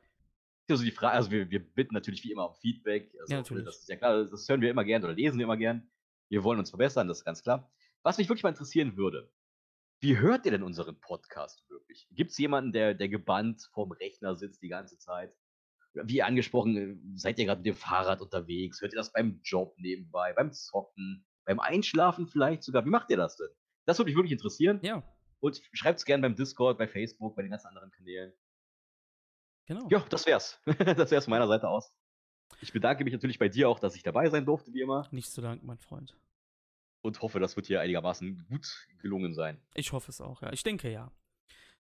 [0.70, 3.12] Also die Frage, also wir, wir bitten natürlich wie immer um Feedback.
[3.20, 3.66] Also Ja, natürlich.
[3.66, 5.90] Das ist ja klar, das hören wir immer gern oder lesen wir immer gern.
[6.30, 7.72] Wir wollen uns verbessern, das ist ganz klar.
[8.04, 9.32] Was mich wirklich mal interessieren würde,
[10.00, 12.08] wie hört ihr denn unseren Podcast wirklich?
[12.12, 15.36] Gibt es jemanden, der, der gebannt vorm Rechner sitzt die ganze Zeit?
[15.94, 18.82] Wie angesprochen, äh, seid ihr gerade mit dem Fahrrad unterwegs?
[18.82, 22.86] Hört ihr das beim Job nebenbei, beim Zocken, beim Einschlafen vielleicht sogar?
[22.86, 23.50] Wie macht ihr das denn?
[23.86, 24.80] Das würde mich wirklich interessieren.
[24.84, 25.04] Ja,
[25.40, 28.34] Und schreibt es gerne beim Discord, bei Facebook, bei den ganzen anderen Kanälen.
[29.66, 29.88] genau.
[29.90, 30.60] Ja, das wär's.
[30.66, 31.92] das wär's von meiner Seite aus.
[32.62, 35.08] Ich bedanke mich natürlich bei dir auch, dass ich dabei sein durfte, wie immer.
[35.12, 36.16] Nicht zu danken, mein Freund.
[37.02, 39.60] Und hoffe, das wird hier einigermaßen gut gelungen sein.
[39.74, 40.52] Ich hoffe es auch, ja.
[40.54, 41.12] Ich denke ja.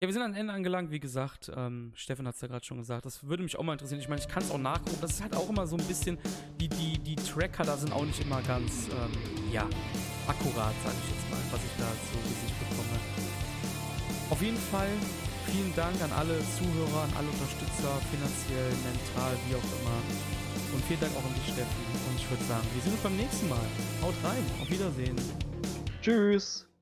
[0.05, 1.51] Ja, wir sind am Ende angelangt, wie gesagt.
[1.57, 3.07] Ähm, Steffen hat es ja gerade schon gesagt.
[3.07, 4.01] Das würde mich auch mal interessieren.
[4.01, 4.99] Ich meine, ich kann es auch nachgucken.
[5.01, 6.19] Das ist halt auch immer so ein bisschen,
[6.61, 9.63] die, die, die Tracker da sind auch nicht immer ganz, ähm, ja,
[10.29, 13.01] akkurat, sage ich jetzt mal, was ich da zu Gesicht bekomme.
[14.29, 14.93] Auf jeden Fall
[15.47, 19.99] vielen Dank an alle Zuhörer, an alle Unterstützer, finanziell, mental, wie auch immer.
[20.77, 21.81] Und vielen Dank auch an dich, Steffen.
[22.13, 23.65] Und ich würde sagen, wir sehen uns beim nächsten Mal.
[24.03, 24.45] Haut rein.
[24.61, 25.17] Auf Wiedersehen.
[26.03, 26.74] Tschüss!